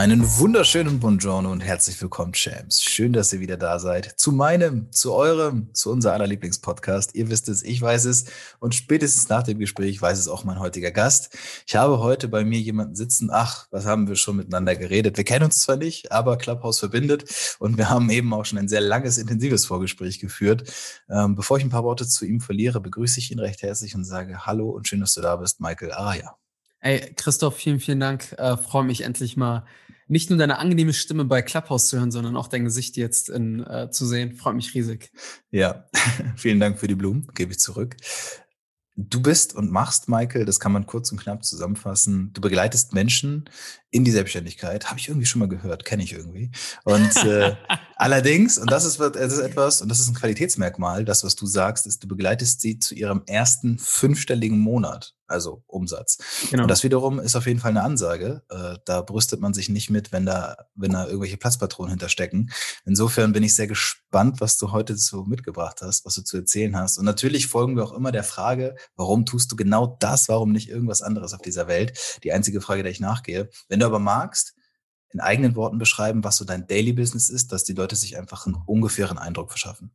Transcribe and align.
Einen 0.00 0.26
wunderschönen 0.38 0.98
Buongiorno 0.98 1.52
und 1.52 1.60
herzlich 1.60 2.00
willkommen, 2.00 2.32
Champs. 2.32 2.82
Schön, 2.82 3.12
dass 3.12 3.34
ihr 3.34 3.40
wieder 3.40 3.58
da 3.58 3.78
seid. 3.78 4.14
Zu 4.18 4.32
meinem, 4.32 4.90
zu 4.92 5.12
eurem, 5.12 5.68
zu 5.74 5.90
unser 5.90 6.14
aller 6.14 6.26
Lieblingspodcast. 6.26 7.14
Ihr 7.14 7.28
wisst 7.28 7.50
es, 7.50 7.62
ich 7.62 7.82
weiß 7.82 8.06
es 8.06 8.24
und 8.60 8.74
spätestens 8.74 9.28
nach 9.28 9.42
dem 9.42 9.58
Gespräch 9.58 10.00
weiß 10.00 10.18
es 10.18 10.26
auch 10.26 10.42
mein 10.42 10.58
heutiger 10.58 10.90
Gast. 10.90 11.36
Ich 11.66 11.76
habe 11.76 11.98
heute 11.98 12.28
bei 12.28 12.46
mir 12.46 12.58
jemanden 12.58 12.96
sitzen. 12.96 13.28
Ach, 13.30 13.66
was 13.70 13.84
haben 13.84 14.08
wir 14.08 14.16
schon 14.16 14.36
miteinander 14.36 14.74
geredet? 14.74 15.18
Wir 15.18 15.24
kennen 15.24 15.44
uns 15.44 15.58
zwar 15.58 15.76
nicht, 15.76 16.10
aber 16.10 16.38
Clubhouse 16.38 16.78
verbindet 16.78 17.56
und 17.58 17.76
wir 17.76 17.90
haben 17.90 18.08
eben 18.08 18.32
auch 18.32 18.46
schon 18.46 18.56
ein 18.56 18.68
sehr 18.68 18.80
langes, 18.80 19.18
intensives 19.18 19.66
Vorgespräch 19.66 20.18
geführt. 20.18 20.72
Ähm, 21.10 21.34
bevor 21.34 21.58
ich 21.58 21.64
ein 21.64 21.68
paar 21.68 21.84
Worte 21.84 22.08
zu 22.08 22.24
ihm 22.24 22.40
verliere, 22.40 22.80
begrüße 22.80 23.20
ich 23.20 23.32
ihn 23.32 23.38
recht 23.38 23.60
herzlich 23.60 23.94
und 23.94 24.04
sage 24.04 24.46
Hallo 24.46 24.70
und 24.70 24.88
schön, 24.88 25.00
dass 25.00 25.12
du 25.12 25.20
da 25.20 25.36
bist, 25.36 25.60
Michael 25.60 25.92
Araya. 25.92 26.36
Ey, 26.82 27.12
Christoph, 27.14 27.56
vielen, 27.56 27.78
vielen 27.78 28.00
Dank. 28.00 28.32
Äh, 28.38 28.56
Freue 28.56 28.84
mich 28.84 29.02
endlich 29.02 29.36
mal 29.36 29.66
nicht 30.10 30.28
nur 30.28 30.38
deine 30.38 30.58
angenehme 30.58 30.92
Stimme 30.92 31.24
bei 31.24 31.40
Clubhouse 31.40 31.88
zu 31.88 31.98
hören, 31.98 32.10
sondern 32.10 32.36
auch 32.36 32.48
dein 32.48 32.64
Gesicht 32.64 32.96
jetzt 32.96 33.28
in, 33.28 33.64
äh, 33.64 33.90
zu 33.90 34.04
sehen. 34.04 34.34
Freut 34.34 34.56
mich 34.56 34.74
riesig. 34.74 35.12
Ja, 35.50 35.86
vielen 36.36 36.58
Dank 36.58 36.78
für 36.80 36.88
die 36.88 36.96
Blumen, 36.96 37.28
gebe 37.34 37.52
ich 37.52 37.60
zurück. 37.60 37.96
Du 38.96 39.22
bist 39.22 39.54
und 39.54 39.70
machst, 39.70 40.08
Michael, 40.08 40.44
das 40.44 40.58
kann 40.58 40.72
man 40.72 40.84
kurz 40.84 41.12
und 41.12 41.20
knapp 41.20 41.44
zusammenfassen. 41.44 42.32
Du 42.32 42.40
begleitest 42.40 42.92
Menschen 42.92 43.48
in 43.90 44.04
die 44.04 44.10
Selbstständigkeit. 44.10 44.90
Habe 44.90 44.98
ich 44.98 45.08
irgendwie 45.08 45.26
schon 45.26 45.38
mal 45.38 45.48
gehört, 45.48 45.84
kenne 45.84 46.02
ich 46.02 46.12
irgendwie. 46.12 46.50
Und 46.84 47.16
äh, 47.24 47.54
allerdings, 48.00 48.58
und 48.58 48.70
das 48.70 48.84
ist, 48.84 48.98
das 48.98 49.32
ist 49.32 49.38
etwas, 49.38 49.82
und 49.82 49.88
das 49.88 50.00
ist 50.00 50.08
ein 50.08 50.14
Qualitätsmerkmal, 50.14 51.04
das, 51.04 51.24
was 51.24 51.36
du 51.36 51.46
sagst, 51.46 51.86
ist, 51.86 52.02
du 52.02 52.08
begleitest 52.08 52.60
sie 52.60 52.78
zu 52.78 52.94
ihrem 52.94 53.22
ersten 53.26 53.78
fünfstelligen 53.78 54.58
Monat 54.58 55.14
also 55.30 55.62
Umsatz. 55.66 56.18
Genau. 56.50 56.64
Und 56.64 56.68
das 56.68 56.82
wiederum 56.82 57.20
ist 57.20 57.36
auf 57.36 57.46
jeden 57.46 57.60
Fall 57.60 57.70
eine 57.70 57.82
Ansage. 57.82 58.42
Äh, 58.48 58.78
da 58.84 59.02
brüstet 59.02 59.40
man 59.40 59.54
sich 59.54 59.68
nicht 59.68 59.88
mit, 59.88 60.12
wenn 60.12 60.26
da, 60.26 60.56
wenn 60.74 60.92
da 60.92 61.06
irgendwelche 61.06 61.36
Platzpatronen 61.36 61.90
hinterstecken. 61.90 62.50
Insofern 62.84 63.32
bin 63.32 63.42
ich 63.42 63.54
sehr 63.54 63.68
gespannt, 63.68 64.40
was 64.40 64.58
du 64.58 64.72
heute 64.72 64.96
so 64.96 65.24
mitgebracht 65.24 65.80
hast, 65.82 66.04
was 66.04 66.14
du 66.16 66.22
zu 66.22 66.38
erzählen 66.38 66.76
hast. 66.76 66.98
Und 66.98 67.04
natürlich 67.04 67.46
folgen 67.46 67.76
wir 67.76 67.84
auch 67.84 67.92
immer 67.92 68.12
der 68.12 68.24
Frage, 68.24 68.74
warum 68.96 69.24
tust 69.24 69.50
du 69.52 69.56
genau 69.56 69.96
das, 70.00 70.28
warum 70.28 70.52
nicht 70.52 70.68
irgendwas 70.68 71.02
anderes 71.02 71.32
auf 71.32 71.42
dieser 71.42 71.68
Welt? 71.68 72.18
Die 72.24 72.32
einzige 72.32 72.60
Frage, 72.60 72.82
der 72.82 72.92
ich 72.92 73.00
nachgehe. 73.00 73.48
Wenn 73.68 73.80
du 73.80 73.86
aber 73.86 74.00
magst, 74.00 74.54
in 75.12 75.20
eigenen 75.20 75.56
Worten 75.56 75.78
beschreiben, 75.78 76.24
was 76.24 76.36
so 76.36 76.44
dein 76.44 76.66
Daily 76.66 76.92
Business 76.92 77.28
ist, 77.28 77.52
dass 77.52 77.64
die 77.64 77.74
Leute 77.74 77.96
sich 77.96 78.16
einfach 78.18 78.46
einen 78.46 78.56
ungefähren 78.66 79.18
Eindruck 79.18 79.50
verschaffen. 79.50 79.90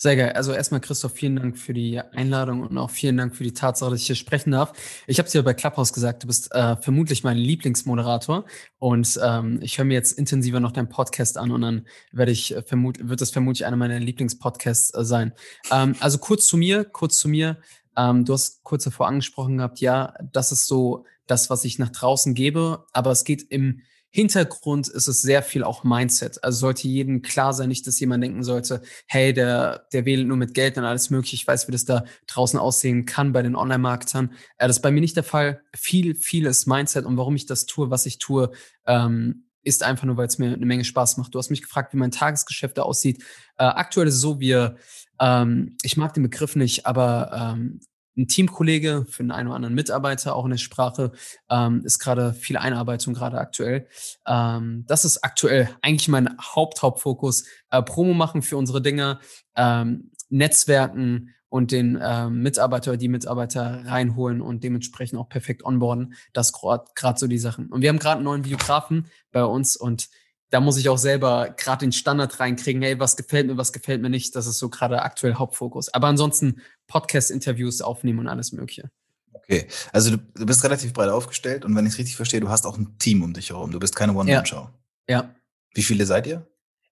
Sehr 0.00 0.14
geil. 0.14 0.30
Also 0.34 0.52
erstmal, 0.52 0.80
Christoph, 0.80 1.14
vielen 1.14 1.34
Dank 1.34 1.58
für 1.58 1.74
die 1.74 1.98
Einladung 1.98 2.62
und 2.62 2.78
auch 2.78 2.88
vielen 2.88 3.16
Dank 3.16 3.34
für 3.34 3.42
die 3.42 3.52
Tatsache, 3.52 3.90
dass 3.90 4.00
ich 4.00 4.06
hier 4.06 4.14
sprechen 4.14 4.52
darf. 4.52 4.72
Ich 5.08 5.18
habe 5.18 5.26
es 5.26 5.32
ja 5.32 5.42
bei 5.42 5.54
Clubhouse 5.54 5.92
gesagt, 5.92 6.22
du 6.22 6.28
bist 6.28 6.54
äh, 6.54 6.76
vermutlich 6.76 7.24
mein 7.24 7.36
Lieblingsmoderator 7.36 8.44
und 8.78 9.18
ähm, 9.20 9.58
ich 9.60 9.76
höre 9.76 9.84
mir 9.84 9.94
jetzt 9.94 10.12
intensiver 10.12 10.60
noch 10.60 10.70
deinen 10.70 10.88
Podcast 10.88 11.36
an 11.36 11.50
und 11.50 11.62
dann 11.62 11.88
werde 12.12 12.30
ich 12.30 12.54
äh, 12.54 12.62
vermut 12.62 13.08
wird 13.08 13.20
das 13.20 13.32
vermutlich 13.32 13.66
einer 13.66 13.76
meiner 13.76 13.98
Lieblingspodcasts 13.98 14.94
äh, 14.94 15.04
sein. 15.04 15.32
Ähm, 15.72 15.96
also 15.98 16.18
kurz 16.18 16.46
zu 16.46 16.56
mir, 16.56 16.84
kurz 16.84 17.18
zu 17.18 17.28
mir. 17.28 17.58
Ähm, 17.96 18.24
du 18.24 18.34
hast 18.34 18.62
kurz 18.62 18.84
davor 18.84 19.08
angesprochen 19.08 19.56
gehabt, 19.56 19.80
ja, 19.80 20.14
das 20.32 20.52
ist 20.52 20.68
so 20.68 21.06
das, 21.26 21.50
was 21.50 21.64
ich 21.64 21.80
nach 21.80 21.90
draußen 21.90 22.34
gebe, 22.34 22.86
aber 22.92 23.10
es 23.10 23.24
geht 23.24 23.50
im 23.50 23.82
Hintergrund 24.10 24.88
ist 24.88 25.06
es 25.06 25.20
sehr 25.20 25.42
viel 25.42 25.62
auch 25.62 25.84
Mindset. 25.84 26.42
Also 26.42 26.60
sollte 26.60 26.88
jedem 26.88 27.20
klar 27.22 27.52
sein, 27.52 27.68
nicht, 27.68 27.86
dass 27.86 28.00
jemand 28.00 28.24
denken 28.24 28.42
sollte, 28.42 28.80
hey, 29.06 29.32
der, 29.32 29.86
der 29.92 30.06
wählt 30.06 30.26
nur 30.26 30.36
mit 30.36 30.54
Geld 30.54 30.78
und 30.78 30.84
alles 30.84 31.10
mögliche. 31.10 31.36
Ich 31.36 31.46
weiß, 31.46 31.68
wie 31.68 31.72
das 31.72 31.84
da 31.84 32.04
draußen 32.26 32.58
aussehen 32.58 33.04
kann 33.04 33.32
bei 33.32 33.42
den 33.42 33.54
Online-Marketern. 33.54 34.32
Äh, 34.56 34.66
das 34.66 34.78
ist 34.78 34.82
bei 34.82 34.90
mir 34.90 35.00
nicht 35.00 35.16
der 35.16 35.24
Fall. 35.24 35.62
Viel, 35.76 36.14
viel 36.14 36.46
ist 36.46 36.66
Mindset 36.66 37.04
und 37.04 37.16
warum 37.16 37.36
ich 37.36 37.46
das 37.46 37.66
tue, 37.66 37.90
was 37.90 38.06
ich 38.06 38.18
tue, 38.18 38.50
ähm, 38.86 39.44
ist 39.62 39.82
einfach 39.82 40.04
nur, 40.04 40.16
weil 40.16 40.26
es 40.26 40.38
mir 40.38 40.54
eine 40.54 40.64
Menge 40.64 40.84
Spaß 40.84 41.18
macht. 41.18 41.34
Du 41.34 41.38
hast 41.38 41.50
mich 41.50 41.62
gefragt, 41.62 41.92
wie 41.92 41.98
mein 41.98 42.10
Tagesgeschäft 42.10 42.78
da 42.78 42.82
aussieht. 42.82 43.22
Äh, 43.58 43.64
aktuell 43.64 44.08
ist 44.08 44.14
es 44.14 44.20
so, 44.20 44.40
wir, 44.40 44.76
ähm, 45.20 45.76
ich 45.82 45.98
mag 45.98 46.14
den 46.14 46.22
Begriff 46.22 46.56
nicht, 46.56 46.86
aber 46.86 47.54
ähm, 47.56 47.80
ein 48.18 48.28
Teamkollege 48.28 49.06
für 49.08 49.22
einen, 49.22 49.30
einen 49.30 49.48
oder 49.48 49.56
anderen 49.56 49.74
Mitarbeiter, 49.74 50.34
auch 50.34 50.44
in 50.44 50.50
der 50.50 50.58
Sprache, 50.58 51.12
ähm, 51.48 51.82
ist 51.84 52.00
gerade 52.00 52.34
viel 52.34 52.56
Einarbeitung, 52.56 53.14
gerade 53.14 53.38
aktuell. 53.38 53.86
Ähm, 54.26 54.84
das 54.86 55.04
ist 55.04 55.24
aktuell 55.24 55.70
eigentlich 55.80 56.08
mein 56.08 56.36
Haupt-Hauptfokus. 56.38 57.46
Äh, 57.70 57.82
Promo 57.82 58.14
machen 58.14 58.42
für 58.42 58.56
unsere 58.56 58.82
Dinge, 58.82 59.20
ähm, 59.56 60.10
Netzwerken 60.28 61.34
und 61.48 61.72
den 61.72 61.98
ähm, 62.02 62.42
Mitarbeiter 62.42 62.90
oder 62.90 62.98
die 62.98 63.08
Mitarbeiter 63.08 63.84
reinholen 63.86 64.42
und 64.42 64.64
dementsprechend 64.64 65.18
auch 65.18 65.28
perfekt 65.28 65.64
onboarden. 65.64 66.14
Das 66.32 66.52
gerade 66.52 67.18
so 67.18 67.26
die 67.26 67.38
Sachen. 67.38 67.68
Und 67.68 67.80
wir 67.80 67.88
haben 67.88 67.98
gerade 67.98 68.16
einen 68.16 68.24
neuen 68.24 68.44
Videografen 68.44 69.06
bei 69.32 69.44
uns 69.44 69.76
und 69.76 70.10
da 70.50 70.60
muss 70.60 70.78
ich 70.78 70.88
auch 70.88 70.98
selber 70.98 71.54
gerade 71.56 71.84
den 71.84 71.92
Standard 71.92 72.40
reinkriegen, 72.40 72.82
hey, 72.82 72.98
was 72.98 73.16
gefällt 73.16 73.46
mir, 73.46 73.56
was 73.56 73.72
gefällt 73.72 74.00
mir 74.00 74.10
nicht. 74.10 74.34
Das 74.34 74.46
ist 74.46 74.58
so 74.58 74.68
gerade 74.68 75.02
aktuell 75.02 75.34
Hauptfokus. 75.34 75.92
Aber 75.92 76.06
ansonsten 76.06 76.62
Podcast-Interviews 76.86 77.82
aufnehmen 77.82 78.20
und 78.20 78.28
alles 78.28 78.52
Mögliche. 78.52 78.90
Okay, 79.32 79.66
also 79.92 80.10
du, 80.10 80.18
du 80.18 80.46
bist 80.46 80.64
relativ 80.64 80.92
breit 80.92 81.10
aufgestellt 81.10 81.64
und 81.64 81.74
wenn 81.74 81.86
ich 81.86 81.92
es 81.92 81.98
richtig 81.98 82.16
verstehe, 82.16 82.40
du 82.40 82.48
hast 82.48 82.66
auch 82.66 82.76
ein 82.76 82.98
Team 82.98 83.22
um 83.22 83.32
dich 83.32 83.50
herum. 83.50 83.70
Du 83.70 83.78
bist 83.78 83.96
keine 83.96 84.14
One-Man-Show. 84.14 84.68
Ja. 85.08 85.20
ja. 85.20 85.34
Wie 85.74 85.82
viele 85.82 86.06
seid 86.06 86.26
ihr? 86.26 86.46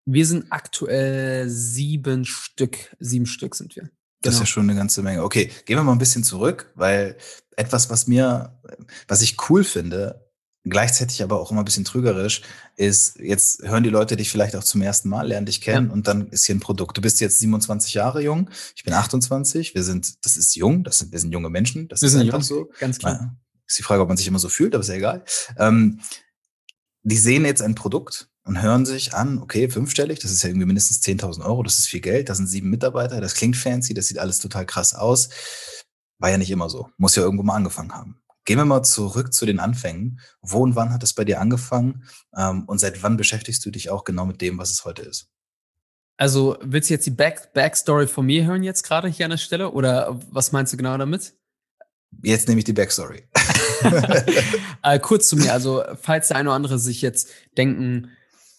Wir 0.04 0.26
sind 0.26 0.46
aktuell 0.50 1.48
sieben 1.48 2.24
Stück. 2.24 2.94
Sieben 3.00 3.26
Stück 3.26 3.54
sind 3.54 3.74
wir. 3.76 3.90
Das 4.22 4.34
ist 4.34 4.40
ja 4.40 4.44
genau. 4.44 4.52
schon 4.52 4.70
eine 4.70 4.78
ganze 4.78 5.02
Menge. 5.02 5.22
Okay, 5.22 5.50
gehen 5.64 5.76
wir 5.76 5.82
mal 5.82 5.92
ein 5.92 5.98
bisschen 5.98 6.24
zurück, 6.24 6.70
weil 6.74 7.16
etwas, 7.56 7.90
was 7.90 8.06
mir, 8.06 8.58
was 9.08 9.22
ich 9.22 9.36
cool 9.48 9.64
finde, 9.64 10.25
gleichzeitig 10.68 11.22
aber 11.22 11.40
auch 11.40 11.50
immer 11.50 11.62
ein 11.62 11.64
bisschen 11.64 11.84
trügerisch, 11.84 12.42
ist, 12.76 13.18
jetzt 13.18 13.62
hören 13.62 13.84
die 13.84 13.90
Leute 13.90 14.16
dich 14.16 14.30
vielleicht 14.30 14.56
auch 14.56 14.64
zum 14.64 14.82
ersten 14.82 15.08
Mal, 15.08 15.28
lernen 15.28 15.46
dich 15.46 15.60
kennen 15.60 15.88
ja. 15.88 15.92
und 15.92 16.08
dann 16.08 16.28
ist 16.28 16.44
hier 16.46 16.54
ein 16.54 16.60
Produkt. 16.60 16.96
Du 16.96 17.00
bist 17.00 17.20
jetzt 17.20 17.38
27 17.38 17.94
Jahre 17.94 18.22
jung, 18.22 18.50
ich 18.74 18.84
bin 18.84 18.92
28, 18.92 19.74
wir 19.74 19.82
sind, 19.82 20.24
das 20.24 20.36
ist 20.36 20.54
jung, 20.56 20.84
das 20.84 20.98
sind, 20.98 21.12
wir 21.12 21.18
sind 21.18 21.32
junge 21.32 21.50
Menschen, 21.50 21.88
das 21.88 22.02
wir 22.02 22.06
ist 22.06 22.12
sind 22.12 22.22
einfach 22.22 22.38
jung, 22.38 22.42
so. 22.42 22.70
Ganz 22.78 22.98
klar. 22.98 23.36
Ist 23.66 23.78
die 23.78 23.82
Frage, 23.82 24.02
ob 24.02 24.08
man 24.08 24.16
sich 24.16 24.26
immer 24.26 24.38
so 24.38 24.48
fühlt, 24.48 24.74
aber 24.74 24.82
ist 24.82 24.88
ja 24.88 24.94
egal. 24.94 25.24
Ähm, 25.58 26.00
die 27.02 27.16
sehen 27.16 27.44
jetzt 27.44 27.62
ein 27.62 27.74
Produkt 27.74 28.28
und 28.44 28.60
hören 28.60 28.86
sich 28.86 29.14
an, 29.14 29.38
okay, 29.38 29.68
fünfstellig, 29.68 30.18
das 30.18 30.30
ist 30.30 30.42
ja 30.42 30.48
irgendwie 30.48 30.66
mindestens 30.66 31.00
10.000 31.02 31.44
Euro, 31.44 31.62
das 31.62 31.78
ist 31.78 31.86
viel 31.86 32.00
Geld, 32.00 32.28
das 32.28 32.38
sind 32.38 32.46
sieben 32.48 32.70
Mitarbeiter, 32.70 33.20
das 33.20 33.34
klingt 33.34 33.56
fancy, 33.56 33.94
das 33.94 34.06
sieht 34.06 34.18
alles 34.18 34.40
total 34.40 34.66
krass 34.66 34.94
aus. 34.94 35.28
War 36.18 36.30
ja 36.30 36.38
nicht 36.38 36.50
immer 36.50 36.70
so. 36.70 36.88
Muss 36.96 37.14
ja 37.14 37.22
irgendwo 37.22 37.42
mal 37.42 37.54
angefangen 37.54 37.92
haben. 37.92 38.20
Gehen 38.46 38.58
wir 38.58 38.64
mal 38.64 38.84
zurück 38.84 39.34
zu 39.34 39.44
den 39.44 39.58
Anfängen. 39.58 40.20
Wo 40.40 40.62
und 40.62 40.76
wann 40.76 40.92
hat 40.92 41.02
es 41.02 41.12
bei 41.12 41.24
dir 41.24 41.40
angefangen? 41.40 42.04
Ähm, 42.34 42.64
und 42.66 42.78
seit 42.78 43.02
wann 43.02 43.16
beschäftigst 43.16 43.66
du 43.66 43.70
dich 43.70 43.90
auch 43.90 44.04
genau 44.04 44.24
mit 44.24 44.40
dem, 44.40 44.56
was 44.56 44.70
es 44.70 44.84
heute 44.84 45.02
ist? 45.02 45.28
Also 46.16 46.56
willst 46.62 46.88
du 46.88 46.94
jetzt 46.94 47.06
die 47.06 47.10
Back 47.10 47.52
Backstory 47.52 48.06
von 48.06 48.24
mir 48.24 48.46
hören 48.46 48.62
jetzt 48.62 48.84
gerade 48.84 49.08
hier 49.08 49.26
an 49.26 49.30
der 49.30 49.38
Stelle? 49.38 49.72
Oder 49.72 50.18
was 50.30 50.52
meinst 50.52 50.72
du 50.72 50.76
genau 50.76 50.96
damit? 50.96 51.34
Jetzt 52.22 52.48
nehme 52.48 52.60
ich 52.60 52.64
die 52.64 52.72
Backstory. 52.72 53.24
äh, 54.82 54.98
kurz 55.00 55.28
zu 55.28 55.36
mir. 55.36 55.52
Also 55.52 55.82
falls 56.00 56.28
der 56.28 56.36
eine 56.36 56.50
oder 56.50 56.56
andere 56.56 56.78
sich 56.78 57.02
jetzt 57.02 57.28
denken, 57.58 58.12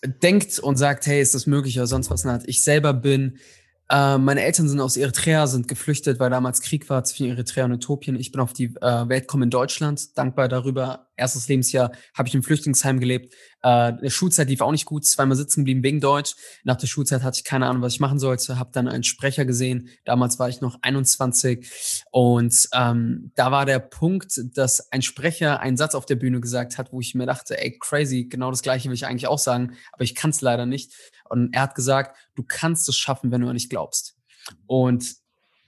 denkt 0.03 0.59
und 0.59 0.75
sagt, 0.75 1.07
hey, 1.07 1.21
ist 1.21 1.33
das 1.33 1.47
möglich 1.47 1.77
oder 1.77 1.87
sonst 1.87 2.09
was, 2.09 2.25
ich 2.45 2.61
selber 2.61 2.93
bin 2.93 3.39
äh, 3.89 4.17
meine 4.17 4.43
Eltern 4.43 4.67
sind 4.67 4.79
aus 4.79 4.97
Eritrea, 4.97 5.47
sind 5.47 5.67
geflüchtet, 5.67 6.19
weil 6.19 6.29
damals 6.29 6.61
Krieg 6.61 6.89
war 6.89 7.03
zwischen 7.03 7.27
Eritrea 7.27 7.65
und 7.65 7.73
Äthiopien. 7.73 8.19
Ich 8.19 8.31
bin 8.31 8.41
auf 8.41 8.53
die 8.53 8.75
äh, 8.81 9.09
Welt 9.09 9.23
gekommen 9.23 9.43
in 9.43 9.49
Deutschland, 9.49 10.17
dankbar 10.17 10.47
darüber. 10.47 11.06
Erstes 11.17 11.47
Lebensjahr 11.47 11.91
habe 12.13 12.29
ich 12.29 12.35
im 12.35 12.43
Flüchtlingsheim 12.43 12.99
gelebt. 12.99 13.33
Äh, 13.63 13.67
eine 13.67 14.09
Schulzeit 14.09 14.49
lief 14.49 14.61
auch 14.61 14.71
nicht 14.71 14.85
gut, 14.85 15.05
zweimal 15.05 15.35
sitzen 15.35 15.61
geblieben 15.61 15.83
wegen 15.83 15.99
Deutsch. 15.99 16.35
Nach 16.63 16.77
der 16.77 16.87
Schulzeit 16.87 17.23
hatte 17.23 17.39
ich 17.39 17.43
keine 17.43 17.67
Ahnung, 17.67 17.81
was 17.81 17.93
ich 17.93 17.99
machen 17.99 18.19
sollte. 18.19 18.59
Habe 18.59 18.69
dann 18.71 18.87
einen 18.87 19.03
Sprecher 19.03 19.45
gesehen. 19.45 19.89
Damals 20.05 20.39
war 20.39 20.47
ich 20.47 20.61
noch 20.61 20.77
21 20.81 22.05
und 22.11 22.69
ähm, 22.73 23.31
da 23.35 23.51
war 23.51 23.65
der 23.65 23.79
Punkt, 23.79 24.39
dass 24.55 24.91
ein 24.91 25.01
Sprecher 25.01 25.59
einen 25.59 25.77
Satz 25.77 25.95
auf 25.95 26.05
der 26.05 26.15
Bühne 26.15 26.39
gesagt 26.39 26.77
hat, 26.77 26.93
wo 26.93 27.01
ich 27.01 27.15
mir 27.15 27.25
dachte, 27.25 27.59
ey 27.59 27.77
crazy, 27.79 28.25
genau 28.25 28.51
das 28.51 28.61
Gleiche 28.61 28.89
will 28.89 28.95
ich 28.95 29.05
eigentlich 29.05 29.27
auch 29.27 29.39
sagen, 29.39 29.75
aber 29.91 30.03
ich 30.03 30.15
kann 30.15 30.29
es 30.29 30.41
leider 30.41 30.65
nicht. 30.65 30.93
Und 31.29 31.53
er 31.53 31.63
hat 31.63 31.75
gesagt, 31.75 32.17
du 32.35 32.43
kannst 32.43 32.87
es 32.87 32.95
schaffen, 32.95 33.31
wenn 33.31 33.41
du 33.41 33.47
an 33.47 33.55
dich 33.55 33.69
glaubst. 33.69 34.15
Und 34.65 35.15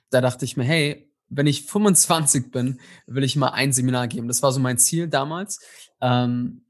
da 0.09 0.21
dachte 0.21 0.45
ich 0.45 0.57
mir, 0.57 0.63
hey, 0.63 1.08
wenn 1.29 1.47
ich 1.47 1.65
25 1.65 2.51
bin, 2.51 2.79
will 3.07 3.23
ich 3.23 3.35
mal 3.35 3.49
ein 3.49 3.71
Seminar 3.73 4.07
geben. 4.07 4.27
Das 4.27 4.41
war 4.43 4.51
so 4.51 4.59
mein 4.59 4.77
Ziel 4.77 5.07
damals. 5.07 5.59
Ähm, 6.01 6.65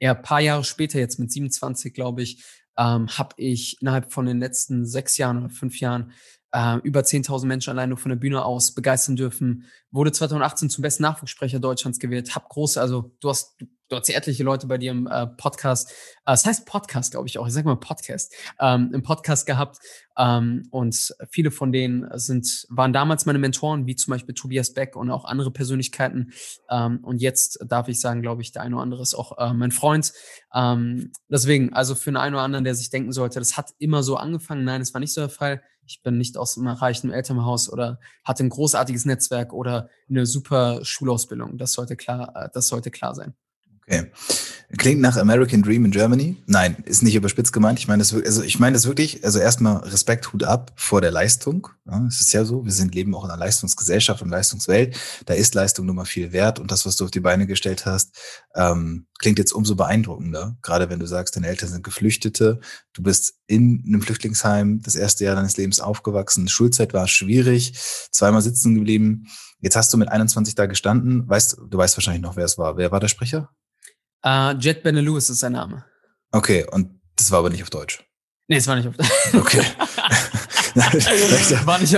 ja, 0.00 0.14
paar 0.14 0.40
Jahre 0.40 0.64
später, 0.64 0.98
jetzt 0.98 1.18
mit 1.18 1.32
27, 1.32 1.92
glaube 1.92 2.22
ich, 2.22 2.44
ähm, 2.76 3.08
habe 3.08 3.34
ich 3.36 3.80
innerhalb 3.80 4.12
von 4.12 4.26
den 4.26 4.38
letzten 4.38 4.86
sechs 4.86 5.18
Jahren 5.18 5.38
oder 5.38 5.50
fünf 5.50 5.80
Jahren 5.80 6.12
äh, 6.52 6.76
über 6.78 7.00
10.000 7.00 7.46
Menschen 7.46 7.70
allein 7.70 7.88
nur 7.90 7.98
von 7.98 8.10
der 8.10 8.16
Bühne 8.16 8.44
aus 8.44 8.74
begeistern 8.74 9.16
dürfen. 9.16 9.64
Wurde 9.90 10.12
2018 10.12 10.70
zum 10.70 10.82
besten 10.82 11.02
Nachwuchssprecher 11.02 11.60
Deutschlands 11.60 11.98
gewählt. 11.98 12.34
Hab 12.34 12.48
große, 12.48 12.80
also 12.80 13.12
du 13.20 13.28
hast, 13.28 13.56
du 13.88 13.96
hast 13.96 14.08
ja 14.08 14.16
etliche 14.16 14.44
Leute 14.44 14.66
bei 14.66 14.78
dir 14.78 14.92
im 14.92 15.06
äh, 15.06 15.26
Podcast, 15.26 15.90
äh, 15.90 15.94
das 16.26 16.44
heißt 16.44 16.66
Podcast, 16.66 17.12
glaube 17.12 17.26
ich 17.26 17.38
auch, 17.38 17.46
ich 17.46 17.52
sage 17.52 17.66
mal 17.66 17.76
Podcast, 17.76 18.34
ähm, 18.60 18.90
im 18.92 19.02
Podcast 19.02 19.46
gehabt 19.46 19.78
ähm, 20.16 20.66
und 20.70 21.14
viele 21.30 21.50
von 21.50 21.72
denen 21.72 22.06
sind, 22.18 22.66
waren 22.70 22.92
damals 22.92 23.26
meine 23.26 23.38
Mentoren, 23.38 23.86
wie 23.86 23.96
zum 23.96 24.12
Beispiel 24.12 24.34
Tobias 24.34 24.74
Beck 24.74 24.96
und 24.96 25.10
auch 25.10 25.24
andere 25.24 25.50
Persönlichkeiten 25.50 26.32
ähm, 26.70 26.98
und 27.02 27.20
jetzt 27.20 27.58
darf 27.66 27.88
ich 27.88 28.00
sagen, 28.00 28.22
glaube 28.22 28.42
ich, 28.42 28.52
der 28.52 28.62
eine 28.62 28.76
oder 28.76 28.82
andere 28.82 29.02
ist 29.02 29.14
auch 29.14 29.38
äh, 29.38 29.52
mein 29.54 29.72
Freund. 29.72 30.12
Ähm, 30.54 31.12
deswegen, 31.28 31.72
also 31.72 31.94
für 31.94 32.10
einen 32.10 32.16
einen 32.16 32.34
oder 32.34 32.44
anderen, 32.44 32.64
der 32.64 32.74
sich 32.74 32.90
denken 32.90 33.12
sollte, 33.12 33.38
das 33.38 33.56
hat 33.56 33.70
immer 33.78 34.02
so 34.02 34.16
angefangen, 34.16 34.64
nein, 34.64 34.80
das 34.80 34.94
war 34.94 35.00
nicht 35.00 35.12
so 35.12 35.20
der 35.20 35.30
Fall. 35.30 35.62
Ich 35.86 36.02
bin 36.02 36.18
nicht 36.18 36.36
aus 36.36 36.58
einem 36.58 36.68
reichen 36.68 37.10
Elternhaus 37.10 37.72
oder 37.72 37.98
hatte 38.22 38.44
ein 38.44 38.50
großartiges 38.50 39.06
Netzwerk 39.06 39.54
oder 39.54 39.88
eine 40.08 40.26
super 40.26 40.84
Schulausbildung. 40.84 41.56
Das 41.56 41.72
sollte 41.72 41.96
klar, 41.96 42.32
äh, 42.36 42.48
das 42.52 42.68
sollte 42.68 42.90
klar 42.90 43.14
sein. 43.14 43.34
Okay. 43.88 44.10
Klingt 44.76 45.00
nach 45.00 45.16
American 45.16 45.62
Dream 45.62 45.86
in 45.86 45.92
Germany. 45.92 46.36
Nein, 46.44 46.76
ist 46.84 47.02
nicht 47.02 47.14
überspitzt 47.14 47.54
gemeint. 47.54 47.78
Ich 47.78 47.88
meine 47.88 48.02
das, 48.02 48.12
also 48.12 48.42
ich 48.42 48.58
meine 48.58 48.74
das 48.74 48.86
wirklich, 48.86 49.24
also 49.24 49.38
erstmal 49.38 49.78
Respekt, 49.78 50.30
Hut 50.30 50.44
ab 50.44 50.72
vor 50.76 51.00
der 51.00 51.10
Leistung. 51.10 51.68
Ja, 51.86 52.04
es 52.06 52.20
ist 52.20 52.34
ja 52.34 52.44
so, 52.44 52.66
wir 52.66 52.72
sind, 52.72 52.94
leben 52.94 53.14
auch 53.14 53.24
in 53.24 53.30
einer 53.30 53.38
Leistungsgesellschaft 53.38 54.20
und 54.20 54.28
Leistungswelt. 54.28 54.94
Da 55.24 55.32
ist 55.32 55.54
Leistung 55.54 55.86
nun 55.86 55.96
mal 55.96 56.04
viel 56.04 56.32
wert 56.32 56.58
und 56.58 56.70
das, 56.70 56.84
was 56.84 56.96
du 56.96 57.06
auf 57.06 57.10
die 57.10 57.20
Beine 57.20 57.46
gestellt 57.46 57.86
hast, 57.86 58.14
ähm, 58.54 59.06
klingt 59.18 59.38
jetzt 59.38 59.52
umso 59.52 59.74
beeindruckender. 59.74 60.58
Gerade 60.60 60.90
wenn 60.90 61.00
du 61.00 61.06
sagst, 61.06 61.34
deine 61.34 61.46
Eltern 61.46 61.70
sind 61.70 61.82
Geflüchtete, 61.82 62.60
du 62.92 63.02
bist 63.02 63.38
in 63.46 63.82
einem 63.86 64.02
Flüchtlingsheim 64.02 64.82
das 64.82 64.96
erste 64.96 65.24
Jahr 65.24 65.36
deines 65.36 65.56
Lebens 65.56 65.80
aufgewachsen. 65.80 66.46
Schulzeit 66.46 66.92
war 66.92 67.08
schwierig, 67.08 67.72
zweimal 68.10 68.42
sitzen 68.42 68.74
geblieben. 68.74 69.28
Jetzt 69.60 69.76
hast 69.76 69.90
du 69.94 69.96
mit 69.96 70.10
21 70.10 70.54
da 70.54 70.66
gestanden. 70.66 71.26
Weißt, 71.26 71.56
du 71.70 71.78
weißt 71.78 71.96
wahrscheinlich 71.96 72.22
noch, 72.22 72.36
wer 72.36 72.44
es 72.44 72.58
war. 72.58 72.76
Wer 72.76 72.92
war 72.92 73.00
der 73.00 73.08
Sprecher? 73.08 73.50
Uh, 74.24 74.52
Jet 74.58 74.82
Benelux 74.82 75.30
ist 75.30 75.40
sein 75.40 75.52
Name. 75.52 75.84
Okay, 76.32 76.66
und 76.70 77.00
das 77.16 77.30
war 77.30 77.40
aber 77.40 77.50
nicht 77.50 77.62
auf 77.62 77.70
Deutsch. 77.70 78.04
Nee, 78.48 78.56
es 78.56 78.66
war 78.66 78.76
nicht 78.76 78.88
auf 78.88 78.96
Deutsch. 78.96 79.10
Okay. 79.34 79.60
war, 81.66 81.78
nicht, 81.78 81.96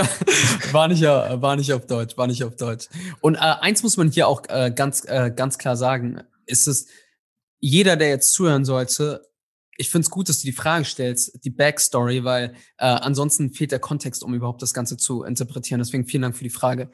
war, 0.73 0.87
nicht, 0.87 1.01
war 1.03 1.55
nicht 1.55 1.73
auf 1.73 1.85
Deutsch, 1.85 2.17
war 2.17 2.27
nicht 2.27 2.43
auf 2.43 2.55
Deutsch. 2.55 2.87
Und 3.21 3.35
äh, 3.35 3.39
eins 3.39 3.83
muss 3.83 3.97
man 3.97 4.09
hier 4.09 4.27
auch 4.27 4.43
äh, 4.49 4.71
ganz, 4.75 5.05
äh, 5.05 5.31
ganz 5.35 5.57
klar 5.57 5.77
sagen, 5.77 6.21
ist 6.45 6.67
es, 6.67 6.87
jeder, 7.59 7.95
der 7.95 8.09
jetzt 8.09 8.33
zuhören 8.33 8.65
sollte, 8.65 9.21
ich 9.77 9.89
finde 9.89 10.05
es 10.05 10.11
gut, 10.11 10.29
dass 10.29 10.39
du 10.39 10.45
die 10.45 10.51
Frage 10.51 10.85
stellst, 10.85 11.43
die 11.43 11.49
Backstory, 11.49 12.23
weil 12.23 12.53
äh, 12.77 12.85
ansonsten 12.85 13.51
fehlt 13.51 13.71
der 13.71 13.79
Kontext, 13.79 14.23
um 14.23 14.33
überhaupt 14.33 14.61
das 14.61 14.73
Ganze 14.73 14.97
zu 14.97 15.23
interpretieren. 15.23 15.79
Deswegen 15.79 16.05
vielen 16.05 16.23
Dank 16.23 16.37
für 16.37 16.43
die 16.43 16.49
Frage. 16.49 16.91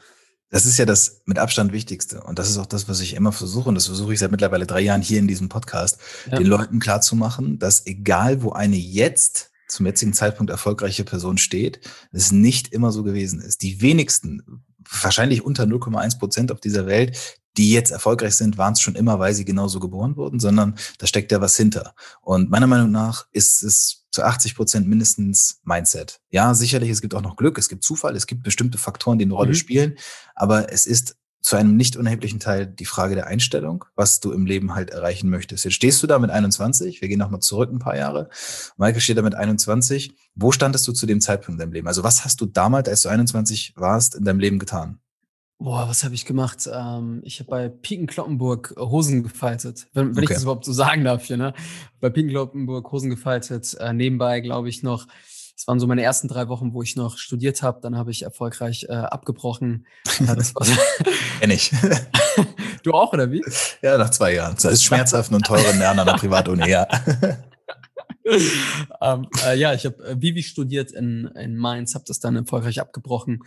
Das 0.50 0.66
ist 0.66 0.78
ja 0.78 0.86
das 0.86 1.22
mit 1.26 1.40
Abstand 1.40 1.74
Wichtigste. 1.74 2.22
Und 2.24 2.40
das 2.40 2.50
ist 2.50 2.58
auch 2.58 2.66
das, 2.66 2.88
was 2.88 3.02
ich 3.02 3.16
immer 3.16 3.32
versuche. 3.32 3.70
Und 3.70 3.76
das 3.76 3.88
versuche 3.88 4.14
ich 4.14 4.20
seit 4.20 4.32
mittlerweile 4.32 4.66
drei 4.66 4.82
Jahren 4.82 5.02
hier 5.02 5.20
in 5.20 5.28
diesem 5.28 5.50
Podcast, 5.50 6.00
ja. 6.32 6.38
den 6.38 6.48
Leuten 6.48 6.80
klarzumachen, 6.80 7.60
dass 7.60 7.86
egal, 7.86 8.42
wo 8.44 8.52
eine 8.52 8.78
jetzt 8.78 9.52
zum 9.68 9.86
jetzigen 9.86 10.14
Zeitpunkt 10.14 10.50
erfolgreiche 10.50 11.04
Person 11.04 11.38
steht, 11.38 11.82
es 12.12 12.32
nicht 12.32 12.74
immer 12.74 12.92
so 12.92 13.04
gewesen 13.04 13.42
ist. 13.42 13.62
Die 13.62 13.82
wenigsten, 13.82 14.64
wahrscheinlich 15.02 15.44
unter 15.44 15.64
0,1 15.64 16.20
Prozent 16.20 16.52
auf 16.52 16.62
dieser 16.62 16.86
Welt, 16.86 17.18
die 17.58 17.72
jetzt 17.72 17.92
erfolgreich 17.92 18.36
sind, 18.36 18.58
waren 18.58 18.74
es 18.74 18.82
schon 18.82 18.96
immer, 18.96 19.20
weil 19.20 19.34
sie 19.34 19.46
genauso 19.46 19.80
geboren 19.80 20.16
wurden, 20.16 20.40
sondern 20.40 20.76
da 21.00 21.08
steckt 21.08 21.32
ja 21.32 21.42
was 21.42 21.58
hinter. 21.58 21.96
Und 22.22 22.50
meiner 22.50 22.68
Meinung 22.68 22.92
nach 22.92 23.26
ist 23.32 23.64
es 23.64 24.06
zu 24.12 24.24
80 24.24 24.56
Prozent 24.56 24.88
mindestens 24.88 25.60
Mindset. 25.64 26.22
Ja, 26.30 26.54
sicherlich, 26.54 26.90
es 26.90 27.02
gibt 27.02 27.14
auch 27.14 27.22
noch 27.22 27.36
Glück, 27.36 27.58
es 27.58 27.70
gibt 27.70 27.84
Zufall, 27.84 28.16
es 28.16 28.28
gibt 28.28 28.44
bestimmte 28.44 28.78
Faktoren, 28.78 29.18
die 29.18 29.26
eine 29.26 29.34
Rolle 29.34 29.50
mhm. 29.50 29.56
spielen, 29.56 29.98
aber 30.36 30.72
es 30.72 30.86
ist 30.86 31.18
zu 31.48 31.56
einem 31.56 31.78
nicht 31.78 31.96
unerheblichen 31.96 32.40
Teil 32.40 32.68
die 32.68 32.86
Frage 32.86 33.16
der 33.16 33.28
Einstellung, 33.28 33.86
was 33.96 34.20
du 34.20 34.34
im 34.34 34.46
Leben 34.46 34.76
halt 34.76 34.90
erreichen 34.90 35.30
möchtest. 35.30 35.64
Jetzt 35.64 35.76
stehst 35.76 36.04
du 36.04 36.08
da 36.08 36.20
mit 36.20 36.30
21, 36.30 37.02
wir 37.02 37.08
gehen 37.08 37.20
nochmal 37.20 37.40
zurück 37.40 37.72
ein 37.72 37.80
paar 37.80 37.96
Jahre. 37.96 38.30
Michael 38.76 39.00
steht 39.00 39.18
da 39.18 39.22
mit 39.22 39.36
21. 39.36 40.14
Wo 40.36 40.52
standest 40.52 40.88
du 40.88 40.92
zu 40.92 41.06
dem 41.06 41.22
Zeitpunkt 41.22 41.54
in 41.54 41.60
deinem 41.60 41.74
Leben? 41.74 41.88
Also 41.88 42.04
was 42.04 42.26
hast 42.26 42.42
du 42.42 42.48
damals, 42.48 42.90
als 42.90 43.04
du 43.04 43.10
21 43.10 43.74
warst, 43.78 44.16
in 44.16 44.26
deinem 44.26 44.40
Leben 44.40 44.60
getan? 44.60 45.00
Boah, 45.60 45.90
was 45.90 46.04
habe 46.04 46.14
ich 46.14 46.26
gemacht? 46.26 46.70
Ähm, 46.72 47.22
ich 47.24 47.40
habe 47.40 47.50
bei 47.50 47.70
Piken 47.70 48.06
Kloppenburg 48.06 48.76
äh, 48.78 48.80
Hosen 48.80 49.24
gefaltet, 49.24 49.88
wenn, 49.94 50.16
wenn 50.16 50.24
okay. 50.24 50.26
ich 50.26 50.30
das 50.36 50.44
überhaupt 50.44 50.66
so 50.66 50.72
sagen 50.72 51.04
darf 51.04 51.26
hier. 51.26 51.38
Ne? 51.38 51.54
Bei 52.00 52.12
Piken 52.12 52.30
Kloppenburg 52.30 52.92
Hosen 52.92 53.10
gefaltet. 53.10 53.76
Äh, 53.80 53.94
nebenbei, 53.94 54.40
glaube 54.42 54.70
ich, 54.70 54.84
noch, 54.84 55.08
das 55.56 55.68
waren 55.68 55.80
so 55.80 55.88
meine 55.88 56.04
ersten 56.04 56.28
drei 56.28 56.48
Wochen, 56.48 56.74
wo 56.74 56.84
ich 56.84 56.96
noch 56.96 57.18
studiert 57.18 57.64
habe. 57.64 57.80
Dann 57.82 57.98
habe 57.98 58.12
ich 58.12 58.22
erfolgreich 58.22 58.86
äh, 58.88 58.94
abgebrochen. 58.94 59.88
Ja, 60.20 60.36
das 60.36 60.54
war 60.54 60.68
Kenn 61.40 61.50
ich. 61.50 61.72
du 62.84 62.92
auch, 62.92 63.12
oder 63.14 63.32
wie? 63.32 63.44
Ja, 63.82 63.98
nach 63.98 64.12
zwei 64.12 64.36
Jahren. 64.36 64.54
Das 64.54 64.66
ist 64.66 64.84
schmerzhaft 64.84 65.34
und 65.34 65.44
teuren 65.44 65.80
Lernen 65.80 66.02
an 66.02 66.06
der 66.06 66.14
Privatuni, 66.14 66.70
ja. 66.70 66.88
ähm, 69.02 69.28
äh, 69.44 69.58
ja, 69.58 69.74
ich 69.74 69.86
habe 69.86 70.04
äh, 70.04 70.22
Vivi 70.22 70.44
studiert 70.44 70.92
in, 70.92 71.26
in 71.36 71.58
Mainz, 71.58 71.96
habe 71.96 72.06
das 72.08 72.20
dann 72.20 72.36
erfolgreich 72.36 72.80
abgebrochen 72.80 73.42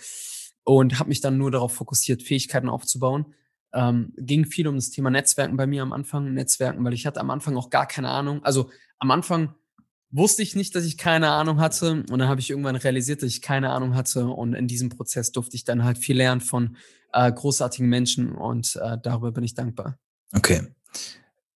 und 0.77 0.99
habe 0.99 1.09
mich 1.09 1.21
dann 1.21 1.39
nur 1.39 1.51
darauf 1.51 1.73
fokussiert, 1.73 2.23
Fähigkeiten 2.23 2.69
aufzubauen. 2.69 3.35
Ähm, 3.73 4.13
ging 4.17 4.47
viel 4.47 4.67
um 4.67 4.75
das 4.75 4.91
Thema 4.91 5.11
Netzwerken 5.11 5.57
bei 5.57 5.67
mir 5.67 5.83
am 5.83 5.93
Anfang, 5.93 6.33
Netzwerken, 6.35 6.85
weil 6.85 6.93
ich 6.93 7.07
hatte 7.07 7.21
am 7.21 7.31
Anfang 7.31 7.57
auch 7.57 7.71
gar 7.71 7.87
keine 7.87 8.09
Ahnung. 8.09 8.43
Also 8.45 8.71
am 8.99 9.11
Anfang 9.11 9.55
wusste 10.11 10.43
ich 10.43 10.57
nicht, 10.57 10.75
dass 10.75 10.85
ich 10.85 10.99
keine 10.99 11.31
Ahnung 11.31 11.61
hatte 11.61 12.05
und 12.11 12.19
dann 12.19 12.29
habe 12.29 12.41
ich 12.41 12.51
irgendwann 12.51 12.77
realisiert, 12.77 13.23
dass 13.23 13.29
ich 13.29 13.43
keine 13.43 13.71
Ahnung 13.71 13.95
hatte 13.95 14.27
und 14.27 14.55
in 14.55 14.67
diesem 14.67 14.89
Prozess 14.89 15.31
durfte 15.31 15.55
ich 15.55 15.65
dann 15.65 15.85
halt 15.85 15.99
viel 15.99 16.17
lernen 16.17 16.41
von 16.41 16.77
äh, 17.13 17.31
großartigen 17.31 17.89
Menschen 17.89 18.33
und 18.33 18.77
äh, 18.77 18.99
darüber 19.03 19.31
bin 19.31 19.45
ich 19.45 19.55
dankbar. 19.55 19.99
Okay. 20.33 20.63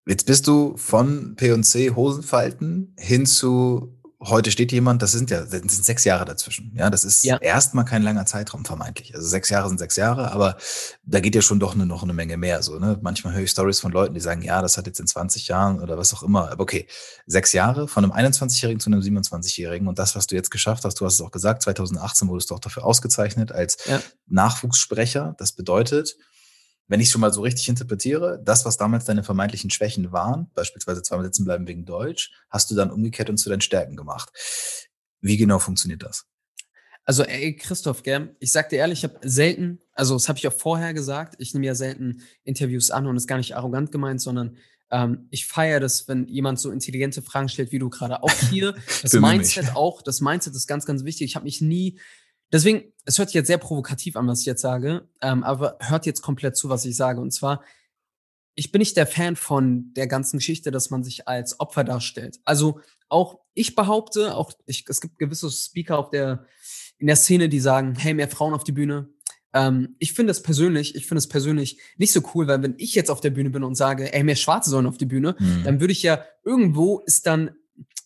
Jetzt 0.06 0.28
bist 0.28 0.48
du 0.48 0.76
von 0.78 1.36
P&C 1.36 1.92
Hosenfalten 1.92 2.94
hin 3.00 3.26
zu 3.26 3.98
heute 4.26 4.52
steht 4.52 4.72
jemand, 4.72 5.02
das 5.02 5.12
sind 5.12 5.30
ja 5.30 5.42
das 5.42 5.52
sind 5.52 5.70
sechs 5.70 6.04
Jahre 6.04 6.26
dazwischen. 6.26 6.72
Ja, 6.76 6.90
das 6.90 7.04
ist 7.04 7.24
ja. 7.24 7.38
erstmal 7.38 7.86
kein 7.86 8.04
langer 8.04 8.26
Zeitraum 8.26 8.66
vermeintlich. 8.66 9.14
Also 9.16 9.28
sechs 9.28 9.50
Jahre 9.50 9.70
sind 9.70 9.80
sechs 9.80 9.96
Jahre, 9.96 10.32
aber 10.32 10.58
da 11.04 11.20
geht 11.20 11.36
ja 11.36 11.42
schon 11.42 11.60
doch 11.60 11.74
eine, 11.74 11.86
noch 11.86 12.04
eine 12.04 12.14
Menge 12.14 12.38
mehr. 12.38 12.64
So, 12.64 12.80
ne? 12.80 12.98
Manchmal 13.02 13.34
höre 13.34 13.44
ich 13.44 13.52
Stories 13.52 13.80
von 13.80 13.92
Leuten, 13.92 14.14
die 14.14 14.20
sagen, 14.20 14.42
ja, 14.42 14.62
das 14.62 14.78
hat 14.78 14.88
jetzt 14.88 15.00
in 15.00 15.08
20 15.08 15.48
Jahren 15.48 15.80
oder 15.82 15.98
was 15.98 16.14
auch 16.14 16.24
immer. 16.24 16.52
Aber 16.52 16.64
okay, 16.64 16.88
sechs 17.26 17.54
Jahre 17.54 17.88
von 17.88 18.04
einem 18.04 18.14
21-Jährigen 18.14 18.80
zu 18.80 18.90
einem 18.90 19.02
27-Jährigen 19.02 19.88
und 19.88 20.00
das, 20.00 20.16
was 20.16 20.28
du 20.28 20.36
jetzt 20.36 20.52
geschafft 20.52 20.86
hast, 20.86 21.00
du 21.00 21.06
hast 21.06 21.16
es 21.16 21.22
auch 21.22 21.32
gesagt, 21.32 21.62
2018 21.64 22.28
wurdest 22.28 22.52
du 22.52 22.56
auch 22.56 22.60
dafür 22.60 22.86
ausgezeichnet 22.86 23.52
als 23.52 23.78
ja. 23.86 24.02
Nachwuchssprecher. 24.28 25.36
Das 25.38 25.52
bedeutet, 25.52 26.18
wenn 26.88 27.00
ich 27.00 27.10
schon 27.10 27.22
mal 27.22 27.34
so 27.34 27.42
richtig 27.42 27.70
interpretiere, 27.70 28.42
das, 28.44 28.66
was 28.66 28.78
damals 28.78 29.06
deine 29.06 29.24
vermeintlichen 29.24 29.70
Schwächen 29.70 30.12
waren, 30.12 30.52
beispielsweise 30.54 31.02
zweimal 31.02 31.26
sitzen 31.26 31.46
bleiben 31.46 31.68
wegen 31.68 31.86
Deutsch, 31.86 32.32
hast 32.50 32.70
du 32.72 32.76
dann 32.76 32.92
umgekehrt 32.92 33.30
und 33.30 33.38
zu 33.38 33.50
deinen 33.50 33.62
Stärken 33.62 33.96
gemacht. 33.96 34.30
Wie 35.22 35.38
genau 35.38 35.60
funktioniert 35.60 36.04
das? 36.04 36.26
Also, 37.06 37.24
ey, 37.24 37.56
Christoph, 37.56 38.04
gell, 38.04 38.36
ich 38.40 38.52
sag 38.52 38.70
dir 38.70 38.78
ehrlich, 38.78 39.04
ich 39.04 39.04
habe 39.04 39.20
selten, 39.28 39.80
also 39.94 40.14
das 40.14 40.30
habe 40.30 40.40
ich 40.40 40.48
auch 40.48 40.54
vorher 40.54 40.94
gesagt, 40.94 41.36
ich 41.38 41.54
nehme 41.54 41.66
ja 41.66 41.76
selten 41.76 42.24
Interviews 42.44 42.92
an 42.92 43.08
und 43.08 43.18
ist 43.18 43.28
gar 43.28 43.38
nicht 43.38 43.56
arrogant 43.56 43.92
gemeint, 43.92 44.22
sondern 44.22 44.58
ähm, 44.90 45.28
ich 45.30 45.46
feiere 45.46 45.80
das, 45.80 46.08
wenn 46.08 46.28
jemand 46.28 46.60
so 46.60 46.72
intelligente 46.72 47.22
Fragen 47.22 47.50
stellt, 47.50 47.72
wie 47.72 47.80
du 47.80 47.90
gerade 47.90 48.24
auch 48.24 48.32
hier. 48.50 48.76
Das 49.02 49.14
Mindset 49.14 49.76
auch, 49.76 50.02
das 50.02 50.22
Mindset 50.22 50.56
ist 50.56 50.68
ganz, 50.68 50.86
ganz 50.86 51.04
wichtig. 51.04 51.26
Ich 51.26 51.36
habe 51.36 51.46
mich 51.46 51.60
nie 51.60 52.00
Deswegen, 52.54 52.94
es 53.06 53.18
hört 53.18 53.30
sich 53.30 53.36
jetzt 53.36 53.48
sehr 53.48 53.58
provokativ 53.58 54.16
an, 54.16 54.28
was 54.28 54.42
ich 54.42 54.46
jetzt 54.46 54.62
sage, 54.62 55.10
ähm, 55.22 55.44
aber 55.44 55.78
hört 55.82 56.06
jetzt 56.06 56.22
komplett 56.22 56.56
zu, 56.56 56.70
was 56.70 56.86
ich 56.86 56.96
sage. 56.96 57.20
Und 57.20 57.32
zwar, 57.32 57.64
ich 58.56 58.72
bin 58.72 58.80
nicht 58.80 58.96
der 58.96 59.08
Fan 59.08 59.36
von 59.36 59.92
der 59.96 60.06
ganzen 60.08 60.38
Geschichte, 60.38 60.70
dass 60.70 60.92
man 60.92 61.04
sich 61.04 61.28
als 61.28 61.60
Opfer 61.60 61.84
darstellt. 61.84 62.40
Also 62.46 62.80
auch 63.10 63.40
ich 63.56 63.76
behaupte, 63.76 64.36
auch 64.36 64.54
ich, 64.68 64.86
es 64.88 65.02
gibt 65.02 65.18
gewisse 65.18 65.50
Speaker 65.50 65.98
auf 65.98 66.12
der, 66.12 66.46
in 67.00 67.08
der 67.08 67.16
Szene, 67.16 67.50
die 67.50 67.60
sagen, 67.60 67.96
hey, 67.96 68.14
mehr 68.14 68.30
Frauen 68.30 68.54
auf 68.54 68.64
die 68.64 68.72
Bühne, 68.72 69.10
ähm, 69.54 69.96
ich 70.00 70.14
finde 70.14 70.32
es 70.32 70.42
persönlich, 70.42 70.96
ich 70.96 71.08
finde 71.08 71.20
es 71.20 71.28
persönlich 71.28 71.80
nicht 71.98 72.14
so 72.14 72.22
cool, 72.34 72.48
weil 72.48 72.62
wenn 72.62 72.76
ich 72.78 72.94
jetzt 72.94 73.10
auf 73.10 73.22
der 73.22 73.32
Bühne 73.32 73.50
bin 73.50 73.64
und 73.64 73.76
sage, 73.76 74.14
ey, 74.14 74.24
mehr 74.24 74.36
Schwarze 74.36 74.70
sollen 74.70 74.88
auf 74.88 74.98
die 74.98 75.06
Bühne, 75.06 75.36
mhm. 75.40 75.64
dann 75.64 75.80
würde 75.80 75.94
ich 75.94 76.04
ja 76.04 76.24
irgendwo 76.44 77.00
ist 77.00 77.26
dann 77.26 77.56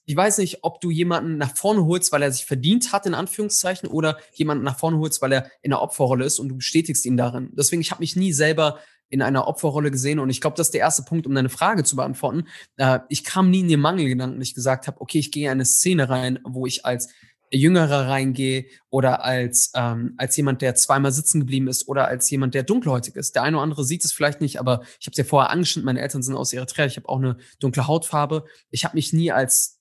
ich 0.08 0.16
weiß 0.16 0.38
nicht, 0.38 0.64
ob 0.64 0.80
du 0.80 0.90
jemanden 0.90 1.38
nach 1.38 1.54
vorne 1.56 1.86
holst, 1.86 2.14
weil 2.14 2.22
er 2.22 2.32
sich 2.32 2.46
verdient 2.46 2.94
hat, 2.94 3.06
in 3.06 3.14
Anführungszeichen, 3.14 3.90
oder 3.90 4.18
jemanden 4.34 4.64
nach 4.64 4.80
vorne 4.80 4.98
holst, 5.00 5.22
weil 5.22 5.34
er 5.34 5.52
in 5.62 5.72
der 5.72 5.82
Opferrolle 5.82 6.24
ist 6.24 6.40
und 6.40 6.48
du 6.48 6.56
bestätigst 6.56 7.06
ihn 7.06 7.18
darin. 7.18 7.50
Deswegen, 7.52 7.82
ich 7.82 7.92
habe 7.92 8.00
mich 8.00 8.16
nie 8.16 8.32
selber 8.32 8.80
in 9.10 9.22
einer 9.22 9.48
Opferrolle 9.48 9.92
gesehen 9.92 10.20
und 10.20 10.30
ich 10.30 10.40
glaube, 10.40 10.56
das 10.56 10.68
ist 10.68 10.74
der 10.74 10.82
erste 10.82 11.04
Punkt, 11.04 11.28
um 11.28 11.36
deine 11.36 11.50
Frage 11.50 11.84
zu 11.84 11.98
beantworten. 11.98 12.48
Äh, 12.78 13.00
ich 13.10 13.26
kam 13.26 13.50
nie 13.50 13.60
in 13.60 13.68
den 13.68 13.82
Mangelgedanken, 13.82 14.42
ich 14.42 14.56
gesagt 14.56 14.88
habe, 14.88 15.02
okay, 15.02 15.20
ich 15.20 15.32
gehe 15.32 15.46
in 15.46 15.52
eine 15.52 15.66
Szene 15.66 16.10
rein, 16.10 16.40
wo 16.46 16.66
ich 16.66 16.86
als 16.86 17.10
Jüngerer 17.52 18.08
reingehe 18.08 18.66
oder 18.90 19.26
als, 19.26 19.72
ähm, 19.76 20.14
als 20.18 20.38
jemand, 20.38 20.62
der 20.62 20.76
zweimal 20.76 21.12
sitzen 21.12 21.42
geblieben 21.42 21.68
ist 21.68 21.88
oder 21.90 22.08
als 22.08 22.30
jemand, 22.30 22.54
der 22.54 22.64
dunkelhäutig 22.64 23.16
ist. 23.16 23.36
Der 23.36 23.44
eine 23.44 23.58
oder 23.58 23.64
andere 23.64 23.84
sieht 23.84 24.06
es 24.06 24.14
vielleicht 24.14 24.40
nicht, 24.40 24.60
aber 24.60 24.84
ich 25.00 25.08
habe 25.08 25.12
es 25.12 25.18
ja 25.18 25.24
vorher 25.26 25.50
angeschnitten, 25.50 25.86
meine 25.86 26.02
Eltern 26.02 26.24
sind 26.24 26.36
aus 26.36 26.54
Eritrea, 26.54 26.86
ich 26.86 26.96
habe 26.96 27.10
auch 27.10 27.20
eine 27.20 27.38
dunkle 27.60 27.88
Hautfarbe. 27.88 28.46
Ich 28.70 28.86
habe 28.86 28.96
mich 28.96 29.12
nie 29.12 29.32
als 29.32 29.77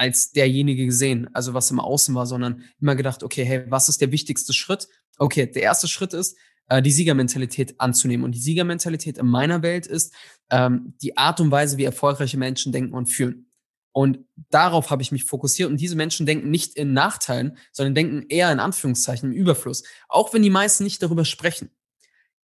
als 0.00 0.32
derjenige 0.32 0.86
gesehen, 0.86 1.28
also 1.34 1.52
was 1.52 1.70
im 1.70 1.78
Außen 1.78 2.14
war, 2.14 2.24
sondern 2.24 2.64
immer 2.80 2.96
gedacht, 2.96 3.22
okay, 3.22 3.44
hey, 3.44 3.64
was 3.68 3.90
ist 3.90 4.00
der 4.00 4.10
wichtigste 4.10 4.54
Schritt? 4.54 4.88
Okay, 5.18 5.44
der 5.44 5.60
erste 5.60 5.88
Schritt 5.88 6.14
ist, 6.14 6.38
äh, 6.70 6.80
die 6.80 6.90
Siegermentalität 6.90 7.78
anzunehmen. 7.78 8.24
Und 8.24 8.34
die 8.34 8.40
Siegermentalität 8.40 9.18
in 9.18 9.26
meiner 9.26 9.62
Welt 9.62 9.86
ist 9.86 10.14
ähm, 10.50 10.94
die 11.02 11.18
Art 11.18 11.38
und 11.40 11.50
Weise, 11.50 11.76
wie 11.76 11.84
erfolgreiche 11.84 12.38
Menschen 12.38 12.72
denken 12.72 12.94
und 12.94 13.10
fühlen. 13.10 13.50
Und 13.92 14.20
darauf 14.48 14.88
habe 14.88 15.02
ich 15.02 15.12
mich 15.12 15.24
fokussiert. 15.24 15.68
Und 15.68 15.78
diese 15.78 15.96
Menschen 15.96 16.24
denken 16.24 16.50
nicht 16.50 16.76
in 16.76 16.94
Nachteilen, 16.94 17.58
sondern 17.70 17.94
denken 17.94 18.24
eher 18.30 18.50
in 18.50 18.58
Anführungszeichen 18.58 19.30
im 19.30 19.36
Überfluss. 19.36 19.82
Auch 20.08 20.32
wenn 20.32 20.42
die 20.42 20.48
meisten 20.48 20.82
nicht 20.82 21.02
darüber 21.02 21.26
sprechen. 21.26 21.68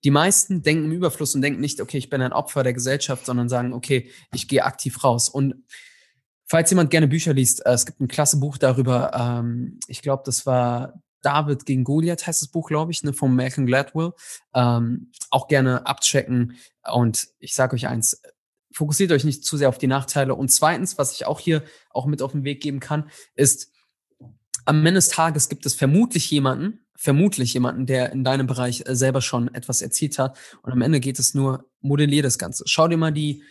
Die 0.04 0.12
meisten 0.12 0.64
denken 0.64 0.86
im 0.86 0.92
Überfluss 0.92 1.36
und 1.36 1.44
denken 1.44 1.62
nicht, 1.62 1.82
okay, 1.82 2.00
ich 2.00 2.10
bin 2.10 2.24
ein 2.24 2.34
Opfer 2.34 2.64
der 2.64 2.74
Gesellschaft, 2.74 3.28
sondern 3.28 3.48
sagen, 3.48 3.74
okay, 3.74 4.10
ich 4.34 4.48
gehe 4.48 4.64
aktiv 4.64 5.04
raus. 5.04 5.30
Und 5.30 5.54
Falls 6.46 6.70
jemand 6.70 6.90
gerne 6.90 7.08
Bücher 7.08 7.34
liest, 7.34 7.66
äh, 7.66 7.72
es 7.72 7.86
gibt 7.86 8.00
ein 8.00 8.08
klasse 8.08 8.38
Buch 8.38 8.58
darüber. 8.58 9.12
Ähm, 9.14 9.80
ich 9.88 10.02
glaube, 10.02 10.24
das 10.26 10.46
war 10.46 11.02
David 11.24 11.66
gegen 11.66 11.84
Goliath 11.84 12.28
heißt 12.28 12.42
das 12.42 12.50
Buch, 12.50 12.68
glaube 12.68 12.92
ich, 12.92 13.04
ne, 13.04 13.14
von 13.14 13.36
Malcolm 13.36 13.66
Gladwell. 13.66 14.12
Ähm, 14.54 15.12
auch 15.32 15.48
gerne 15.48 15.88
abchecken. 15.88 16.58
Und 16.92 17.30
ich 17.40 17.56
sage 17.56 17.76
euch 17.76 17.88
eins, 17.88 18.22
fokussiert 18.74 19.12
euch 19.12 19.24
nicht 19.24 19.44
zu 19.44 19.58
sehr 19.58 19.70
auf 19.70 19.78
die 19.78 19.88
Nachteile. 19.88 20.36
Und 20.36 20.50
zweitens, 20.50 20.98
was 20.98 21.14
ich 21.14 21.26
auch 21.26 21.40
hier 21.40 21.64
auch 21.90 22.06
mit 22.06 22.22
auf 22.22 22.34
den 22.34 22.44
Weg 22.44 22.62
geben 22.62 22.80
kann, 22.80 23.10
ist, 23.36 23.72
am 24.66 24.80
Ende 24.80 24.94
des 24.94 25.10
Tages 25.10 25.50
gibt 25.50 25.66
es 25.66 25.74
vermutlich 25.74 26.30
jemanden, 26.30 26.86
vermutlich 26.96 27.54
jemanden, 27.54 27.86
der 27.86 28.12
in 28.12 28.24
deinem 28.24 28.48
Bereich 28.48 28.84
äh, 28.86 28.96
selber 28.96 29.22
schon 29.22 29.54
etwas 29.54 29.82
erzielt 29.82 30.20
hat. 30.20 30.38
Und 30.62 30.72
am 30.72 30.82
Ende 30.82 31.00
geht 31.00 31.20
es 31.20 31.34
nur, 31.34 31.70
modellier 31.82 32.24
das 32.24 32.38
Ganze. 32.38 32.64
Schau 32.68 32.88
dir 32.88 32.98
mal 32.98 33.12
die 33.12 33.44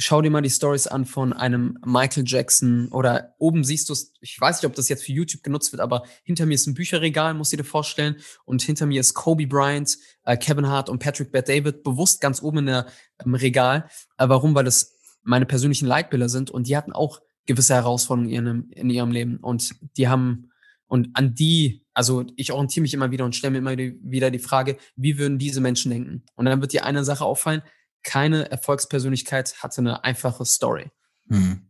schau 0.00 0.22
dir 0.22 0.30
mal 0.30 0.40
die 0.40 0.50
Stories 0.50 0.86
an 0.86 1.04
von 1.04 1.32
einem 1.32 1.78
Michael 1.84 2.24
Jackson 2.26 2.88
oder 2.88 3.34
oben 3.38 3.64
siehst 3.64 3.88
du 3.88 3.92
es, 3.92 4.12
ich 4.20 4.40
weiß 4.40 4.60
nicht, 4.60 4.66
ob 4.66 4.74
das 4.74 4.88
jetzt 4.88 5.04
für 5.04 5.12
YouTube 5.12 5.42
genutzt 5.42 5.72
wird, 5.72 5.80
aber 5.80 6.04
hinter 6.24 6.46
mir 6.46 6.54
ist 6.54 6.66
ein 6.66 6.74
Bücherregal, 6.74 7.34
muss 7.34 7.52
ich 7.52 7.58
dir 7.58 7.64
vorstellen, 7.64 8.16
und 8.44 8.62
hinter 8.62 8.86
mir 8.86 9.00
ist 9.00 9.14
Kobe 9.14 9.46
Bryant, 9.46 9.98
äh, 10.24 10.36
Kevin 10.36 10.66
Hart 10.66 10.88
und 10.88 11.00
Patrick 11.00 11.32
Bad 11.32 11.48
David 11.48 11.82
bewusst 11.82 12.20
ganz 12.20 12.42
oben 12.42 12.58
in 12.58 12.66
der, 12.66 12.86
im 13.24 13.34
Regal. 13.34 13.88
Äh, 14.16 14.28
warum? 14.28 14.54
Weil 14.54 14.64
das 14.64 14.94
meine 15.22 15.46
persönlichen 15.46 15.86
Leitbilder 15.86 16.28
sind 16.28 16.50
und 16.50 16.66
die 16.66 16.76
hatten 16.76 16.92
auch 16.92 17.20
gewisse 17.46 17.74
Herausforderungen 17.74 18.30
in 18.30 18.46
ihrem, 18.46 18.70
in 18.70 18.90
ihrem 18.90 19.10
Leben 19.10 19.36
und 19.36 19.74
die 19.96 20.08
haben 20.08 20.50
und 20.86 21.10
an 21.14 21.34
die, 21.34 21.84
also 21.94 22.24
ich 22.36 22.52
orientiere 22.52 22.82
mich 22.82 22.94
immer 22.94 23.10
wieder 23.10 23.24
und 23.24 23.36
stelle 23.36 23.52
mir 23.52 23.58
immer 23.58 23.76
wieder 23.76 24.30
die 24.30 24.40
Frage, 24.40 24.76
wie 24.96 25.18
würden 25.18 25.38
diese 25.38 25.60
Menschen 25.60 25.90
denken? 25.90 26.24
Und 26.34 26.46
dann 26.46 26.60
wird 26.60 26.72
dir 26.72 26.84
eine 26.84 27.04
Sache 27.04 27.24
auffallen, 27.24 27.62
keine 28.02 28.50
Erfolgspersönlichkeit 28.50 29.62
hatte 29.62 29.80
eine 29.80 30.04
einfache 30.04 30.44
Story. 30.44 30.90
Hm. 31.28 31.66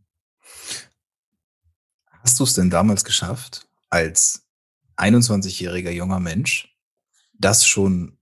Hast 2.23 2.39
du 2.39 2.45
es 2.45 2.55
denn 2.55 2.71
damals 2.71 3.05
geschafft, 3.05 3.67
als 3.89 4.47
21-jähriger 4.97 5.91
junger 5.91 6.21
Mensch, 6.21 6.77
das 7.33 7.67
schon 7.67 8.19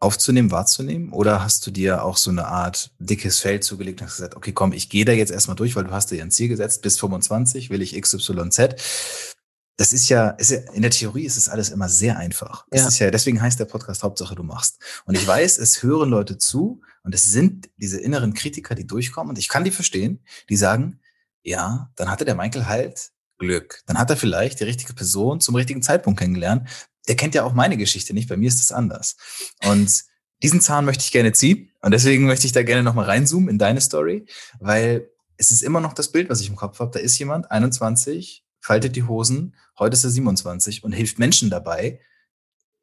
aufzunehmen, 0.00 0.50
wahrzunehmen? 0.50 1.12
Oder 1.12 1.42
hast 1.42 1.66
du 1.66 1.70
dir 1.70 2.04
auch 2.04 2.16
so 2.16 2.30
eine 2.30 2.46
Art 2.46 2.90
dickes 2.98 3.40
Feld 3.40 3.64
zugelegt 3.64 4.00
und 4.00 4.08
hast 4.08 4.16
gesagt, 4.16 4.36
okay, 4.36 4.52
komm, 4.52 4.72
ich 4.72 4.90
gehe 4.90 5.04
da 5.04 5.12
jetzt 5.12 5.30
erstmal 5.30 5.56
durch, 5.56 5.76
weil 5.76 5.84
du 5.84 5.90
hast 5.90 6.10
dir 6.10 6.22
ein 6.22 6.30
Ziel 6.30 6.48
gesetzt, 6.48 6.82
bis 6.82 6.98
25 6.98 7.70
will 7.70 7.82
ich 7.82 7.98
XYZ 8.00 8.76
das 9.76 9.92
ist 9.92 10.08
ja, 10.08 10.30
ist 10.30 10.50
ja, 10.50 10.58
in 10.72 10.82
der 10.82 10.90
Theorie 10.90 11.24
ist 11.24 11.36
es 11.36 11.48
alles 11.48 11.70
immer 11.70 11.88
sehr 11.88 12.18
einfach. 12.18 12.66
Das 12.70 12.82
ja. 12.82 12.88
ist 12.88 12.98
ja, 12.98 13.10
deswegen 13.10 13.40
heißt 13.40 13.58
der 13.58 13.64
Podcast 13.64 14.02
Hauptsache 14.02 14.34
du 14.34 14.42
machst. 14.42 14.78
Und 15.06 15.16
ich 15.16 15.26
weiß, 15.26 15.58
es 15.58 15.82
hören 15.82 16.10
Leute 16.10 16.38
zu 16.38 16.82
und 17.02 17.14
es 17.14 17.22
sind 17.22 17.70
diese 17.76 17.98
inneren 18.00 18.34
Kritiker, 18.34 18.74
die 18.74 18.86
durchkommen 18.86 19.30
und 19.30 19.38
ich 19.38 19.48
kann 19.48 19.64
die 19.64 19.70
verstehen, 19.70 20.22
die 20.48 20.56
sagen, 20.56 21.00
ja, 21.42 21.90
dann 21.96 22.10
hatte 22.10 22.24
der 22.24 22.34
Michael 22.34 22.66
halt 22.66 23.10
Glück. 23.38 23.82
Dann 23.86 23.98
hat 23.98 24.10
er 24.10 24.16
vielleicht 24.16 24.60
die 24.60 24.64
richtige 24.64 24.94
Person 24.94 25.40
zum 25.40 25.56
richtigen 25.56 25.82
Zeitpunkt 25.82 26.20
kennengelernt. 26.20 26.68
Der 27.08 27.16
kennt 27.16 27.34
ja 27.34 27.42
auch 27.42 27.54
meine 27.54 27.76
Geschichte 27.76 28.14
nicht, 28.14 28.28
bei 28.28 28.36
mir 28.36 28.48
ist 28.48 28.60
es 28.60 28.70
anders. 28.70 29.16
Und 29.64 30.04
diesen 30.42 30.60
Zahn 30.60 30.84
möchte 30.84 31.04
ich 31.04 31.12
gerne 31.12 31.32
ziehen 31.32 31.70
und 31.80 31.92
deswegen 31.92 32.26
möchte 32.26 32.46
ich 32.46 32.52
da 32.52 32.62
gerne 32.62 32.82
nochmal 32.82 33.06
reinzoomen 33.06 33.48
in 33.48 33.58
deine 33.58 33.80
Story, 33.80 34.26
weil 34.60 35.08
es 35.36 35.50
ist 35.50 35.62
immer 35.62 35.80
noch 35.80 35.92
das 35.92 36.12
Bild, 36.12 36.30
was 36.30 36.40
ich 36.40 36.48
im 36.48 36.56
Kopf 36.56 36.78
habe. 36.78 36.92
Da 36.92 37.00
ist 37.00 37.18
jemand, 37.18 37.50
21, 37.50 38.41
faltet 38.62 38.96
die 38.96 39.02
Hosen, 39.02 39.54
heute 39.78 39.94
ist 39.94 40.04
er 40.04 40.10
27 40.10 40.84
und 40.84 40.92
hilft 40.92 41.18
Menschen 41.18 41.50
dabei, 41.50 42.00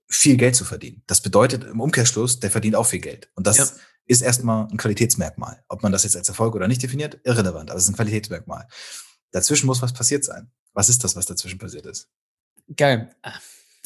viel 0.07 0.37
Geld 0.37 0.55
zu 0.55 0.65
verdienen. 0.65 1.01
Das 1.07 1.21
bedeutet 1.21 1.63
im 1.63 1.79
Umkehrschluss, 1.79 2.39
der 2.39 2.51
verdient 2.51 2.75
auch 2.75 2.85
viel 2.85 2.99
Geld. 2.99 3.29
Und 3.35 3.47
das 3.47 3.57
ja. 3.57 3.67
ist 4.05 4.21
erstmal 4.21 4.67
ein 4.67 4.77
Qualitätsmerkmal. 4.77 5.63
Ob 5.69 5.81
man 5.81 5.91
das 5.91 6.03
jetzt 6.03 6.17
als 6.17 6.27
Erfolg 6.27 6.55
oder 6.55 6.67
nicht 6.67 6.83
definiert, 6.83 7.19
irrelevant, 7.23 7.69
aber 7.69 7.77
es 7.77 7.85
ist 7.85 7.89
ein 7.89 7.95
Qualitätsmerkmal. 7.95 8.67
Dazwischen 9.31 9.67
muss 9.67 9.81
was 9.81 9.93
passiert 9.93 10.23
sein. 10.25 10.51
Was 10.73 10.89
ist 10.89 11.03
das, 11.03 11.15
was 11.15 11.25
dazwischen 11.25 11.59
passiert 11.59 11.85
ist? 11.85 12.09
Geil. 12.75 13.15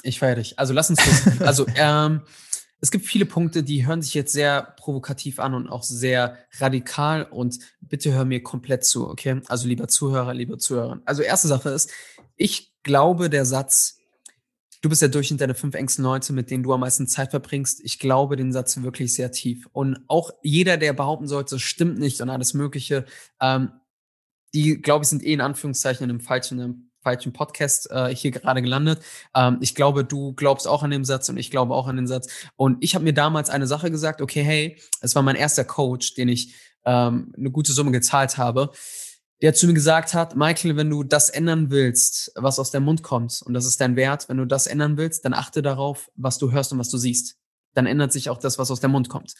Ich 0.01 0.19
feiere 0.19 0.35
dich. 0.35 0.57
Also 0.57 0.73
lass 0.73 0.89
uns 0.89 0.99
also 1.41 1.65
ähm, 1.75 2.21
es 2.83 2.91
gibt 2.91 3.05
viele 3.05 3.25
Punkte, 3.25 3.63
die 3.63 3.87
hören 3.87 4.01
sich 4.01 4.13
jetzt 4.13 4.33
sehr 4.33 4.61
provokativ 4.75 5.39
an 5.39 5.53
und 5.53 5.69
auch 5.69 5.83
sehr 5.83 6.37
radikal 6.57 7.23
und 7.23 7.59
bitte 7.79 8.11
hör 8.11 8.25
mir 8.25 8.43
komplett 8.43 8.83
zu, 8.83 9.07
okay? 9.07 9.39
Also 9.47 9.69
lieber 9.69 9.87
Zuhörer, 9.87 10.33
lieber 10.33 10.57
Zuhörer. 10.57 11.01
Also 11.05 11.21
erste 11.23 11.47
Sache 11.47 11.69
ist, 11.69 11.91
ich 12.35 12.73
glaube, 12.83 13.29
der 13.29 13.45
Satz, 13.45 13.99
du 14.81 14.89
bist 14.89 15.01
der 15.01 15.07
Durchschnitt 15.07 15.39
deiner 15.39 15.55
fünf 15.55 15.75
engsten 15.75 16.03
Leute, 16.03 16.33
mit 16.33 16.51
denen 16.51 16.63
du 16.63 16.73
am 16.73 16.81
meisten 16.81 17.07
Zeit 17.07 17.31
verbringst, 17.31 17.79
ich 17.85 17.99
glaube 17.99 18.35
den 18.35 18.51
Satz 18.51 18.75
wirklich 18.81 19.13
sehr 19.13 19.31
tief. 19.31 19.65
Und 19.71 20.03
auch 20.09 20.31
jeder, 20.41 20.75
der 20.75 20.91
behaupten 20.91 21.29
sollte, 21.29 21.59
stimmt 21.59 21.99
nicht 21.99 22.19
und 22.19 22.29
alles 22.29 22.53
Mögliche, 22.53 23.05
ähm, 23.39 23.71
die, 24.53 24.81
glaube 24.81 25.05
ich, 25.05 25.09
sind 25.09 25.23
eh 25.23 25.31
in 25.31 25.39
Anführungszeichen 25.39 26.03
in 26.03 26.09
einem 26.09 26.19
falschen, 26.19 26.91
falschen 27.03 27.33
Podcast 27.33 27.91
äh, 27.91 28.15
hier 28.15 28.31
gerade 28.31 28.61
gelandet. 28.61 28.99
Ähm, 29.35 29.57
ich 29.61 29.75
glaube, 29.75 30.05
du 30.05 30.33
glaubst 30.33 30.67
auch 30.67 30.83
an 30.83 30.91
den 30.91 31.05
Satz 31.05 31.29
und 31.29 31.37
ich 31.37 31.51
glaube 31.51 31.75
auch 31.75 31.87
an 31.87 31.97
den 31.97 32.07
Satz. 32.07 32.27
Und 32.55 32.77
ich 32.83 32.95
habe 32.95 33.03
mir 33.03 33.13
damals 33.13 33.49
eine 33.49 33.67
Sache 33.67 33.91
gesagt, 33.91 34.21
okay, 34.21 34.43
hey, 34.43 34.79
es 35.01 35.15
war 35.15 35.21
mein 35.21 35.35
erster 35.35 35.65
Coach, 35.65 36.15
den 36.15 36.29
ich 36.29 36.55
ähm, 36.85 37.33
eine 37.37 37.51
gute 37.51 37.73
Summe 37.73 37.91
gezahlt 37.91 38.37
habe, 38.37 38.71
der 39.41 39.53
zu 39.53 39.67
mir 39.67 39.73
gesagt 39.73 40.13
hat, 40.13 40.35
Michael, 40.35 40.77
wenn 40.77 40.89
du 40.89 41.03
das 41.03 41.29
ändern 41.29 41.69
willst, 41.69 42.31
was 42.35 42.59
aus 42.59 42.71
deinem 42.71 42.85
Mund 42.85 43.03
kommt, 43.03 43.41
und 43.45 43.53
das 43.53 43.65
ist 43.65 43.81
dein 43.81 43.95
Wert, 43.95 44.29
wenn 44.29 44.37
du 44.37 44.45
das 44.45 44.67
ändern 44.67 44.97
willst, 44.97 45.25
dann 45.25 45.33
achte 45.33 45.61
darauf, 45.61 46.09
was 46.15 46.37
du 46.37 46.51
hörst 46.51 46.71
und 46.71 46.79
was 46.79 46.89
du 46.89 46.97
siehst. 46.97 47.35
Dann 47.73 47.85
ändert 47.85 48.13
sich 48.13 48.29
auch 48.29 48.37
das, 48.37 48.57
was 48.57 48.71
aus 48.71 48.79
deinem 48.79 48.91
Mund 48.91 49.09
kommt. 49.09 49.33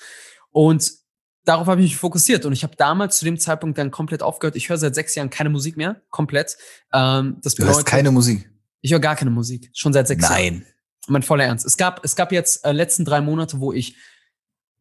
Und 0.51 1.02
darauf 1.45 1.67
habe 1.67 1.81
ich 1.81 1.91
mich 1.91 1.97
fokussiert 1.97 2.45
und 2.45 2.53
ich 2.53 2.63
habe 2.63 2.75
damals 2.75 3.17
zu 3.17 3.25
dem 3.25 3.37
Zeitpunkt 3.37 3.77
dann 3.77 3.91
komplett 3.91 4.23
aufgehört. 4.23 4.55
Ich 4.55 4.69
höre 4.69 4.77
seit 4.77 4.95
sechs 4.95 5.15
Jahren 5.15 5.29
keine 5.29 5.49
Musik 5.49 5.77
mehr, 5.77 6.01
komplett. 6.09 6.57
Ähm, 6.93 7.37
das 7.41 7.55
bedeutet, 7.55 7.73
du 7.73 7.77
hörst 7.77 7.85
keine 7.85 8.11
Musik? 8.11 8.49
Ich 8.81 8.91
höre 8.91 8.99
gar 8.99 9.15
keine 9.15 9.31
Musik, 9.31 9.69
schon 9.73 9.93
seit 9.93 10.07
sechs 10.07 10.23
Nein. 10.23 10.43
Jahren. 10.43 10.53
Nein. 10.59 10.67
Mein 11.07 11.23
voller 11.23 11.43
Ernst. 11.43 11.65
Es 11.65 11.75
gab, 11.75 12.03
es 12.05 12.15
gab 12.15 12.31
jetzt 12.31 12.65
äh, 12.65 12.71
letzten 12.71 13.03
drei 13.03 13.19
Monate, 13.19 13.59
wo 13.59 13.73
ich 13.73 13.97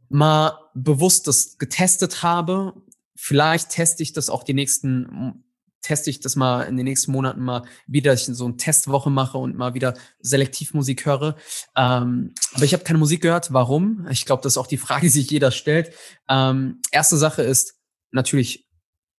mal 0.09 0.59
bewusst 0.75 1.26
das 1.26 1.59
getestet 1.59 2.23
habe. 2.23 2.75
Vielleicht 3.16 3.71
teste 3.71 4.02
ich 4.02 4.12
das 4.12 4.31
auch 4.31 4.45
die 4.45 4.54
nächsten 4.54 5.45
teste 5.83 6.11
ich 6.11 6.21
das 6.21 6.37
mal 6.37 6.62
in 6.62 6.77
den 6.77 6.85
nächsten 6.85 7.12
Monaten 7.12 7.41
mal 7.41 7.65
wieder, 7.87 8.12
dass 8.12 8.29
ich 8.29 8.35
so 8.35 8.45
eine 8.45 8.57
Testwoche 8.57 9.11
mache 9.11 9.39
und 9.39 9.57
mal 9.57 9.75
wieder 9.75 9.95
Selektivmusik 10.21 11.05
höre. 11.05 11.37
Ähm, 11.77 12.35
aber 12.55 12.65
ich 12.65 12.73
habe 12.73 12.85
keine 12.85 12.99
Musik 12.99 13.23
gehört. 13.23 13.53
Warum? 13.53 14.07
Ich 14.11 14.25
glaube, 14.25 14.43
das 14.43 14.55
ist 14.55 14.59
auch 14.59 14.67
die 14.67 14.79
Frage, 14.79 15.03
die 15.03 15.09
sich 15.09 15.31
jeder 15.31 15.51
stellt. 15.51 15.93
Ähm, 16.29 16.81
erste 16.91 17.17
Sache 17.17 17.43
ist 17.43 17.75
natürlich, 18.12 18.69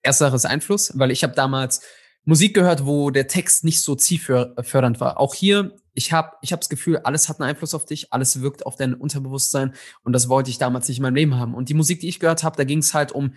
erste 0.01 0.25
Sache 0.25 0.35
ist 0.35 0.45
Einfluss, 0.45 0.91
weil 0.95 1.11
ich 1.11 1.23
habe 1.23 1.35
damals 1.35 1.81
Musik 2.25 2.53
gehört, 2.53 2.85
wo 2.85 3.09
der 3.09 3.27
Text 3.27 3.65
nicht 3.65 3.81
so 3.81 3.95
zielfördernd 3.95 5.01
war. 5.01 5.19
Auch 5.19 5.33
hier, 5.33 5.75
ich 5.93 6.13
habe 6.13 6.31
ich 6.41 6.53
hab 6.53 6.61
das 6.61 6.69
Gefühl, 6.69 6.97
alles 6.97 7.27
hat 7.27 7.39
einen 7.39 7.49
Einfluss 7.49 7.73
auf 7.73 7.85
dich, 7.85 8.13
alles 8.13 8.41
wirkt 8.41 8.65
auf 8.65 8.77
dein 8.77 8.93
Unterbewusstsein 8.93 9.73
und 10.03 10.13
das 10.13 10.29
wollte 10.29 10.49
ich 10.49 10.57
damals 10.57 10.87
nicht 10.87 10.97
in 10.97 11.03
meinem 11.03 11.15
Leben 11.15 11.35
haben. 11.35 11.53
Und 11.53 11.67
die 11.67 11.73
Musik, 11.73 11.99
die 11.99 12.07
ich 12.07 12.21
gehört 12.21 12.43
habe, 12.43 12.55
da 12.55 12.63
ging 12.63 12.79
es 12.79 12.93
halt 12.93 13.11
um 13.11 13.33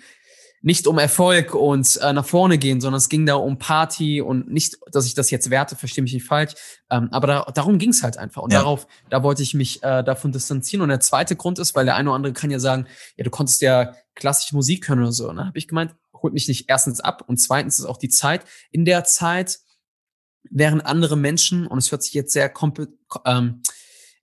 nicht 0.66 0.88
um 0.88 0.98
Erfolg 0.98 1.54
und 1.54 1.96
äh, 2.02 2.12
nach 2.12 2.26
vorne 2.26 2.58
gehen, 2.58 2.80
sondern 2.80 2.98
es 2.98 3.08
ging 3.08 3.24
da 3.24 3.36
um 3.36 3.56
Party 3.56 4.20
und 4.20 4.50
nicht, 4.50 4.76
dass 4.90 5.06
ich 5.06 5.14
das 5.14 5.30
jetzt 5.30 5.48
werte, 5.48 5.76
verstehe 5.76 6.02
mich 6.02 6.12
nicht 6.12 6.26
falsch. 6.26 6.54
Ähm, 6.90 7.06
aber 7.12 7.28
da, 7.28 7.42
darum 7.54 7.78
ging 7.78 7.90
es 7.90 8.02
halt 8.02 8.18
einfach. 8.18 8.42
Und 8.42 8.52
ja. 8.52 8.58
darauf, 8.58 8.88
da 9.08 9.22
wollte 9.22 9.44
ich 9.44 9.54
mich 9.54 9.80
äh, 9.84 10.02
davon 10.02 10.32
distanzieren. 10.32 10.82
Und 10.82 10.88
der 10.88 10.98
zweite 10.98 11.36
Grund 11.36 11.60
ist, 11.60 11.76
weil 11.76 11.84
der 11.84 11.94
eine 11.94 12.08
oder 12.08 12.16
andere 12.16 12.32
kann 12.32 12.50
ja 12.50 12.58
sagen, 12.58 12.88
ja, 13.16 13.22
du 13.22 13.30
konntest 13.30 13.62
ja 13.62 13.94
klassische 14.16 14.56
Musik 14.56 14.88
hören 14.88 14.98
oder 14.98 15.12
so. 15.12 15.28
Und 15.30 15.36
dann 15.36 15.46
habe 15.46 15.56
ich 15.56 15.68
gemeint, 15.68 15.94
holt 16.12 16.32
mich 16.32 16.48
nicht 16.48 16.68
erstens 16.68 16.98
ab 16.98 17.22
und 17.28 17.36
zweitens 17.36 17.78
ist 17.78 17.84
auch 17.84 17.98
die 17.98 18.08
Zeit. 18.08 18.44
In 18.72 18.84
der 18.84 19.04
Zeit 19.04 19.60
während 20.50 20.84
andere 20.84 21.16
Menschen, 21.16 21.68
und 21.68 21.78
es 21.78 21.92
hört 21.92 22.02
sich 22.02 22.12
jetzt 22.12 22.32
sehr 22.32 22.52
ähm, 23.24 23.62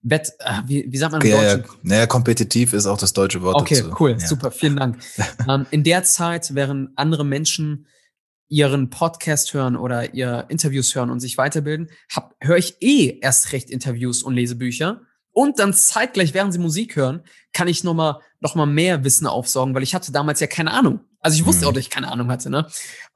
Wett, 0.03 0.33
äh, 0.39 0.61
wie, 0.65 0.85
wie 0.89 0.97
sagt 0.97 1.13
man 1.13 1.21
im 1.21 1.27
ja, 1.27 1.55
Deutschen? 1.55 1.77
Naja, 1.81 2.05
kompetitiv 2.07 2.73
ist 2.73 2.85
auch 2.85 2.97
das 2.97 3.13
deutsche 3.13 3.41
Wort 3.41 3.55
Okay, 3.55 3.81
dazu. 3.81 3.95
cool, 3.99 4.11
ja. 4.11 4.19
super, 4.19 4.51
vielen 4.51 4.75
Dank. 4.75 4.99
ähm, 5.49 5.65
in 5.71 5.83
der 5.83 6.03
Zeit, 6.03 6.53
während 6.53 6.89
andere 6.97 7.25
Menschen 7.25 7.87
ihren 8.49 8.89
Podcast 8.89 9.53
hören 9.53 9.75
oder 9.75 10.13
ihr 10.13 10.45
Interviews 10.49 10.93
hören 10.93 11.09
und 11.09 11.21
sich 11.21 11.37
weiterbilden, 11.37 11.89
höre 12.39 12.57
ich 12.57 12.77
eh 12.81 13.17
erst 13.21 13.51
recht 13.53 13.69
Interviews 13.69 14.21
und 14.23 14.35
Lesebücher. 14.35 15.01
Und 15.31 15.57
dann 15.57 15.73
zeitgleich, 15.73 16.33
während 16.33 16.53
sie 16.53 16.59
Musik 16.59 16.95
hören, 16.95 17.23
kann 17.53 17.67
ich 17.67 17.83
nochmal 17.83 18.19
noch 18.41 18.53
mal 18.53 18.67
mehr 18.67 19.03
Wissen 19.03 19.25
aufsaugen, 19.25 19.73
weil 19.73 19.81
ich 19.81 19.95
hatte 19.95 20.11
damals 20.11 20.39
ja 20.39 20.47
keine 20.47 20.71
Ahnung. 20.71 20.99
Also 21.23 21.39
ich 21.39 21.45
wusste 21.45 21.63
mhm. 21.63 21.69
auch, 21.69 21.73
dass 21.73 21.81
ich 21.81 21.89
keine 21.89 22.11
Ahnung 22.11 22.29
hatte. 22.29 22.49
Ne? 22.49 22.67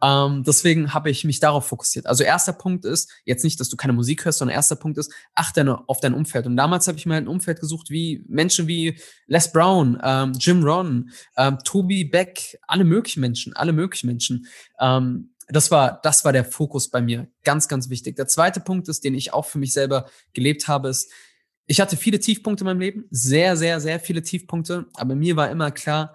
Ähm, 0.02 0.44
deswegen 0.44 0.94
habe 0.94 1.10
ich 1.10 1.26
mich 1.26 1.42
darauf 1.42 1.68
fokussiert. 1.68 2.08
Also 2.08 2.24
erster 2.24 2.54
Punkt 2.54 2.86
ist, 2.86 3.12
jetzt 3.26 3.44
nicht, 3.44 3.60
dass 3.60 3.68
du 3.68 3.76
keine 3.76 3.94
Musik 3.94 4.24
hörst, 4.24 4.40
sondern 4.40 4.56
erster 4.56 4.78
Punkt 4.78 4.98
ist, 4.98 5.12
achte 5.36 5.78
auf 5.88 6.00
dein 6.00 6.14
Umfeld. 6.14 6.48
Und 6.48 6.56
damals 6.56 6.88
habe 6.88 6.98
ich 6.98 7.06
mir 7.06 7.16
halt 7.16 7.26
ein 7.26 7.30
Umfeld 7.30 7.60
gesucht, 7.60 7.90
wie 7.90 8.24
Menschen 8.28 8.68
wie 8.68 8.98
Les 9.28 9.52
Brown, 9.52 10.00
ähm, 10.02 10.34
Jim 10.40 10.64
Ron, 10.64 11.12
ähm, 11.36 11.58
Toby 11.66 12.06
Beck, 12.06 12.58
alle 12.66 12.86
möglichen 12.86 13.20
Menschen, 13.20 13.54
alle 13.54 13.74
möglichen 13.74 14.08
Menschen. 14.08 14.48
Ähm, 14.80 15.34
das 15.50 15.70
war, 15.70 16.00
das 16.02 16.24
war 16.24 16.32
der 16.32 16.46
Fokus 16.46 16.90
bei 16.90 17.02
mir. 17.02 17.28
Ganz, 17.44 17.68
ganz 17.68 17.90
wichtig. 17.90 18.16
Der 18.16 18.28
zweite 18.28 18.62
Punkt 18.62 18.88
ist, 18.88 19.04
den 19.04 19.16
ich 19.16 19.34
auch 19.34 19.46
für 19.46 19.60
mich 19.60 19.74
selber 19.74 20.10
gelebt 20.34 20.68
habe, 20.70 20.90
ist, 20.90 21.12
ich 21.66 21.82
hatte 21.82 21.98
viele 21.98 22.20
Tiefpunkte 22.20 22.64
in 22.64 22.68
meinem 22.68 22.80
Leben, 22.80 23.06
sehr, 23.12 23.58
sehr, 23.58 23.82
sehr 23.82 24.00
viele 24.00 24.22
Tiefpunkte, 24.22 24.86
aber 24.94 25.16
mir 25.16 25.36
war 25.36 25.52
immer 25.52 25.72
klar, 25.72 26.14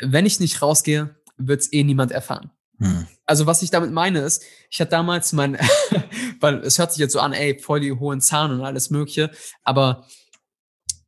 wenn 0.00 0.26
ich 0.26 0.40
nicht 0.40 0.60
rausgehe, 0.62 1.14
wird 1.36 1.60
es 1.60 1.72
eh 1.72 1.84
niemand 1.84 2.10
erfahren. 2.12 2.50
Hm. 2.78 3.06
Also 3.26 3.46
was 3.46 3.62
ich 3.62 3.70
damit 3.70 3.92
meine 3.92 4.20
ist, 4.20 4.42
ich 4.70 4.80
hatte 4.80 4.90
damals 4.90 5.32
mein, 5.32 5.58
weil 6.40 6.58
es 6.58 6.78
hört 6.78 6.92
sich 6.92 7.00
jetzt 7.00 7.12
so 7.12 7.20
an, 7.20 7.32
ey, 7.32 7.58
voll 7.58 7.80
die 7.80 7.92
hohen 7.92 8.20
Zahlen 8.20 8.52
und 8.52 8.64
alles 8.64 8.90
mögliche, 8.90 9.30
aber 9.62 10.06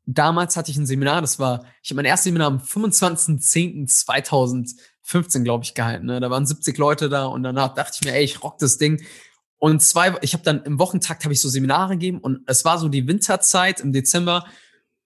damals 0.07 0.57
hatte 0.57 0.71
ich 0.71 0.77
ein 0.77 0.87
Seminar, 0.87 1.21
das 1.21 1.39
war, 1.39 1.67
ich 1.83 1.91
habe 1.91 1.97
mein 1.97 2.07
erstes 2.07 2.25
Seminar 2.25 2.49
am 2.49 2.59
25.10.2015, 2.59 5.43
glaube 5.43 5.65
ich, 5.65 5.75
gehalten. 5.75 6.07
Ne? 6.07 6.21
Da 6.21 6.31
waren 6.31 6.47
70 6.47 6.79
Leute 6.79 7.09
da 7.09 7.27
und 7.27 7.43
danach 7.43 7.75
dachte 7.75 7.99
ich 8.01 8.07
mir, 8.07 8.15
ey, 8.15 8.25
ich 8.25 8.43
rock 8.43 8.59
das 8.59 8.79
Ding. 8.79 9.03
Und 9.59 9.81
zwei, 9.81 10.17
ich 10.23 10.35
habe 10.35 10.43
dann 10.43 10.65
im 10.65 10.81
Wochentakt 10.81 11.23
habe 11.25 11.33
ich 11.33 11.41
so 11.41 11.49
Seminare 11.49 11.95
gegeben 11.95 12.19
und 12.19 12.41
es 12.47 12.65
war 12.65 12.79
so 12.79 12.89
die 12.89 13.07
Winterzeit 13.07 13.79
im 13.81 13.93
Dezember 13.93 14.45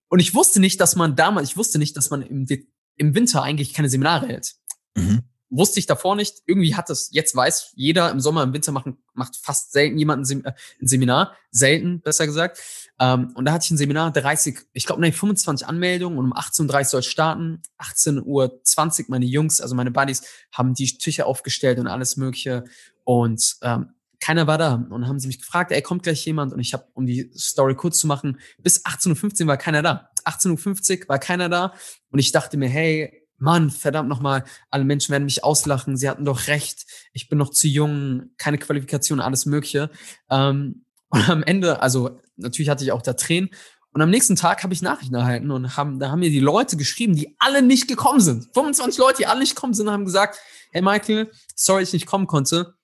und 0.09 0.21
ich 0.21 0.35
wusste 0.35 0.61
nicht, 0.61 0.81
dass 0.81 0.97
man 0.97 1.17
damals, 1.17 1.51
ich 1.51 1.57
wusste 1.57 1.79
nicht, 1.79 1.97
dass 1.97 2.11
man 2.11 2.23
im, 2.23 2.47
De 2.47 2.67
im 2.97 3.15
Winter 3.15 3.43
eigentlich 3.43 3.73
keine 3.73 3.89
Seminare 3.89 4.27
hält. 4.27 4.55
Mhm. 4.95 5.23
Wusste 5.49 5.79
ich 5.79 5.87
davor 5.87 6.17
nicht. 6.17 6.43
Irgendwie 6.47 6.75
hat 6.75 6.91
das, 6.91 7.11
jetzt 7.13 7.37
weiß 7.37 7.73
jeder, 7.77 8.11
im 8.11 8.21
Sommer, 8.21 8.43
im 8.43 8.53
Winter 8.53 8.73
machen, 8.73 8.99
macht 9.15 9.37
fast 9.37 9.73
selten 9.73 9.97
jemand 9.97 10.29
ein, 10.29 10.45
äh, 10.45 10.53
Seminar. 10.81 11.37
Selten, 11.51 12.01
besser 12.01 12.27
gesagt. 12.27 12.59
Ähm, 12.99 13.31
und 13.35 13.45
da 13.45 13.53
hatte 13.53 13.65
ich 13.67 13.71
ein 13.71 13.77
Seminar, 13.77 14.11
30, 14.11 14.59
ich 14.73 14.87
glaube, 14.87 15.01
nee, 15.01 15.13
25 15.13 15.67
Anmeldungen 15.67 16.19
und 16.19 16.27
um 16.27 16.33
18.30 16.33 16.79
Uhr 16.79 16.85
soll 16.85 17.01
es 17.01 17.07
starten. 17.07 17.63
18.20 17.79 18.25
Uhr 18.25 19.05
meine 19.09 19.27
Jungs, 19.27 19.61
also 19.61 19.75
meine 19.75 19.93
Buddies, 19.93 20.23
haben 20.51 20.75
die 20.75 20.99
Tücher 20.99 21.27
aufgestellt 21.27 21.79
und 21.79 21.87
alles 21.87 22.17
Mögliche. 22.17 22.65
Und 23.05 23.57
ähm, 23.63 23.91
keiner 24.19 24.47
war 24.49 24.59
da. 24.59 24.75
Und 24.75 24.91
dann 24.91 25.07
haben 25.07 25.21
sie 25.21 25.29
mich 25.29 25.39
gefragt, 25.39 25.71
ey, 25.71 25.83
kommt 25.83 26.03
gleich 26.03 26.25
jemand? 26.25 26.53
Und 26.53 26.59
ich 26.59 26.73
habe, 26.73 26.87
um 26.95 27.07
die 27.07 27.31
Story 27.37 27.77
kurz 27.77 27.99
zu 28.01 28.07
machen, 28.07 28.41
bis 28.59 28.85
18.15 28.85 29.43
Uhr 29.43 29.47
war 29.47 29.57
keiner 29.57 29.83
da. 29.83 30.11
18.50 30.27 31.03
Uhr 31.03 31.09
war 31.09 31.19
keiner 31.19 31.49
da. 31.49 31.75
Und 32.11 32.19
ich 32.19 32.33
dachte 32.33 32.57
mir, 32.57 32.69
hey, 32.69 33.23
Mann, 33.39 33.71
verdammt 33.71 34.09
nochmal, 34.09 34.45
alle 34.71 34.85
Menschen 34.85 35.13
werden 35.13 35.25
mich 35.25 35.45
auslachen. 35.45 35.97
Sie 35.97 36.09
hatten 36.09 36.25
doch 36.25 36.47
recht. 36.49 36.87
Ich 37.13 37.29
bin 37.29 37.39
noch 37.39 37.51
zu 37.51 37.69
jung, 37.69 38.31
keine 38.39 38.59
Qualifikation, 38.59 39.21
alles 39.21 39.47
Mögliche. 39.47 39.91
Ähm, 40.31 40.85
und 41.09 41.29
am 41.29 41.43
Ende, 41.43 41.81
also 41.83 42.21
natürlich 42.37 42.69
hatte 42.69 42.85
ich 42.85 42.93
auch 42.93 43.03
da 43.03 43.13
Tränen. 43.13 43.51
Und 43.93 44.03
am 44.03 44.11
nächsten 44.11 44.37
Tag 44.37 44.63
habe 44.63 44.75
ich 44.75 44.83
Nachrichten 44.83 45.15
erhalten 45.15 45.51
und 45.51 45.77
haben, 45.77 45.99
da 45.99 46.11
haben 46.11 46.19
mir 46.19 46.29
die 46.29 46.41
Leute 46.41 46.77
geschrieben, 46.77 47.15
die 47.15 47.35
alle 47.39 47.63
nicht 47.63 47.89
gekommen 47.89 48.21
sind. 48.21 48.49
25 48.53 48.99
Leute, 48.99 49.19
die 49.19 49.27
alle 49.27 49.41
nicht 49.41 49.55
gekommen 49.55 49.73
sind, 49.73 49.91
haben 49.91 50.05
gesagt, 50.05 50.39
hey 50.73 50.83
Michael, 50.83 51.31
sorry, 51.55 51.83
ich 51.83 51.93
nicht 51.95 52.07
kommen 52.07 52.27
konnte 52.27 52.77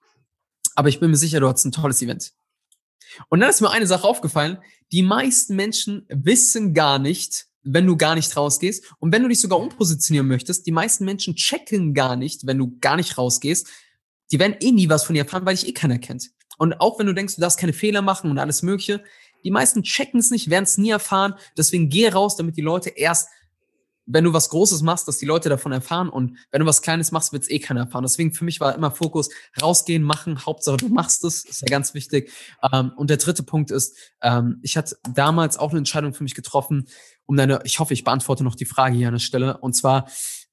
aber 0.75 0.89
ich 0.89 1.01
bin 1.01 1.11
mir 1.11 1.17
sicher, 1.17 1.41
du 1.41 1.49
hattest 1.49 1.67
ein 1.67 1.73
tolles 1.73 2.03
Event. 2.03 2.33
Und 3.29 3.41
dann 3.41 3.51
ist 3.51 3.61
mir 3.61 3.71
eine 3.71 3.87
Sache 3.87 4.07
aufgefallen, 4.07 4.59
die 4.93 5.03
meisten 5.03 5.57
Menschen 5.57 6.07
wissen 6.09 6.75
gar 6.75 6.99
nicht, 6.99 7.47
wenn 7.63 7.87
du 7.87 7.97
gar 7.97 8.15
nicht 8.15 8.37
rausgehst. 8.37 8.93
Und 8.99 9.13
wenn 9.13 9.23
du 9.23 9.29
dich 9.29 9.41
sogar 9.41 9.59
umpositionieren 9.59 10.29
möchtest, 10.29 10.67
die 10.67 10.73
meisten 10.73 11.05
Menschen 11.05 11.37
checken 11.37 11.95
gar 11.95 12.17
nicht, 12.17 12.47
wenn 12.47 12.59
du 12.59 12.77
gar 12.81 12.97
nicht 12.97 13.17
rausgehst. 13.17 13.69
Die 14.31 14.39
werden 14.39 14.57
eh 14.61 14.73
nie 14.73 14.89
was 14.89 15.05
von 15.05 15.15
dir 15.15 15.23
erfahren, 15.23 15.47
weil 15.47 15.55
dich 15.55 15.69
eh 15.69 15.73
keiner 15.73 15.99
kennt. 15.99 16.31
Und 16.59 16.75
auch 16.81 16.99
wenn 16.99 17.07
du 17.07 17.15
denkst, 17.15 17.37
du 17.37 17.41
darfst 17.41 17.59
keine 17.59 17.73
Fehler 17.73 18.03
machen 18.03 18.31
und 18.31 18.39
alles 18.39 18.63
Mögliche, 18.63 19.03
die 19.45 19.51
meisten 19.51 19.83
checken 19.83 20.21
es 20.21 20.31
nicht, 20.31 20.51
werden 20.51 20.65
es 20.65 20.79
nie 20.79 20.91
erfahren. 20.91 21.35
Deswegen 21.57 21.89
geh 21.89 22.09
raus, 22.09 22.37
damit 22.37 22.57
die 22.57 22.63
Leute 22.63 22.91
erst 22.91 23.29
wenn 24.07 24.25
du 24.25 24.33
was 24.33 24.49
Großes 24.49 24.83
machst, 24.83 25.07
dass 25.07 25.19
die 25.19 25.27
Leute 25.27 25.49
davon 25.49 25.73
erfahren 25.73 26.09
und 26.09 26.37
wenn 26.51 26.61
du 26.61 26.67
was 26.67 26.83
Kleines 26.83 27.13
machst, 27.13 27.33
wird 27.33 27.45
es 27.45 27.51
eh 27.51 27.59
keiner 27.59 27.81
erfahren. 27.81 28.03
Deswegen 28.03 28.33
für 28.33 28.45
mich 28.45 28.61
war 28.61 28.75
immer 28.75 28.91
Fokus, 28.91 29.29
rausgehen, 29.61 30.03
machen, 30.03 30.45
Hauptsache 30.45 30.79
du 30.79 30.89
machst 30.89 31.25
es, 31.25 31.45
ist 31.45 31.63
ja 31.63 31.69
ganz 31.69 31.95
wichtig. 31.95 32.33
Ähm, 32.73 32.93
und 32.97 33.11
der 33.11 33.17
dritte 33.19 33.43
Punkt 33.43 33.71
ist, 33.71 33.97
ähm, 34.21 34.59
ich 34.63 34.77
hatte 34.77 34.97
damals 35.15 35.57
auch 35.57 35.71
eine 35.71 35.79
Entscheidung 35.79 36.15
für 36.15 36.25
mich 36.25 36.35
getroffen, 36.35 36.89
um 37.27 37.37
deine, 37.37 37.61
ich 37.65 37.79
hoffe, 37.79 37.95
ich 37.95 38.05
beantworte 38.05 38.45
noch 38.45 38.57
die 38.57 38.65
Frage 38.65 38.97
hier 38.97 39.09
an 39.09 39.15
der 39.15 39.21
Stelle. 39.21 39.59
Und 39.59 39.75
zwar 39.75 40.09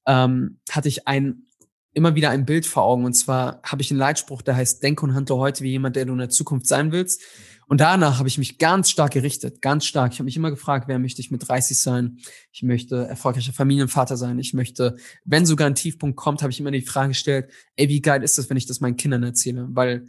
ähm, 0.06 0.60
hatte 0.70 0.88
ich 0.88 1.08
ein 1.08 1.46
immer 1.92 2.14
wieder 2.14 2.30
ein 2.30 2.46
Bild 2.46 2.66
vor 2.66 2.84
Augen. 2.84 3.04
Und 3.04 3.14
zwar 3.14 3.60
habe 3.64 3.82
ich 3.82 3.90
einen 3.90 3.98
Leitspruch, 3.98 4.42
der 4.42 4.56
heißt, 4.56 4.82
denk 4.82 5.02
und 5.02 5.14
handle 5.14 5.36
heute 5.36 5.64
wie 5.64 5.70
jemand, 5.70 5.96
der 5.96 6.04
du 6.04 6.12
in 6.12 6.18
der 6.18 6.28
Zukunft 6.28 6.66
sein 6.66 6.92
willst. 6.92 7.22
Und 7.70 7.80
danach 7.80 8.18
habe 8.18 8.26
ich 8.26 8.36
mich 8.36 8.58
ganz 8.58 8.90
stark 8.90 9.12
gerichtet, 9.12 9.62
ganz 9.62 9.84
stark. 9.84 10.12
Ich 10.12 10.18
habe 10.18 10.24
mich 10.24 10.36
immer 10.36 10.50
gefragt, 10.50 10.88
wer 10.88 10.98
möchte 10.98 11.20
ich 11.20 11.30
mit 11.30 11.46
30 11.46 11.78
sein? 11.78 12.18
Ich 12.50 12.64
möchte 12.64 13.06
erfolgreicher 13.06 13.52
Familienvater 13.52 14.16
sein. 14.16 14.40
Ich 14.40 14.54
möchte, 14.54 14.96
wenn 15.24 15.46
sogar 15.46 15.68
ein 15.68 15.76
Tiefpunkt 15.76 16.16
kommt, 16.16 16.42
habe 16.42 16.50
ich 16.50 16.58
immer 16.58 16.72
die 16.72 16.80
Frage 16.80 17.10
gestellt, 17.10 17.48
ey, 17.76 17.88
wie 17.88 18.02
geil 18.02 18.24
ist 18.24 18.38
das, 18.38 18.50
wenn 18.50 18.56
ich 18.56 18.66
das 18.66 18.80
meinen 18.80 18.96
Kindern 18.96 19.22
erzähle? 19.22 19.68
Weil 19.70 20.08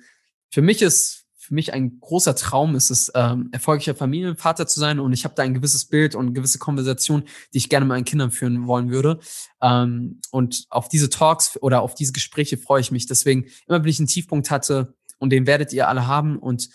für 0.50 0.64
mich 0.64 0.82
ist, 0.82 1.28
für 1.38 1.54
mich 1.54 1.72
ein 1.72 2.00
großer 2.00 2.36
Traum 2.36 2.74
ist 2.76 2.90
es, 2.90 3.12
ähm, 3.14 3.50
erfolgreicher 3.52 3.94
Familienvater 3.94 4.66
zu 4.66 4.80
sein. 4.80 5.00
Und 5.00 5.14
ich 5.14 5.24
habe 5.24 5.36
da 5.36 5.44
ein 5.44 5.54
gewisses 5.54 5.86
Bild 5.86 6.16
und 6.16 6.26
eine 6.26 6.34
gewisse 6.34 6.58
Konversation, 6.58 7.26
die 7.54 7.60
ich 7.60 7.70
gerne 7.70 7.86
mit 7.86 7.90
meinen 7.90 8.06
Kindern 8.06 8.32
führen 8.32 8.66
wollen 8.66 8.90
würde. 8.90 9.20
Ähm, 9.62 10.20
und 10.32 10.66
auf 10.72 10.90
diese 10.90 11.12
Talks 11.12 11.62
oder 11.62 11.84
auf 11.84 11.94
diese 11.94 12.12
Gespräche 12.12 12.58
freue 12.58 12.82
ich 12.82 12.90
mich. 12.90 13.06
Deswegen, 13.06 13.46
immer 13.68 13.84
wenn 13.84 13.88
ich 13.88 14.00
einen 14.00 14.08
Tiefpunkt 14.08 14.50
hatte, 14.50 14.96
und 15.20 15.30
den 15.30 15.46
werdet 15.46 15.72
ihr 15.72 15.88
alle 15.88 16.08
haben 16.08 16.40
und 16.40 16.70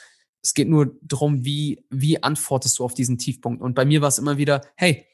es 0.46 0.54
geht 0.54 0.68
nur 0.68 0.96
darum, 1.02 1.44
wie, 1.44 1.84
wie 1.90 2.22
antwortest 2.22 2.78
du 2.78 2.84
auf 2.84 2.94
diesen 2.94 3.18
Tiefpunkt. 3.18 3.60
Und 3.60 3.74
bei 3.74 3.84
mir 3.84 4.00
war 4.00 4.06
es 4.06 4.18
immer 4.18 4.38
wieder, 4.38 4.60
hey, 4.76 5.04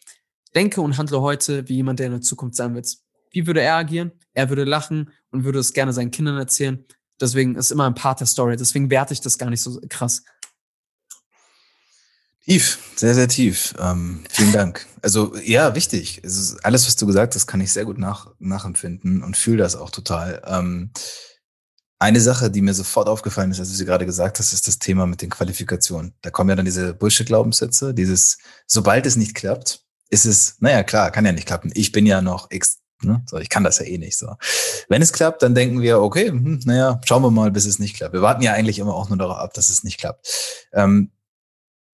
denke 0.55 0.83
und 0.83 0.99
handle 0.99 1.23
heute 1.23 1.67
wie 1.71 1.77
jemand, 1.77 2.01
der 2.01 2.07
in 2.09 2.13
der 2.13 2.21
Zukunft 2.21 2.55
sein 2.55 2.75
wird. 2.75 2.99
Wie 3.31 3.47
würde 3.47 3.63
er 3.63 3.77
agieren? 3.77 4.13
Er 4.35 4.51
würde 4.51 4.65
lachen 4.65 5.11
und 5.31 5.45
würde 5.45 5.59
es 5.59 5.73
gerne 5.73 5.95
seinen 5.95 6.11
Kindern 6.11 6.37
erzählen. 6.37 6.85
Deswegen 7.19 7.55
ist 7.55 7.71
immer 7.71 7.87
ein 7.87 7.95
Part 7.95 8.21
der 8.21 8.27
Story. 8.27 8.57
Deswegen 8.59 8.91
werte 8.91 9.15
ich 9.15 9.23
das 9.23 9.39
gar 9.39 9.49
nicht 9.49 9.63
so 9.63 9.81
krass. 9.89 10.23
Tief, 12.45 12.79
sehr, 12.97 13.15
sehr 13.15 13.29
tief. 13.29 13.73
Ähm, 13.79 14.25
vielen 14.29 14.53
Dank. 14.53 14.87
Also 15.01 15.35
ja, 15.39 15.75
wichtig. 15.75 16.21
alles, 16.63 16.87
was 16.87 16.97
du 16.97 17.07
gesagt 17.07 17.35
hast, 17.37 17.47
kann 17.47 17.63
ich 17.63 17.73
sehr 17.73 17.87
gut 17.87 17.97
nach, 17.97 18.35
nachempfinden 18.39 19.23
und 19.23 19.35
fühle 19.35 19.63
das 19.63 19.77
auch 19.77 19.89
total. 19.89 20.43
Ähm, 20.45 20.91
eine 22.03 22.21
Sache, 22.21 22.51
die 22.51 22.63
mir 22.63 22.75
sofort 22.75 23.09
aufgefallen 23.09 23.53
ist, 23.53 23.61
als 23.61 23.69
du 23.69 23.77
sie 23.77 23.85
gerade 23.85 24.05
gesagt 24.05 24.41
hast, 24.41 24.53
ist 24.53 24.67
das 24.67 24.81
Thema 24.81 25.07
mit 25.07 25.23
den 25.23 25.31
Qualifikationen. 25.31 26.15
Da 26.21 26.31
kommen 26.31 26.51
ja 26.51 26.57
dann 26.57 26.65
diese 26.65 26.95
Bullshit-Glaubenssätze, 26.95 27.95
dieses, 27.95 28.39
sobald 28.67 29.07
es 29.07 29.17
nicht 29.17 29.37
klappt, 29.37 29.85
ist 30.11 30.27
es, 30.27 30.57
naja, 30.59 30.83
klar, 30.83 31.13
kann 31.13 31.25
ja 31.25 31.31
nicht 31.31 31.47
klappen. 31.47 31.71
Ich 31.75 31.93
bin 31.93 32.05
ja 32.05 32.21
noch 32.21 32.51
X, 32.51 32.81
ne? 33.03 33.23
so, 33.27 33.39
ich 33.39 33.49
kann 33.49 33.63
das 33.63 33.79
ja 33.79 33.87
eh 33.87 33.99
nicht 33.99 34.19
so. 34.19 34.35
Wenn 34.89 35.01
es 35.01 35.13
klappt, 35.13 35.45
dann 35.45 35.55
denken 35.55 35.81
wir, 35.81 36.01
okay, 36.01 36.29
hm, 36.29 36.61
naja, 36.65 37.01
schauen 37.05 37.23
wir 37.23 37.31
mal, 37.31 37.53
bis 37.53 37.67
es 37.67 37.79
nicht 37.79 37.97
klappt. 37.97 38.13
Wir 38.13 38.23
warten 38.23 38.43
ja 38.43 38.53
eigentlich 38.53 38.81
immer 38.81 38.95
auch 38.95 39.09
nur 39.09 39.19
darauf 39.19 39.39
ab, 39.39 39.55
dass 39.55 39.69
es 39.69 39.85
nicht 39.85 39.99
klappt. 39.99 40.27
Ähm, 40.73 41.13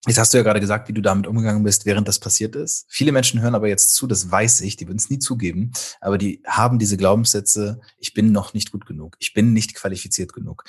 Jetzt 0.07 0.17
hast 0.17 0.33
du 0.33 0.37
ja 0.37 0.43
gerade 0.43 0.61
gesagt, 0.61 0.87
wie 0.87 0.93
du 0.93 1.01
damit 1.01 1.27
umgegangen 1.27 1.63
bist, 1.63 1.85
während 1.85 2.07
das 2.07 2.19
passiert 2.19 2.55
ist. 2.55 2.85
Viele 2.87 3.11
Menschen 3.11 3.41
hören 3.41 3.53
aber 3.53 3.67
jetzt 3.67 3.93
zu, 3.95 4.07
das 4.07 4.31
weiß 4.31 4.61
ich, 4.61 4.77
die 4.77 4.87
würden 4.87 4.97
es 4.97 5.09
nie 5.09 5.19
zugeben, 5.19 5.71
aber 5.99 6.17
die 6.17 6.41
haben 6.47 6.79
diese 6.79 6.95
Glaubenssätze, 6.95 7.81
ich 7.97 8.13
bin 8.13 8.31
noch 8.31 8.53
nicht 8.53 8.71
gut 8.71 8.85
genug, 8.85 9.17
ich 9.19 9.33
bin 9.33 9.51
nicht 9.51 9.75
qualifiziert 9.75 10.31
genug. 10.31 10.63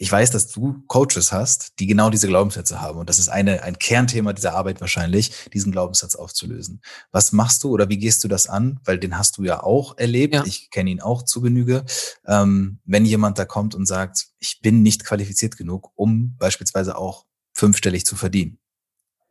ich 0.00 0.10
weiß, 0.12 0.30
dass 0.30 0.46
du 0.48 0.84
Coaches 0.86 1.32
hast, 1.32 1.80
die 1.80 1.86
genau 1.86 2.08
diese 2.08 2.28
Glaubenssätze 2.28 2.80
haben. 2.80 3.00
Und 3.00 3.08
das 3.08 3.18
ist 3.18 3.28
eine, 3.28 3.64
ein 3.64 3.78
Kernthema 3.80 4.32
dieser 4.32 4.54
Arbeit 4.54 4.80
wahrscheinlich, 4.80 5.32
diesen 5.52 5.72
Glaubenssatz 5.72 6.14
aufzulösen. 6.14 6.80
Was 7.10 7.32
machst 7.32 7.64
du 7.64 7.70
oder 7.70 7.88
wie 7.88 7.98
gehst 7.98 8.22
du 8.22 8.28
das 8.28 8.48
an? 8.48 8.78
Weil 8.84 8.98
den 8.98 9.18
hast 9.18 9.38
du 9.38 9.44
ja 9.44 9.62
auch 9.62 9.98
erlebt. 9.98 10.34
Ja. 10.34 10.44
Ich 10.46 10.70
kenne 10.70 10.90
ihn 10.90 11.00
auch 11.00 11.24
zu 11.24 11.40
Genüge. 11.40 11.84
Ähm, 12.26 12.78
wenn 12.84 13.04
jemand 13.04 13.40
da 13.40 13.44
kommt 13.44 13.74
und 13.74 13.86
sagt, 13.86 14.28
ich 14.38 14.60
bin 14.60 14.82
nicht 14.82 15.04
qualifiziert 15.04 15.56
genug, 15.56 15.90
um 15.96 16.36
beispielsweise 16.38 16.96
auch 16.96 17.26
fünfstellig 17.58 18.06
zu 18.06 18.16
verdienen. 18.16 18.58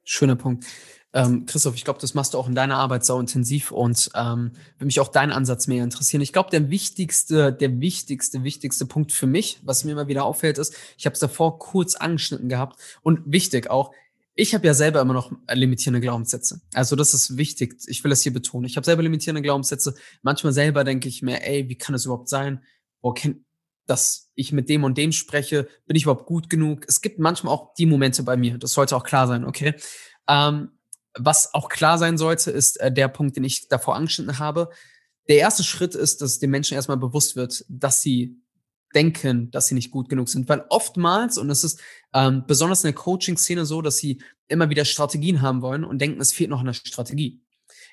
Schöner 0.03 0.35
Punkt. 0.35 0.65
Ähm, 1.13 1.45
Christoph, 1.45 1.75
ich 1.75 1.85
glaube, 1.85 1.99
das 2.01 2.13
machst 2.13 2.33
du 2.33 2.37
auch 2.37 2.47
in 2.47 2.55
deiner 2.55 2.77
Arbeit 2.77 3.05
so 3.05 3.17
intensiv 3.17 3.71
und 3.71 4.09
ähm, 4.13 4.51
würde 4.75 4.85
mich 4.85 4.99
auch 4.99 5.07
dein 5.07 5.31
Ansatz 5.31 5.67
mehr 5.67 5.83
interessieren. 5.83 6.21
Ich 6.21 6.33
glaube, 6.33 6.49
der 6.49 6.69
wichtigste, 6.69 7.53
der 7.53 7.79
wichtigste, 7.79 8.43
wichtigste 8.43 8.85
Punkt 8.85 9.13
für 9.13 9.27
mich, 9.27 9.59
was 9.63 9.85
mir 9.85 9.93
immer 9.93 10.09
wieder 10.09 10.25
auffällt, 10.25 10.57
ist, 10.57 10.75
ich 10.97 11.05
habe 11.05 11.13
es 11.13 11.19
davor 11.19 11.57
kurz 11.59 11.95
angeschnitten 11.95 12.49
gehabt 12.49 12.77
und 13.01 13.21
wichtig 13.25 13.69
auch, 13.69 13.93
ich 14.35 14.53
habe 14.53 14.67
ja 14.67 14.73
selber 14.73 15.01
immer 15.01 15.13
noch 15.13 15.31
limitierende 15.51 16.01
Glaubenssätze. 16.01 16.61
Also 16.73 16.95
das 16.95 17.13
ist 17.13 17.37
wichtig. 17.37 17.77
Ich 17.87 18.03
will 18.03 18.09
das 18.09 18.21
hier 18.21 18.33
betonen. 18.33 18.65
Ich 18.65 18.75
habe 18.75 18.85
selber 18.85 19.01
limitierende 19.01 19.41
Glaubenssätze. 19.41 19.95
Manchmal 20.21 20.53
selber 20.53 20.83
denke 20.83 21.07
ich 21.07 21.23
mir, 21.23 21.43
ey, 21.43 21.67
wie 21.69 21.77
kann 21.77 21.93
das 21.93 22.05
überhaupt 22.05 22.29
sein? 22.29 22.61
Boah, 23.01 23.15
kennt, 23.15 23.37
dass 23.87 24.29
ich 24.35 24.51
mit 24.51 24.69
dem 24.69 24.83
und 24.83 24.97
dem 24.97 25.11
spreche, 25.11 25.67
bin 25.85 25.95
ich 25.95 26.03
überhaupt 26.03 26.25
gut 26.25 26.49
genug? 26.49 26.85
Es 26.87 27.01
gibt 27.01 27.19
manchmal 27.19 27.53
auch 27.53 27.73
die 27.73 27.85
Momente 27.85 28.23
bei 28.23 28.37
mir. 28.37 28.57
Das 28.57 28.73
sollte 28.73 28.95
auch 28.95 29.03
klar 29.03 29.27
sein, 29.27 29.45
okay? 29.45 29.73
Ähm, 30.27 30.71
was 31.17 31.53
auch 31.53 31.69
klar 31.69 31.97
sein 31.97 32.17
sollte, 32.17 32.51
ist 32.51 32.79
äh, 32.79 32.91
der 32.91 33.07
Punkt, 33.07 33.35
den 33.35 33.43
ich 33.43 33.67
davor 33.67 33.95
angeschnitten 33.95 34.39
habe. 34.39 34.69
Der 35.27 35.37
erste 35.37 35.63
Schritt 35.63 35.95
ist, 35.95 36.21
dass 36.21 36.39
den 36.39 36.51
Menschen 36.51 36.75
erstmal 36.75 36.97
bewusst 36.97 37.35
wird, 37.35 37.65
dass 37.67 38.01
sie 38.01 38.39
denken, 38.93 39.51
dass 39.51 39.67
sie 39.67 39.75
nicht 39.75 39.91
gut 39.91 40.09
genug 40.09 40.29
sind. 40.29 40.47
Weil 40.47 40.65
oftmals, 40.69 41.37
und 41.37 41.49
es 41.49 41.63
ist 41.63 41.81
ähm, 42.13 42.43
besonders 42.47 42.83
in 42.83 42.89
der 42.89 42.95
Coaching-Szene 42.95 43.65
so, 43.65 43.81
dass 43.81 43.97
sie 43.97 44.21
immer 44.47 44.69
wieder 44.69 44.85
Strategien 44.85 45.41
haben 45.41 45.61
wollen 45.61 45.83
und 45.83 45.99
denken, 45.99 46.21
es 46.21 46.31
fehlt 46.31 46.49
noch 46.49 46.61
eine 46.61 46.73
Strategie. 46.73 47.41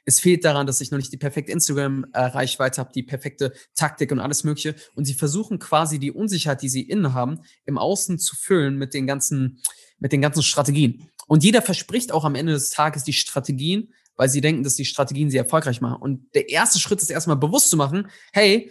Es 0.04 0.20
fehlt 0.20 0.44
daran, 0.44 0.66
dass 0.66 0.80
ich 0.80 0.90
noch 0.90 0.98
nicht 0.98 1.12
die 1.12 1.16
perfekte 1.16 1.52
Instagram-Reichweite 1.52 2.80
habe, 2.80 2.92
die 2.94 3.02
perfekte 3.02 3.52
Taktik 3.74 4.12
und 4.12 4.20
alles 4.20 4.44
Mögliche. 4.44 4.74
Und 4.94 5.06
sie 5.06 5.14
versuchen 5.14 5.58
quasi 5.58 5.98
die 5.98 6.12
Unsicherheit, 6.12 6.62
die 6.62 6.68
sie 6.68 6.82
innen 6.82 7.14
haben, 7.14 7.40
im 7.64 7.78
Außen 7.78 8.18
zu 8.18 8.36
füllen 8.36 8.76
mit 8.76 8.92
den 8.92 9.06
ganzen, 9.06 9.60
mit 9.98 10.12
den 10.12 10.20
ganzen 10.20 10.42
Strategien. 10.42 11.08
Und 11.26 11.42
jeder 11.42 11.62
verspricht 11.62 12.12
auch 12.12 12.24
am 12.24 12.34
Ende 12.34 12.52
des 12.52 12.70
Tages 12.70 13.04
die 13.04 13.12
Strategien, 13.12 13.94
weil 14.16 14.28
sie 14.28 14.40
denken, 14.40 14.62
dass 14.62 14.76
die 14.76 14.84
Strategien 14.84 15.30
sie 15.30 15.38
erfolgreich 15.38 15.80
machen. 15.80 16.00
Und 16.00 16.34
der 16.34 16.48
erste 16.50 16.78
Schritt 16.78 17.02
ist 17.02 17.10
erstmal 17.10 17.36
bewusst 17.36 17.70
zu 17.70 17.76
machen, 17.76 18.08
hey, 18.32 18.70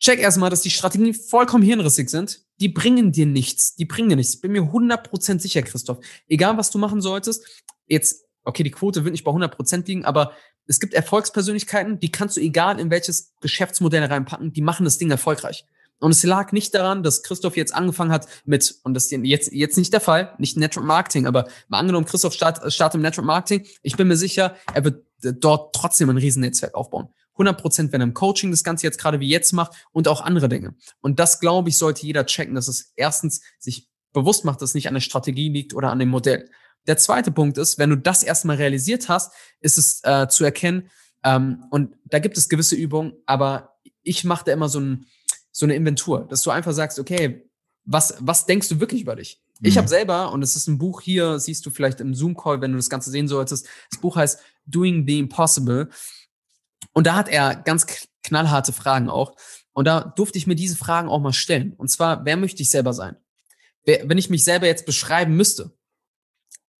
check 0.00 0.18
erstmal, 0.18 0.50
dass 0.50 0.62
die 0.62 0.70
Strategien 0.70 1.14
vollkommen 1.14 1.62
hirnrissig 1.62 2.10
sind. 2.10 2.44
Die 2.60 2.68
bringen 2.68 3.12
dir 3.12 3.26
nichts. 3.26 3.76
Die 3.76 3.84
bringen 3.84 4.08
dir 4.08 4.16
nichts. 4.16 4.40
Bin 4.40 4.52
mir 4.52 4.62
100% 4.62 5.38
sicher, 5.38 5.62
Christoph. 5.62 6.04
Egal, 6.28 6.56
was 6.56 6.70
du 6.70 6.78
machen 6.78 7.00
solltest. 7.00 7.44
Jetzt, 7.86 8.24
okay, 8.42 8.62
die 8.62 8.70
Quote 8.70 9.04
wird 9.04 9.12
nicht 9.12 9.24
bei 9.24 9.30
100% 9.30 9.86
liegen, 9.86 10.04
aber 10.04 10.32
es 10.66 10.80
gibt 10.80 10.94
Erfolgspersönlichkeiten, 10.94 11.98
die 11.98 12.12
kannst 12.12 12.36
du 12.36 12.40
egal 12.40 12.78
in 12.78 12.90
welches 12.90 13.32
Geschäftsmodell 13.40 14.04
reinpacken, 14.04 14.52
die 14.52 14.62
machen 14.62 14.84
das 14.84 14.98
Ding 14.98 15.10
erfolgreich. 15.10 15.64
Und 15.98 16.10
es 16.10 16.24
lag 16.24 16.50
nicht 16.50 16.74
daran, 16.74 17.04
dass 17.04 17.22
Christoph 17.22 17.56
jetzt 17.56 17.72
angefangen 17.72 18.10
hat 18.10 18.26
mit, 18.44 18.74
und 18.82 18.94
das 18.94 19.04
ist 19.04 19.12
jetzt, 19.22 19.52
jetzt 19.52 19.76
nicht 19.76 19.92
der 19.92 20.00
Fall, 20.00 20.34
nicht 20.38 20.56
Network 20.56 20.84
Marketing, 20.84 21.26
aber 21.26 21.46
mal 21.68 21.78
angenommen, 21.78 22.06
Christoph 22.06 22.32
startet 22.32 22.72
start 22.72 22.96
im 22.96 23.02
Network 23.02 23.26
Marketing. 23.26 23.66
Ich 23.82 23.96
bin 23.96 24.08
mir 24.08 24.16
sicher, 24.16 24.56
er 24.74 24.84
wird 24.84 25.06
dort 25.22 25.74
trotzdem 25.74 26.10
ein 26.10 26.16
Riesennetzwerk 26.16 26.74
aufbauen. 26.74 27.08
100 27.34 27.60
Prozent, 27.60 27.92
wenn 27.92 28.00
er 28.00 28.06
im 28.08 28.14
Coaching 28.14 28.50
das 28.50 28.64
Ganze 28.64 28.86
jetzt 28.86 28.98
gerade 28.98 29.20
wie 29.20 29.28
jetzt 29.28 29.52
macht 29.52 29.72
und 29.92 30.08
auch 30.08 30.20
andere 30.20 30.48
Dinge. 30.48 30.74
Und 31.00 31.20
das, 31.20 31.38
glaube 31.38 31.68
ich, 31.68 31.76
sollte 31.76 32.04
jeder 32.04 32.26
checken, 32.26 32.56
dass 32.56 32.66
es 32.66 32.92
erstens 32.96 33.40
sich 33.60 33.88
bewusst 34.12 34.44
macht, 34.44 34.60
dass 34.60 34.70
es 34.70 34.74
nicht 34.74 34.88
an 34.88 34.94
der 34.94 35.00
Strategie 35.00 35.48
liegt 35.48 35.72
oder 35.72 35.90
an 35.90 35.98
dem 35.98 36.08
Modell. 36.08 36.50
Der 36.86 36.96
zweite 36.96 37.30
Punkt 37.30 37.58
ist, 37.58 37.78
wenn 37.78 37.90
du 37.90 37.96
das 37.96 38.22
erstmal 38.22 38.56
realisiert 38.56 39.08
hast, 39.08 39.32
ist 39.60 39.78
es 39.78 40.00
äh, 40.04 40.28
zu 40.28 40.44
erkennen, 40.44 40.90
ähm, 41.24 41.64
und 41.70 41.94
da 42.04 42.18
gibt 42.18 42.36
es 42.36 42.48
gewisse 42.48 42.74
Übungen, 42.74 43.12
aber 43.26 43.76
ich 44.02 44.24
mache 44.24 44.44
da 44.46 44.52
immer 44.52 44.68
so 44.68 44.80
ein, 44.80 45.06
so 45.52 45.66
eine 45.66 45.74
Inventur, 45.74 46.26
dass 46.28 46.42
du 46.42 46.50
einfach 46.50 46.72
sagst, 46.72 46.98
okay, 46.98 47.48
was, 47.84 48.14
was 48.20 48.46
denkst 48.46 48.68
du 48.68 48.80
wirklich 48.80 49.02
über 49.02 49.16
dich? 49.16 49.40
Mhm. 49.60 49.68
Ich 49.68 49.78
habe 49.78 49.88
selber, 49.88 50.32
und 50.32 50.42
es 50.42 50.56
ist 50.56 50.66
ein 50.66 50.78
Buch 50.78 51.00
hier, 51.00 51.38
siehst 51.38 51.64
du 51.66 51.70
vielleicht 51.70 52.00
im 52.00 52.14
Zoom-Call, 52.14 52.60
wenn 52.60 52.72
du 52.72 52.78
das 52.78 52.90
Ganze 52.90 53.10
sehen 53.10 53.28
solltest, 53.28 53.68
das 53.90 54.00
Buch 54.00 54.16
heißt 54.16 54.40
Doing 54.66 55.06
the 55.06 55.18
Impossible. 55.18 55.88
Und 56.92 57.06
da 57.06 57.14
hat 57.14 57.28
er 57.28 57.56
ganz 57.56 57.86
knallharte 58.22 58.72
Fragen 58.72 59.08
auch. 59.08 59.36
Und 59.72 59.86
da 59.86 60.00
durfte 60.16 60.38
ich 60.38 60.46
mir 60.46 60.54
diese 60.54 60.76
Fragen 60.76 61.08
auch 61.08 61.20
mal 61.20 61.32
stellen. 61.32 61.72
Und 61.74 61.88
zwar, 61.88 62.24
wer 62.24 62.36
möchte 62.36 62.62
ich 62.62 62.70
selber 62.70 62.92
sein? 62.92 63.16
Wer, 63.84 64.08
wenn 64.08 64.18
ich 64.18 64.30
mich 64.30 64.44
selber 64.44 64.66
jetzt 64.66 64.86
beschreiben 64.86 65.34
müsste, 65.36 65.72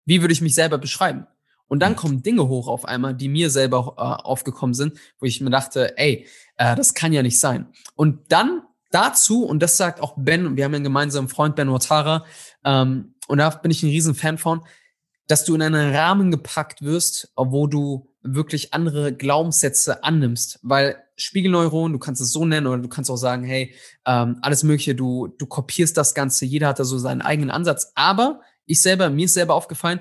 wie 0.05 0.21
würde 0.21 0.33
ich 0.33 0.41
mich 0.41 0.55
selber 0.55 0.79
beschreiben? 0.79 1.27
Und 1.69 1.81
dann 1.81 1.93
mhm. 1.93 1.97
kommen 1.97 2.23
Dinge 2.23 2.49
hoch 2.49 2.69
auf 2.69 2.85
einmal, 2.85 3.15
die 3.15 3.29
mir 3.29 3.49
selber 3.49 3.95
äh, 3.97 4.03
aufgekommen 4.03 4.75
sind, 4.75 4.99
wo 5.19 5.27
ich 5.27 5.41
mir 5.41 5.51
dachte, 5.51 5.97
ey, 5.97 6.27
äh, 6.57 6.77
das 6.77 6.95
kann 6.95 7.13
ja 7.13 7.23
nicht 7.23 7.41
sein. 7.41 7.69
Und 7.95 8.31
dann 8.31 8.63
dazu, 8.91 9.45
und 9.45 9.63
das 9.63 9.77
sagt 9.77 10.01
auch 10.01 10.15
Ben, 10.19 10.57
wir 10.57 10.65
haben 10.65 10.73
ja 10.73 10.77
einen 10.77 10.85
gemeinsamen 10.85 11.29
Freund, 11.29 11.57
Ben 11.57 11.73
Watara, 11.73 12.25
ähm, 12.65 13.15
und 13.27 13.39
da 13.39 13.49
bin 13.51 13.71
ich 13.71 13.83
ein 13.83 13.89
riesen 13.89 14.15
Fan 14.15 14.37
von, 14.37 14.63
dass 15.29 15.45
du 15.45 15.55
in 15.55 15.63
einen 15.63 15.95
Rahmen 15.95 16.31
gepackt 16.31 16.83
wirst, 16.83 17.33
wo 17.37 17.67
du 17.67 18.13
wirklich 18.23 18.75
andere 18.75 19.15
Glaubenssätze 19.15 20.05
annimmst, 20.05 20.59
weil 20.63 21.03
Spiegelneuron, 21.17 21.93
du 21.93 21.99
kannst 21.99 22.21
es 22.21 22.33
so 22.33 22.45
nennen 22.45 22.67
oder 22.67 22.83
du 22.83 22.89
kannst 22.89 23.11
auch 23.11 23.17
sagen, 23.17 23.45
hey, 23.45 23.75
ähm, 24.07 24.39
alles 24.43 24.63
Mögliche, 24.63 24.95
du, 24.95 25.29
du 25.39 25.47
kopierst 25.47 25.97
das 25.97 26.15
Ganze, 26.15 26.45
jeder 26.45 26.69
hat 26.69 26.79
da 26.79 26.85
so 26.85 26.99
seinen 26.99 27.23
eigenen 27.23 27.51
Ansatz, 27.51 27.93
aber 27.95 28.41
ich 28.73 28.83
selber, 28.83 29.11
mir 29.11 29.27
ist 29.27 29.35
selber 29.35 29.55
aufgefallen, 29.55 30.01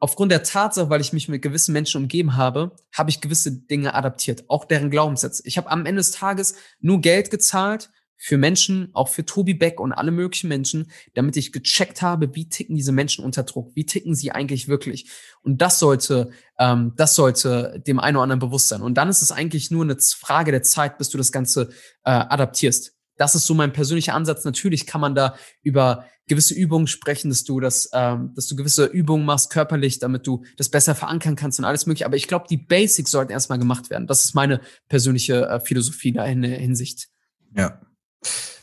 aufgrund 0.00 0.32
der 0.32 0.42
Tatsache, 0.42 0.90
weil 0.90 1.00
ich 1.00 1.12
mich 1.12 1.28
mit 1.28 1.42
gewissen 1.42 1.72
Menschen 1.72 2.02
umgeben 2.02 2.36
habe, 2.36 2.76
habe 2.92 3.10
ich 3.10 3.20
gewisse 3.20 3.52
Dinge 3.52 3.94
adaptiert, 3.94 4.44
auch 4.48 4.64
deren 4.64 4.90
Glaubenssätze. 4.90 5.42
Ich 5.44 5.58
habe 5.58 5.70
am 5.70 5.86
Ende 5.86 6.00
des 6.00 6.12
Tages 6.12 6.54
nur 6.80 7.00
Geld 7.00 7.30
gezahlt 7.30 7.90
für 8.20 8.36
Menschen, 8.36 8.90
auch 8.94 9.08
für 9.08 9.24
Tobi 9.24 9.54
Beck 9.54 9.78
und 9.78 9.92
alle 9.92 10.10
möglichen 10.10 10.48
Menschen, 10.48 10.90
damit 11.14 11.36
ich 11.36 11.52
gecheckt 11.52 12.02
habe, 12.02 12.34
wie 12.34 12.48
ticken 12.48 12.74
diese 12.74 12.90
Menschen 12.90 13.24
unter 13.24 13.44
Druck, 13.44 13.70
wie 13.76 13.86
ticken 13.86 14.14
sie 14.14 14.32
eigentlich 14.32 14.66
wirklich. 14.66 15.08
Und 15.42 15.62
das 15.62 15.78
sollte, 15.78 16.30
ähm, 16.58 16.94
das 16.96 17.14
sollte 17.14 17.80
dem 17.86 18.00
einen 18.00 18.16
oder 18.16 18.24
anderen 18.24 18.40
bewusst 18.40 18.68
sein. 18.68 18.82
Und 18.82 18.94
dann 18.94 19.08
ist 19.08 19.22
es 19.22 19.30
eigentlich 19.30 19.70
nur 19.70 19.84
eine 19.84 19.96
Frage 20.00 20.50
der 20.50 20.64
Zeit, 20.64 20.98
bis 20.98 21.10
du 21.10 21.18
das 21.18 21.30
Ganze 21.30 21.70
äh, 22.02 22.10
adaptierst. 22.10 22.92
Das 23.16 23.36
ist 23.36 23.46
so 23.46 23.54
mein 23.54 23.72
persönlicher 23.72 24.14
Ansatz. 24.14 24.44
Natürlich 24.44 24.86
kann 24.86 25.00
man 25.00 25.14
da 25.14 25.36
über 25.62 26.04
gewisse 26.28 26.54
Übungen 26.54 26.86
sprechen, 26.86 27.30
dass 27.30 27.44
du 27.44 27.60
das, 27.60 27.90
ähm, 27.92 28.32
dass 28.34 28.46
du 28.46 28.56
gewisse 28.56 28.86
Übungen 28.86 29.24
machst 29.24 29.50
körperlich, 29.50 29.98
damit 29.98 30.26
du 30.26 30.44
das 30.56 30.68
besser 30.68 30.94
verankern 30.94 31.36
kannst 31.36 31.58
und 31.58 31.64
alles 31.64 31.86
mögliche. 31.86 32.06
Aber 32.06 32.16
ich 32.16 32.28
glaube, 32.28 32.46
die 32.48 32.56
Basics 32.56 33.10
sollten 33.10 33.32
erstmal 33.32 33.58
gemacht 33.58 33.90
werden. 33.90 34.06
Das 34.06 34.24
ist 34.24 34.34
meine 34.34 34.60
persönliche 34.88 35.46
äh, 35.48 35.60
Philosophie 35.60 36.12
da 36.12 36.24
in 36.26 36.42
der 36.42 36.58
Hinsicht. 36.58 37.08
Ja, 37.54 37.80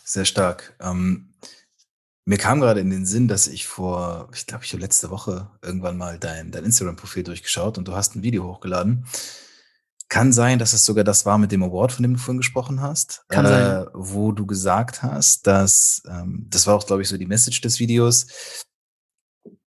sehr 0.04 0.26
stark. 0.26 0.76
Ähm, 0.80 1.34
mir 2.26 2.38
kam 2.38 2.60
gerade 2.60 2.80
in 2.80 2.90
den 2.90 3.06
Sinn, 3.06 3.28
dass 3.28 3.48
ich 3.48 3.68
vor, 3.68 4.30
ich 4.34 4.48
glaube, 4.48 4.64
ich 4.64 4.74
habe 4.74 4.82
letzte 4.82 5.12
Woche 5.12 5.52
irgendwann 5.62 5.98
mal 5.98 6.18
dein, 6.18 6.52
dein 6.52 6.66
Instagram-Profil 6.66 7.24
durchgeschaut 7.24 7.78
und 7.78 7.88
du 7.88 7.94
hast 7.94 8.16
ein 8.16 8.24
Video 8.24 8.46
hochgeladen 8.46 9.06
kann 10.08 10.32
sein, 10.34 10.60
dass 10.60 10.74
es 10.74 10.86
sogar 10.86 11.04
das 11.04 11.26
war 11.26 11.38
mit 11.38 11.52
dem 11.52 11.64
Award, 11.64 11.92
von 11.92 12.04
dem 12.04 12.14
du 12.14 12.20
vorhin 12.20 12.38
gesprochen 12.38 12.82
hast, 12.82 13.26
Kann 13.28 13.46
äh, 13.46 13.50
sein. 13.50 13.88
wo 13.94 14.32
du 14.32 14.46
gesagt 14.46 15.02
hast, 15.04 15.48
dass, 15.48 16.04
ähm, 16.08 16.46
das 16.50 16.68
war 16.68 16.76
auch, 16.76 16.86
glaube 16.86 17.02
ich, 17.02 17.10
so 17.10 17.18
die 17.18 17.26
Message 17.26 17.62
des 17.62 17.80
Videos, 17.80 18.28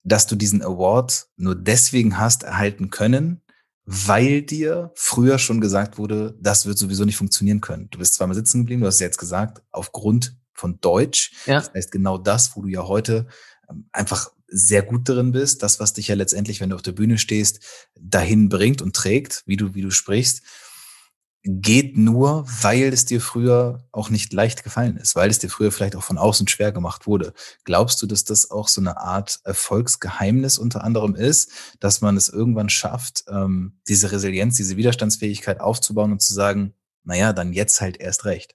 dass 0.02 0.26
du 0.26 0.36
diesen 0.36 0.62
Award 0.62 1.28
nur 1.36 1.54
deswegen 1.54 2.18
hast 2.18 2.42
erhalten 2.42 2.90
können, 2.90 3.42
weil 3.86 4.42
dir 4.42 4.92
früher 4.94 5.38
schon 5.38 5.60
gesagt 5.60 5.98
wurde, 5.98 6.36
das 6.40 6.66
wird 6.66 6.78
sowieso 6.78 7.04
nicht 7.04 7.16
funktionieren 7.16 7.60
können. 7.60 7.88
Du 7.90 7.98
bist 7.98 8.14
zweimal 8.14 8.34
sitzen 8.34 8.60
geblieben, 8.60 8.80
du 8.80 8.86
hast 8.86 8.96
es 8.96 9.00
jetzt 9.00 9.18
gesagt, 9.18 9.62
aufgrund 9.70 10.36
von 10.52 10.80
Deutsch. 10.80 11.32
Ja. 11.46 11.60
Das 11.60 11.72
heißt, 11.74 11.92
genau 11.92 12.18
das, 12.18 12.56
wo 12.56 12.62
du 12.62 12.68
ja 12.68 12.86
heute 12.86 13.26
ähm, 13.68 13.88
einfach 13.92 14.30
sehr 14.54 14.82
gut 14.82 15.08
drin 15.08 15.32
bist, 15.32 15.62
das, 15.64 15.80
was 15.80 15.94
dich 15.94 16.08
ja 16.08 16.14
letztendlich, 16.14 16.60
wenn 16.60 16.70
du 16.70 16.76
auf 16.76 16.82
der 16.82 16.92
Bühne 16.92 17.18
stehst, 17.18 17.60
dahin 18.00 18.48
bringt 18.48 18.82
und 18.82 18.94
trägt, 18.94 19.42
wie 19.46 19.56
du, 19.56 19.74
wie 19.74 19.82
du 19.82 19.90
sprichst, 19.90 20.42
geht 21.42 21.98
nur, 21.98 22.46
weil 22.62 22.92
es 22.92 23.04
dir 23.04 23.20
früher 23.20 23.84
auch 23.92 24.08
nicht 24.08 24.32
leicht 24.32 24.62
gefallen 24.62 24.96
ist, 24.96 25.14
weil 25.16 25.28
es 25.28 25.40
dir 25.40 25.50
früher 25.50 25.72
vielleicht 25.72 25.96
auch 25.96 26.02
von 26.02 26.16
außen 26.16 26.48
schwer 26.48 26.72
gemacht 26.72 27.06
wurde. 27.06 27.34
Glaubst 27.64 28.00
du, 28.00 28.06
dass 28.06 28.24
das 28.24 28.50
auch 28.50 28.68
so 28.68 28.80
eine 28.80 28.96
Art 28.96 29.40
Erfolgsgeheimnis 29.44 30.56
unter 30.56 30.84
anderem 30.84 31.14
ist, 31.14 31.50
dass 31.80 32.00
man 32.00 32.16
es 32.16 32.28
irgendwann 32.28 32.70
schafft, 32.70 33.24
ähm, 33.28 33.78
diese 33.88 34.12
Resilienz, 34.12 34.56
diese 34.56 34.76
Widerstandsfähigkeit 34.76 35.60
aufzubauen 35.60 36.12
und 36.12 36.22
zu 36.22 36.32
sagen, 36.32 36.72
naja, 37.02 37.32
dann 37.34 37.52
jetzt 37.52 37.80
halt 37.80 37.98
erst 37.98 38.24
recht? 38.24 38.54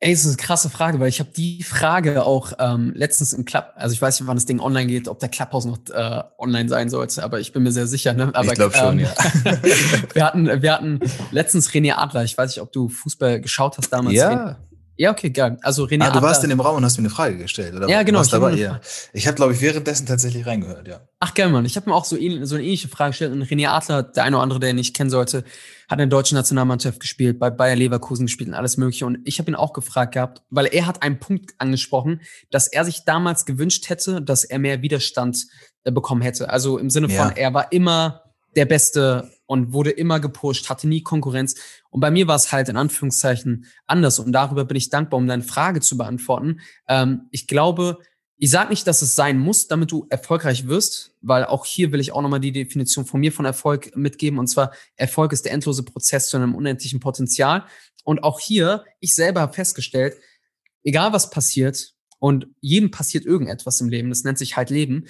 Ey, 0.00 0.12
das 0.12 0.20
ist 0.20 0.28
eine 0.28 0.36
krasse 0.36 0.70
Frage, 0.70 1.00
weil 1.00 1.08
ich 1.08 1.18
habe 1.18 1.30
die 1.36 1.64
Frage 1.64 2.24
auch 2.24 2.52
ähm, 2.60 2.92
letztens 2.94 3.32
im 3.32 3.44
Club, 3.44 3.72
also 3.74 3.92
ich 3.92 4.00
weiß 4.00 4.20
nicht, 4.20 4.28
wann 4.28 4.36
das 4.36 4.46
Ding 4.46 4.60
online 4.60 4.86
geht, 4.86 5.08
ob 5.08 5.18
der 5.18 5.28
Clubhouse 5.28 5.64
noch 5.64 5.78
äh, 5.90 6.22
online 6.38 6.68
sein 6.68 6.88
sollte, 6.88 7.24
aber 7.24 7.40
ich 7.40 7.52
bin 7.52 7.64
mir 7.64 7.72
sehr 7.72 7.88
sicher. 7.88 8.12
Ne? 8.12 8.30
Aber, 8.32 8.46
ich 8.46 8.54
glaube 8.54 8.76
schon, 8.76 9.00
ähm, 9.00 9.06
ja. 9.06 9.58
wir 10.14 10.24
hatten, 10.24 10.62
wir 10.62 10.72
hatten 10.72 11.00
letztens 11.32 11.70
René 11.70 11.94
Adler. 11.96 12.22
Ich 12.22 12.38
weiß 12.38 12.50
nicht, 12.50 12.60
ob 12.60 12.70
du 12.70 12.88
Fußball 12.88 13.40
geschaut 13.40 13.76
hast 13.76 13.90
damals. 13.90 14.14
Ja. 14.14 14.58
Ja, 14.98 15.12
okay, 15.12 15.30
geil. 15.30 15.58
Also 15.62 15.84
René 15.84 16.02
Ah, 16.02 16.10
du 16.10 16.20
warst 16.22 16.42
in 16.42 16.50
dem 16.50 16.58
Raum 16.58 16.76
und 16.76 16.84
hast 16.84 16.98
mir 16.98 17.02
eine 17.02 17.10
Frage 17.10 17.38
gestellt, 17.38 17.72
oder? 17.72 17.88
Ja, 17.88 18.02
genau. 18.02 18.20
Ich 18.20 18.32
habe 18.32 18.56
ja. 18.56 18.80
hab, 19.14 19.36
glaube 19.36 19.52
ich, 19.52 19.60
währenddessen 19.60 20.06
tatsächlich 20.06 20.44
reingehört, 20.44 20.88
ja. 20.88 21.00
Ach, 21.20 21.34
geil, 21.34 21.50
Mann. 21.50 21.64
Ich 21.64 21.76
habe 21.76 21.88
mir 21.88 21.94
auch 21.94 22.04
so, 22.04 22.16
so 22.16 22.54
eine 22.56 22.64
ähnliche 22.64 22.88
Frage 22.88 23.10
gestellt. 23.10 23.32
Und 23.32 23.44
René 23.44 23.68
Adler, 23.68 24.02
der 24.02 24.24
eine 24.24 24.34
oder 24.34 24.42
andere, 24.42 24.58
der 24.58 24.70
ihn 24.70 24.76
nicht 24.76 24.96
kennen 24.96 25.08
sollte, 25.08 25.44
hat 25.88 26.00
in 26.00 26.08
der 26.10 26.18
deutschen 26.18 26.34
Nationalmannschaft 26.34 26.98
gespielt, 26.98 27.38
bei 27.38 27.48
Bayer 27.48 27.76
Leverkusen 27.76 28.26
gespielt 28.26 28.48
und 28.48 28.56
alles 28.56 28.76
mögliche. 28.76 29.06
Und 29.06 29.20
ich 29.24 29.38
habe 29.38 29.48
ihn 29.48 29.54
auch 29.54 29.72
gefragt 29.72 30.14
gehabt, 30.14 30.42
weil 30.50 30.66
er 30.66 30.86
hat 30.86 31.04
einen 31.04 31.20
Punkt 31.20 31.54
angesprochen, 31.58 32.20
dass 32.50 32.66
er 32.66 32.84
sich 32.84 33.04
damals 33.04 33.46
gewünscht 33.46 33.88
hätte, 33.90 34.20
dass 34.20 34.42
er 34.42 34.58
mehr 34.58 34.82
Widerstand 34.82 35.46
äh, 35.84 35.92
bekommen 35.92 36.22
hätte. 36.22 36.50
Also 36.50 36.76
im 36.76 36.90
Sinne 36.90 37.08
von, 37.08 37.28
ja. 37.28 37.36
er 37.36 37.54
war 37.54 37.70
immer 37.70 38.24
der 38.56 38.64
Beste 38.64 39.30
und 39.46 39.72
wurde 39.72 39.90
immer 39.90 40.20
gepusht, 40.20 40.68
hatte 40.68 40.88
nie 40.88 41.02
Konkurrenz. 41.02 41.54
Und 41.90 42.00
bei 42.00 42.10
mir 42.10 42.26
war 42.26 42.36
es 42.36 42.52
halt 42.52 42.68
in 42.68 42.76
Anführungszeichen 42.76 43.66
anders. 43.86 44.18
Und 44.18 44.32
darüber 44.32 44.64
bin 44.64 44.76
ich 44.76 44.90
dankbar, 44.90 45.18
um 45.18 45.26
deine 45.26 45.42
Frage 45.42 45.80
zu 45.80 45.96
beantworten. 45.96 46.60
Ähm, 46.88 47.28
ich 47.30 47.46
glaube, 47.46 47.98
ich 48.36 48.50
sage 48.50 48.70
nicht, 48.70 48.86
dass 48.86 49.02
es 49.02 49.16
sein 49.16 49.38
muss, 49.38 49.66
damit 49.66 49.90
du 49.90 50.06
erfolgreich 50.10 50.68
wirst, 50.68 51.16
weil 51.22 51.44
auch 51.44 51.64
hier 51.64 51.90
will 51.90 52.00
ich 52.00 52.12
auch 52.12 52.22
nochmal 52.22 52.40
die 52.40 52.52
Definition 52.52 53.04
von 53.04 53.20
mir 53.20 53.32
von 53.32 53.44
Erfolg 53.44 53.96
mitgeben. 53.96 54.38
Und 54.38 54.46
zwar, 54.46 54.72
Erfolg 54.96 55.32
ist 55.32 55.44
der 55.44 55.52
endlose 55.52 55.82
Prozess 55.82 56.28
zu 56.28 56.36
einem 56.36 56.54
unendlichen 56.54 57.00
Potenzial. 57.00 57.64
Und 58.04 58.22
auch 58.22 58.38
hier, 58.38 58.84
ich 59.00 59.14
selber 59.14 59.40
habe 59.40 59.54
festgestellt, 59.54 60.16
egal 60.84 61.12
was 61.12 61.30
passiert, 61.30 61.94
und 62.20 62.48
jedem 62.60 62.90
passiert 62.90 63.24
irgendetwas 63.24 63.80
im 63.80 63.88
Leben, 63.88 64.08
das 64.08 64.24
nennt 64.24 64.38
sich 64.38 64.56
halt 64.56 64.70
Leben, 64.70 65.06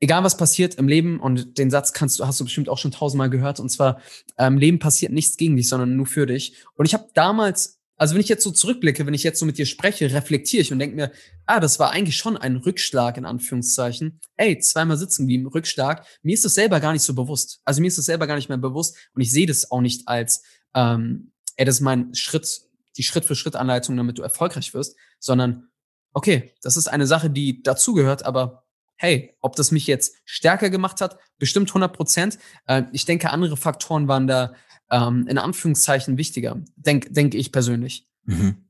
egal 0.00 0.24
was 0.24 0.36
passiert 0.36 0.74
im 0.76 0.88
Leben, 0.88 1.20
und 1.20 1.58
den 1.58 1.70
Satz 1.70 1.92
kannst 1.92 2.18
du, 2.18 2.26
hast 2.26 2.40
du 2.40 2.44
bestimmt 2.44 2.68
auch 2.68 2.78
schon 2.78 2.90
tausendmal 2.90 3.30
gehört, 3.30 3.60
und 3.60 3.68
zwar, 3.68 4.00
im 4.38 4.54
ähm, 4.54 4.58
Leben 4.58 4.78
passiert 4.78 5.12
nichts 5.12 5.36
gegen 5.36 5.56
dich, 5.56 5.68
sondern 5.68 5.96
nur 5.96 6.06
für 6.06 6.26
dich. 6.26 6.54
Und 6.74 6.86
ich 6.86 6.94
habe 6.94 7.08
damals, 7.14 7.78
also 7.96 8.14
wenn 8.14 8.22
ich 8.22 8.28
jetzt 8.30 8.42
so 8.42 8.50
zurückblicke, 8.50 9.06
wenn 9.06 9.12
ich 9.12 9.22
jetzt 9.22 9.38
so 9.38 9.44
mit 9.44 9.58
dir 9.58 9.66
spreche, 9.66 10.10
reflektiere 10.10 10.62
ich 10.62 10.72
und 10.72 10.78
denke 10.78 10.96
mir, 10.96 11.12
ah, 11.44 11.60
das 11.60 11.78
war 11.78 11.90
eigentlich 11.90 12.16
schon 12.16 12.38
ein 12.38 12.56
Rückschlag, 12.56 13.18
in 13.18 13.26
Anführungszeichen. 13.26 14.20
Ey, 14.36 14.58
zweimal 14.58 14.96
sitzen 14.96 15.24
geblieben, 15.24 15.46
Rückschlag. 15.46 16.06
Mir 16.22 16.32
ist 16.32 16.46
das 16.46 16.54
selber 16.54 16.80
gar 16.80 16.94
nicht 16.94 17.02
so 17.02 17.14
bewusst. 17.14 17.60
Also 17.66 17.82
mir 17.82 17.88
ist 17.88 17.98
das 17.98 18.06
selber 18.06 18.26
gar 18.26 18.36
nicht 18.36 18.48
mehr 18.48 18.58
bewusst 18.58 18.96
und 19.14 19.20
ich 19.20 19.30
sehe 19.30 19.46
das 19.46 19.70
auch 19.70 19.82
nicht 19.82 20.08
als, 20.08 20.42
ähm, 20.74 21.32
ey, 21.56 21.66
das 21.66 21.76
ist 21.76 21.80
mein 21.82 22.14
Schritt, 22.14 22.62
die 22.96 23.02
Schritt-für-Schritt-Anleitung, 23.02 23.98
damit 23.98 24.16
du 24.16 24.22
erfolgreich 24.22 24.72
wirst, 24.72 24.96
sondern 25.18 25.68
okay, 26.12 26.54
das 26.62 26.78
ist 26.78 26.88
eine 26.88 27.06
Sache, 27.06 27.28
die 27.28 27.62
dazugehört, 27.62 28.24
aber 28.24 28.64
hey, 29.00 29.34
ob 29.40 29.56
das 29.56 29.70
mich 29.70 29.86
jetzt 29.86 30.14
stärker 30.26 30.68
gemacht 30.68 31.00
hat, 31.00 31.16
bestimmt 31.38 31.70
100 31.70 31.90
Prozent. 31.90 32.38
Äh, 32.66 32.82
ich 32.92 33.06
denke, 33.06 33.30
andere 33.30 33.56
Faktoren 33.56 34.08
waren 34.08 34.26
da 34.26 34.54
ähm, 34.90 35.26
in 35.26 35.38
Anführungszeichen 35.38 36.18
wichtiger, 36.18 36.62
denke 36.76 37.10
denk 37.10 37.34
ich 37.34 37.50
persönlich. 37.50 38.06
Mhm. 38.24 38.68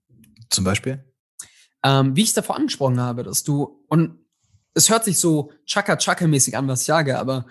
Zum 0.48 0.64
Beispiel? 0.64 1.04
Ähm, 1.82 2.14
wie 2.14 2.22
ich 2.22 2.32
davor 2.32 2.56
angesprochen 2.56 3.00
habe, 3.00 3.24
dass 3.24 3.42
du, 3.42 3.84
und 3.88 4.20
es 4.72 4.88
hört 4.88 5.04
sich 5.04 5.18
so 5.18 5.50
Chaka-Chaka-mäßig 5.66 6.56
an, 6.56 6.68
was 6.68 6.82
ich 6.82 6.86
sage, 6.86 7.18
aber 7.18 7.46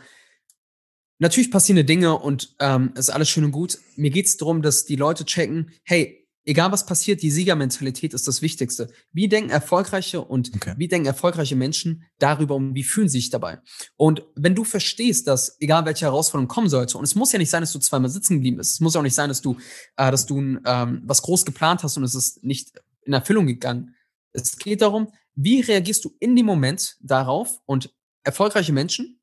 natürlich 1.17 1.51
passieren 1.51 1.85
Dinge 1.85 2.17
und 2.17 2.55
ähm, 2.59 2.93
ist 2.95 3.09
alles 3.09 3.29
schön 3.29 3.43
und 3.43 3.51
gut. 3.51 3.77
Mir 3.97 4.09
geht 4.09 4.27
es 4.27 4.37
darum, 4.37 4.61
dass 4.61 4.85
die 4.85 4.95
Leute 4.95 5.25
checken, 5.25 5.71
hey, 5.83 6.18
egal 6.49 6.71
was 6.71 6.85
passiert, 6.85 7.21
die 7.21 7.29
Siegermentalität 7.29 8.15
ist 8.15 8.27
das 8.27 8.41
Wichtigste. 8.41 8.91
Wie 9.13 9.29
denken 9.29 9.51
erfolgreiche 9.51 10.21
und 10.21 10.51
okay. 10.55 10.73
wie 10.77 10.87
denken 10.87 11.05
erfolgreiche 11.05 11.55
Menschen 11.55 12.05
darüber 12.17 12.55
und 12.55 12.73
wie 12.73 12.83
fühlen 12.83 13.07
sie 13.07 13.19
sich 13.19 13.29
dabei? 13.29 13.59
Und 13.97 14.23
wenn 14.35 14.55
du 14.55 14.63
verstehst, 14.63 15.27
dass 15.27 15.57
egal 15.59 15.85
welche 15.85 16.05
Herausforderung 16.05 16.47
kommen 16.47 16.67
sollte, 16.67 16.97
und 16.97 17.03
es 17.03 17.13
muss 17.13 17.31
ja 17.31 17.37
nicht 17.37 17.51
sein, 17.51 17.61
dass 17.61 17.71
du 17.71 17.77
zweimal 17.77 18.09
sitzen 18.09 18.35
geblieben 18.35 18.57
bist, 18.57 18.71
es 18.71 18.79
muss 18.79 18.95
ja 18.95 18.99
auch 18.99 19.03
nicht 19.03 19.13
sein, 19.13 19.29
dass 19.29 19.41
du, 19.41 19.57
äh, 19.95 20.09
dass 20.09 20.25
du 20.25 20.39
ähm, 20.65 21.03
was 21.05 21.21
groß 21.21 21.45
geplant 21.45 21.83
hast 21.83 21.97
und 21.97 22.03
es 22.03 22.15
ist 22.15 22.43
nicht 22.43 22.71
in 23.03 23.13
Erfüllung 23.13 23.45
gegangen. 23.45 23.95
Es 24.31 24.57
geht 24.57 24.81
darum, 24.81 25.09
wie 25.35 25.61
reagierst 25.61 26.03
du 26.03 26.15
in 26.19 26.35
dem 26.35 26.47
Moment 26.47 26.97
darauf 26.99 27.61
und 27.67 27.93
erfolgreiche 28.23 28.73
Menschen, 28.73 29.21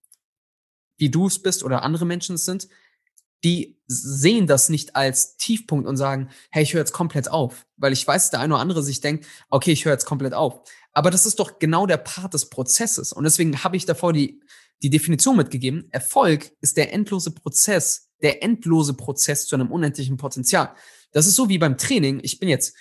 wie 0.96 1.10
du 1.10 1.26
es 1.26 1.42
bist 1.42 1.64
oder 1.64 1.82
andere 1.82 2.06
Menschen 2.06 2.36
es 2.36 2.44
sind, 2.44 2.68
die 3.44 3.80
sehen 3.86 4.46
das 4.46 4.68
nicht 4.68 4.96
als 4.96 5.36
Tiefpunkt 5.36 5.86
und 5.86 5.96
sagen, 5.96 6.30
hey, 6.50 6.62
ich 6.62 6.74
höre 6.74 6.80
jetzt 6.80 6.92
komplett 6.92 7.30
auf. 7.30 7.66
Weil 7.76 7.92
ich 7.92 8.06
weiß, 8.06 8.30
der 8.30 8.40
eine 8.40 8.54
oder 8.54 8.60
andere 8.60 8.82
sich 8.82 9.00
denkt, 9.00 9.26
okay, 9.48 9.72
ich 9.72 9.84
höre 9.84 9.92
jetzt 9.92 10.06
komplett 10.06 10.34
auf. 10.34 10.60
Aber 10.92 11.10
das 11.10 11.26
ist 11.26 11.38
doch 11.38 11.58
genau 11.58 11.86
der 11.86 11.98
Part 11.98 12.34
des 12.34 12.48
Prozesses. 12.48 13.12
Und 13.12 13.24
deswegen 13.24 13.62
habe 13.62 13.76
ich 13.76 13.86
davor 13.86 14.12
die, 14.12 14.42
die 14.82 14.90
Definition 14.90 15.36
mitgegeben. 15.36 15.88
Erfolg 15.90 16.50
ist 16.60 16.76
der 16.76 16.92
endlose 16.92 17.30
Prozess, 17.30 18.10
der 18.22 18.42
endlose 18.42 18.94
Prozess 18.94 19.46
zu 19.46 19.54
einem 19.54 19.70
unendlichen 19.70 20.16
Potenzial. 20.16 20.74
Das 21.12 21.26
ist 21.26 21.36
so 21.36 21.48
wie 21.48 21.58
beim 21.58 21.78
Training. 21.78 22.20
Ich 22.22 22.40
bin 22.40 22.48
jetzt 22.48 22.74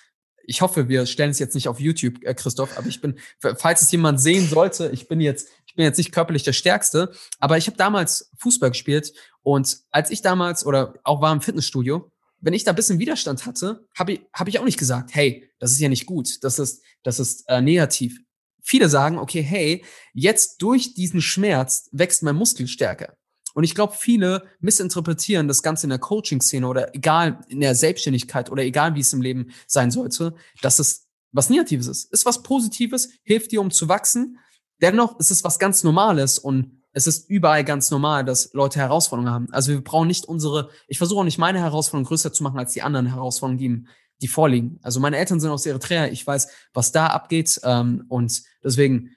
ich 0.47 0.61
hoffe, 0.61 0.89
wir 0.89 1.05
stellen 1.05 1.31
es 1.31 1.39
jetzt 1.39 1.55
nicht 1.55 1.67
auf 1.67 1.79
YouTube, 1.79 2.23
äh, 2.23 2.33
Christoph, 2.33 2.77
aber 2.77 2.87
ich 2.87 3.01
bin, 3.01 3.17
falls 3.39 3.81
es 3.81 3.91
jemand 3.91 4.21
sehen 4.21 4.47
sollte, 4.47 4.89
ich 4.93 5.07
bin 5.07 5.19
jetzt, 5.19 5.49
ich 5.75 5.77
bin 5.77 5.83
jetzt 5.83 5.97
nicht 5.97 6.13
körperlich 6.13 6.43
der 6.43 6.53
Stärkste, 6.53 7.11
aber 7.37 7.57
ich 7.57 7.67
habe 7.67 7.75
damals 7.75 8.31
Fußball 8.37 8.69
gespielt 8.69 9.11
und 9.43 9.79
als 9.91 10.09
ich 10.09 10.21
damals 10.21 10.65
oder 10.65 10.93
auch 11.03 11.19
war 11.19 11.33
im 11.33 11.41
Fitnessstudio, 11.41 12.13
wenn 12.39 12.53
ich 12.53 12.63
da 12.63 12.71
ein 12.71 12.77
bisschen 12.77 12.97
Widerstand 12.97 13.45
hatte, 13.45 13.85
habe 13.93 14.13
ich, 14.13 14.21
hab 14.31 14.47
ich 14.47 14.57
auch 14.57 14.63
nicht 14.63 14.79
gesagt, 14.79 15.13
hey, 15.13 15.51
das 15.59 15.73
ist 15.73 15.81
ja 15.81 15.89
nicht 15.89 16.05
gut, 16.05 16.41
das 16.45 16.59
ist, 16.59 16.81
das 17.03 17.19
ist 17.19 17.43
äh, 17.49 17.59
negativ. 17.59 18.17
Viele 18.63 18.87
sagen, 18.87 19.17
okay, 19.17 19.41
hey, 19.41 19.83
jetzt 20.13 20.61
durch 20.61 20.93
diesen 20.93 21.19
Schmerz 21.19 21.89
wächst 21.91 22.23
mein 22.23 22.37
Muskel 22.37 22.69
stärker. 22.69 23.17
Und 23.53 23.65
ich 23.65 23.75
glaube, 23.75 23.95
viele 23.99 24.43
missinterpretieren 24.61 25.49
das 25.49 25.61
Ganze 25.61 25.87
in 25.87 25.89
der 25.89 25.99
Coaching-Szene 25.99 26.65
oder 26.65 26.95
egal 26.95 27.41
in 27.49 27.59
der 27.59 27.75
Selbstständigkeit 27.75 28.49
oder 28.49 28.63
egal 28.63 28.95
wie 28.95 29.01
es 29.01 29.11
im 29.11 29.21
Leben 29.21 29.51
sein 29.67 29.91
sollte, 29.91 30.35
dass 30.61 30.79
es 30.79 31.05
was 31.33 31.49
Negatives 31.49 31.87
ist. 31.87 32.13
Ist 32.13 32.25
was 32.25 32.43
Positives, 32.43 33.09
hilft 33.23 33.51
dir, 33.51 33.59
um 33.59 33.69
zu 33.69 33.89
wachsen. 33.89 34.39
Dennoch 34.81 35.19
ist 35.19 35.31
es 35.31 35.43
was 35.43 35.59
ganz 35.59 35.83
Normales 35.83 36.39
und 36.39 36.81
es 36.91 37.07
ist 37.07 37.29
überall 37.29 37.65
ganz 37.65 37.91
normal, 37.91 38.23
dass 38.23 38.53
Leute 38.53 38.79
Herausforderungen 38.79 39.33
haben. 39.33 39.47
Also 39.51 39.71
wir 39.71 39.83
brauchen 39.83 40.07
nicht 40.07 40.25
unsere, 40.25 40.69
ich 40.87 40.97
versuche 40.97 41.19
auch 41.19 41.25
nicht 41.25 41.37
meine 41.37 41.59
Herausforderungen 41.59 42.07
größer 42.07 42.31
zu 42.31 42.41
machen 42.41 42.57
als 42.57 42.71
die 42.71 42.81
anderen 42.81 43.07
Herausforderungen, 43.07 43.57
die, 43.57 43.85
die 44.21 44.29
vorliegen. 44.29 44.79
Also 44.81 45.01
meine 45.01 45.17
Eltern 45.17 45.41
sind 45.41 45.49
aus 45.49 45.65
Eritrea, 45.65 46.07
ich 46.07 46.25
weiß, 46.25 46.47
was 46.73 46.93
da 46.93 47.07
abgeht 47.07 47.59
ähm, 47.63 48.05
und 48.07 48.43
deswegen, 48.63 49.11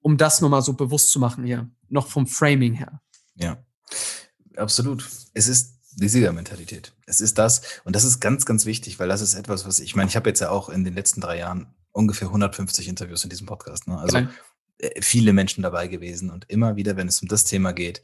um 0.00 0.16
das 0.16 0.40
nochmal 0.40 0.62
so 0.62 0.72
bewusst 0.72 1.10
zu 1.10 1.20
machen 1.20 1.44
hier, 1.44 1.70
noch 1.88 2.08
vom 2.08 2.26
Framing 2.26 2.74
her. 2.74 3.00
Ja, 3.36 3.64
absolut. 4.56 5.08
Es 5.32 5.46
ist 5.46 5.76
die 5.92 6.08
Siegermentalität. 6.08 6.92
Es 7.06 7.20
ist 7.20 7.38
das. 7.38 7.62
Und 7.84 7.94
das 7.94 8.02
ist 8.04 8.20
ganz, 8.20 8.46
ganz 8.46 8.66
wichtig, 8.66 8.98
weil 8.98 9.08
das 9.08 9.20
ist 9.20 9.34
etwas, 9.34 9.64
was 9.64 9.78
ich 9.78 9.94
meine, 9.94 10.10
ich 10.10 10.16
habe 10.16 10.28
jetzt 10.28 10.40
ja 10.40 10.50
auch 10.50 10.68
in 10.68 10.84
den 10.84 10.94
letzten 10.94 11.20
drei 11.20 11.38
Jahren 11.38 11.74
ungefähr 11.92 12.28
150 12.28 12.88
Interviews 12.88 13.24
in 13.24 13.30
diesem 13.30 13.46
Podcast. 13.46 13.86
Ne? 13.86 13.96
Also 13.96 14.14
Geil. 14.18 14.30
Äh, 14.78 15.00
viele 15.02 15.32
Menschen 15.32 15.62
dabei 15.62 15.88
gewesen 15.88 16.30
und 16.30 16.48
immer 16.48 16.76
wieder, 16.76 16.96
wenn 16.96 17.08
es 17.08 17.22
um 17.22 17.28
das 17.28 17.44
Thema 17.44 17.72
geht, 17.72 18.02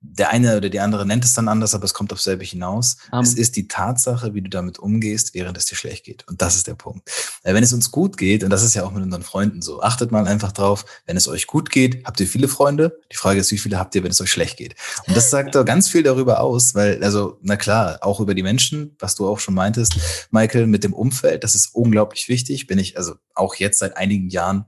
der 0.00 0.30
eine 0.30 0.56
oder 0.56 0.68
die 0.68 0.78
andere 0.78 1.04
nennt 1.04 1.24
es 1.24 1.34
dann 1.34 1.48
anders, 1.48 1.74
aber 1.74 1.84
es 1.84 1.92
kommt 1.92 2.12
auf 2.12 2.20
selbe 2.20 2.44
hinaus. 2.44 2.98
Um. 3.10 3.18
Es 3.20 3.34
ist 3.34 3.56
die 3.56 3.66
Tatsache, 3.66 4.32
wie 4.32 4.42
du 4.42 4.48
damit 4.48 4.78
umgehst, 4.78 5.34
während 5.34 5.58
es 5.58 5.66
dir 5.66 5.74
schlecht 5.74 6.04
geht. 6.04 6.26
Und 6.28 6.40
das 6.40 6.54
ist 6.54 6.68
der 6.68 6.74
Punkt. 6.74 7.10
Äh, 7.42 7.52
wenn 7.52 7.64
es 7.64 7.72
uns 7.72 7.90
gut 7.90 8.16
geht, 8.16 8.44
und 8.44 8.50
das 8.50 8.62
ist 8.62 8.74
ja 8.74 8.84
auch 8.84 8.92
mit 8.92 9.02
unseren 9.02 9.24
Freunden 9.24 9.60
so, 9.60 9.82
achtet 9.82 10.12
mal 10.12 10.28
einfach 10.28 10.52
drauf, 10.52 10.84
wenn 11.06 11.16
es 11.16 11.26
euch 11.26 11.48
gut 11.48 11.70
geht, 11.70 12.04
habt 12.06 12.20
ihr 12.20 12.28
viele 12.28 12.46
Freunde. 12.46 13.00
Die 13.12 13.16
Frage 13.16 13.40
ist, 13.40 13.50
wie 13.50 13.58
viele 13.58 13.78
habt 13.78 13.94
ihr, 13.96 14.04
wenn 14.04 14.12
es 14.12 14.20
euch 14.20 14.30
schlecht 14.30 14.56
geht? 14.56 14.76
Und 15.08 15.16
das 15.16 15.30
sagt 15.30 15.56
doch 15.56 15.64
ganz 15.64 15.88
viel 15.88 16.04
darüber 16.04 16.40
aus, 16.40 16.76
weil, 16.76 17.02
also, 17.02 17.38
na 17.42 17.56
klar, 17.56 17.98
auch 18.02 18.20
über 18.20 18.34
die 18.34 18.44
Menschen, 18.44 18.94
was 19.00 19.16
du 19.16 19.26
auch 19.26 19.40
schon 19.40 19.54
meintest, 19.54 19.96
Michael, 20.30 20.68
mit 20.68 20.84
dem 20.84 20.92
Umfeld, 20.92 21.42
das 21.42 21.56
ist 21.56 21.74
unglaublich 21.74 22.28
wichtig. 22.28 22.68
Bin 22.68 22.78
ich 22.78 22.96
also 22.96 23.14
auch 23.34 23.56
jetzt 23.56 23.80
seit 23.80 23.96
einigen 23.96 24.28
Jahren 24.28 24.66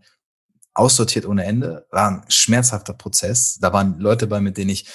aussortiert 0.74 1.26
ohne 1.26 1.44
Ende. 1.44 1.86
War 1.90 2.10
ein 2.10 2.24
schmerzhafter 2.28 2.94
Prozess. 2.94 3.58
Da 3.60 3.72
waren 3.72 3.98
Leute 3.98 4.26
bei, 4.26 4.40
mit 4.40 4.56
denen 4.56 4.70
ich 4.70 4.86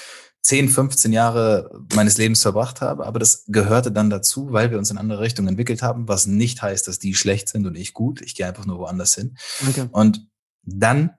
10, 0.46 0.70
15 0.70 1.12
Jahre 1.12 1.72
meines 1.96 2.20
Lebens 2.20 2.44
verbracht 2.44 2.80
habe, 2.80 3.08
aber 3.08 3.18
das 3.18 3.46
gehörte 3.48 3.92
dann 3.92 4.12
dazu, 4.12 4.52
weil 4.52 4.70
wir 4.70 4.78
uns 4.78 4.92
in 4.92 5.00
andere 5.00 5.22
Richtungen 5.22 5.48
entwickelt 5.48 5.82
haben, 5.82 6.08
was 6.08 6.28
nicht 6.28 6.62
heißt, 6.62 6.88
dass 6.88 7.00
die 7.00 7.16
schlecht 7.16 7.50
sind 7.50 7.66
und 7.66 7.76
ich 7.76 7.96
gut. 7.96 8.22
Ich 8.22 8.36
gehe 8.36 8.46
einfach 8.46 8.68
nur 8.68 8.78
woanders 8.78 9.16
hin. 9.16 9.36
Okay. 9.68 9.88
Und 9.92 10.28
dann 10.62 11.16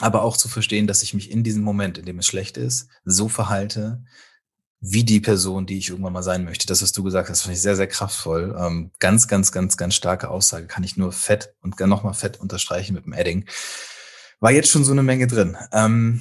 aber 0.00 0.22
auch 0.22 0.38
zu 0.38 0.48
verstehen, 0.48 0.86
dass 0.86 1.02
ich 1.02 1.12
mich 1.12 1.30
in 1.30 1.44
diesem 1.44 1.62
Moment, 1.62 1.98
in 1.98 2.06
dem 2.06 2.18
es 2.18 2.26
schlecht 2.26 2.56
ist, 2.56 2.88
so 3.04 3.28
verhalte, 3.28 4.02
wie 4.86 5.02
die 5.02 5.20
Person, 5.20 5.64
die 5.64 5.78
ich 5.78 5.88
irgendwann 5.88 6.12
mal 6.12 6.22
sein 6.22 6.44
möchte. 6.44 6.66
Das, 6.66 6.82
was 6.82 6.92
du 6.92 7.02
gesagt 7.02 7.30
hast, 7.30 7.40
finde 7.40 7.54
ich 7.54 7.62
sehr, 7.62 7.74
sehr 7.74 7.86
kraftvoll. 7.86 8.54
Ähm, 8.58 8.90
ganz, 8.98 9.28
ganz, 9.28 9.50
ganz, 9.50 9.78
ganz 9.78 9.94
starke 9.94 10.28
Aussage. 10.28 10.66
Kann 10.66 10.84
ich 10.84 10.98
nur 10.98 11.10
fett 11.10 11.54
und 11.62 11.80
nochmal 11.80 12.12
fett 12.12 12.38
unterstreichen 12.38 12.92
mit 12.92 13.06
dem 13.06 13.14
Adding. 13.14 13.46
War 14.40 14.52
jetzt 14.52 14.70
schon 14.70 14.84
so 14.84 14.92
eine 14.92 15.02
Menge 15.02 15.26
drin. 15.26 15.56
Ähm, 15.72 16.20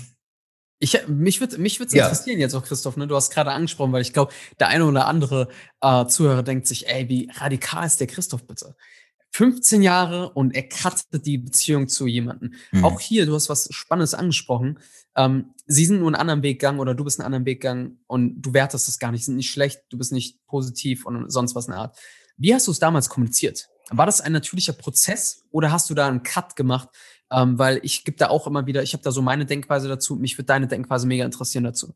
ich, 0.80 0.98
mich 1.08 1.42
würde 1.42 1.58
mich 1.58 1.82
würd's 1.82 1.94
ja. 1.94 2.06
interessieren 2.06 2.40
jetzt 2.40 2.56
auch, 2.56 2.64
Christoph, 2.64 2.96
ne? 2.96 3.06
Du 3.06 3.18
hast 3.18 3.32
gerade 3.32 3.52
angesprochen, 3.52 3.92
weil 3.92 4.02
ich 4.02 4.14
glaube, 4.14 4.32
der 4.62 4.70
eine 4.70 4.86
oder 4.86 5.08
andere 5.08 5.50
äh, 5.82 6.06
Zuhörer 6.06 6.44
denkt 6.44 6.66
sich, 6.66 6.88
ey, 6.88 7.10
wie 7.10 7.30
radikal 7.36 7.86
ist 7.86 8.00
der 8.00 8.08
Christoph 8.08 8.48
bitte? 8.48 8.78
15 9.34 9.82
Jahre 9.82 10.30
und 10.30 10.56
er 10.56 10.70
cuttet 10.70 11.26
die 11.26 11.40
Beziehung 11.40 11.88
zu 11.88 12.06
jemandem. 12.08 12.54
Mhm. 12.72 12.86
Auch 12.86 13.00
hier, 13.00 13.26
du 13.26 13.34
hast 13.34 13.50
was 13.50 13.68
Spannendes 13.72 14.14
angesprochen. 14.14 14.80
Ähm, 15.16 15.54
sie 15.66 15.86
sind 15.86 16.00
nur 16.00 16.08
einen 16.08 16.16
anderen 16.16 16.44
Weg 16.44 16.60
gegangen 16.60 16.80
oder 16.80 16.94
du 16.94 17.04
bist 17.04 17.20
einen 17.20 17.26
anderen 17.26 17.46
Weg 17.46 17.62
gegangen 17.62 18.00
und 18.08 18.42
du 18.42 18.54
wertest 18.54 18.88
das 18.88 19.00
gar 19.00 19.12
nicht, 19.12 19.26
sind 19.26 19.36
nicht 19.36 19.50
schlecht, 19.50 19.82
du 19.90 19.98
bist 19.98 20.12
nicht 20.12 20.46
positiv 20.46 21.06
und 21.06 21.32
sonst 21.32 21.56
was 21.56 21.66
in 21.66 21.72
der 21.72 21.82
Art. 21.82 22.00
Wie 22.38 22.54
hast 22.54 22.68
du 22.68 22.72
es 22.72 22.80
damals 22.80 23.10
kommuniziert? 23.10 23.70
war 23.90 24.06
das 24.06 24.22
ein 24.22 24.32
natürlicher 24.32 24.74
Prozess 24.74 25.44
oder 25.52 25.72
hast 25.72 25.90
du 25.90 25.94
da 25.94 26.08
einen 26.08 26.24
Cut 26.24 26.56
gemacht? 26.56 26.90
Ähm, 27.32 27.58
weil 27.58 27.80
ich 27.84 28.04
gebe 28.04 28.18
da 28.18 28.30
auch 28.30 28.48
immer 28.48 28.66
wieder, 28.66 28.84
ich 28.84 28.94
habe 28.94 29.04
da 29.04 29.12
so 29.12 29.22
meine 29.22 29.46
Denkweise 29.46 29.88
dazu. 29.88 30.16
Mich 30.16 30.38
würde 30.38 30.46
deine 30.46 30.68
Denkweise 30.68 31.08
mega 31.08 31.26
interessieren 31.26 31.64
dazu. 31.64 31.96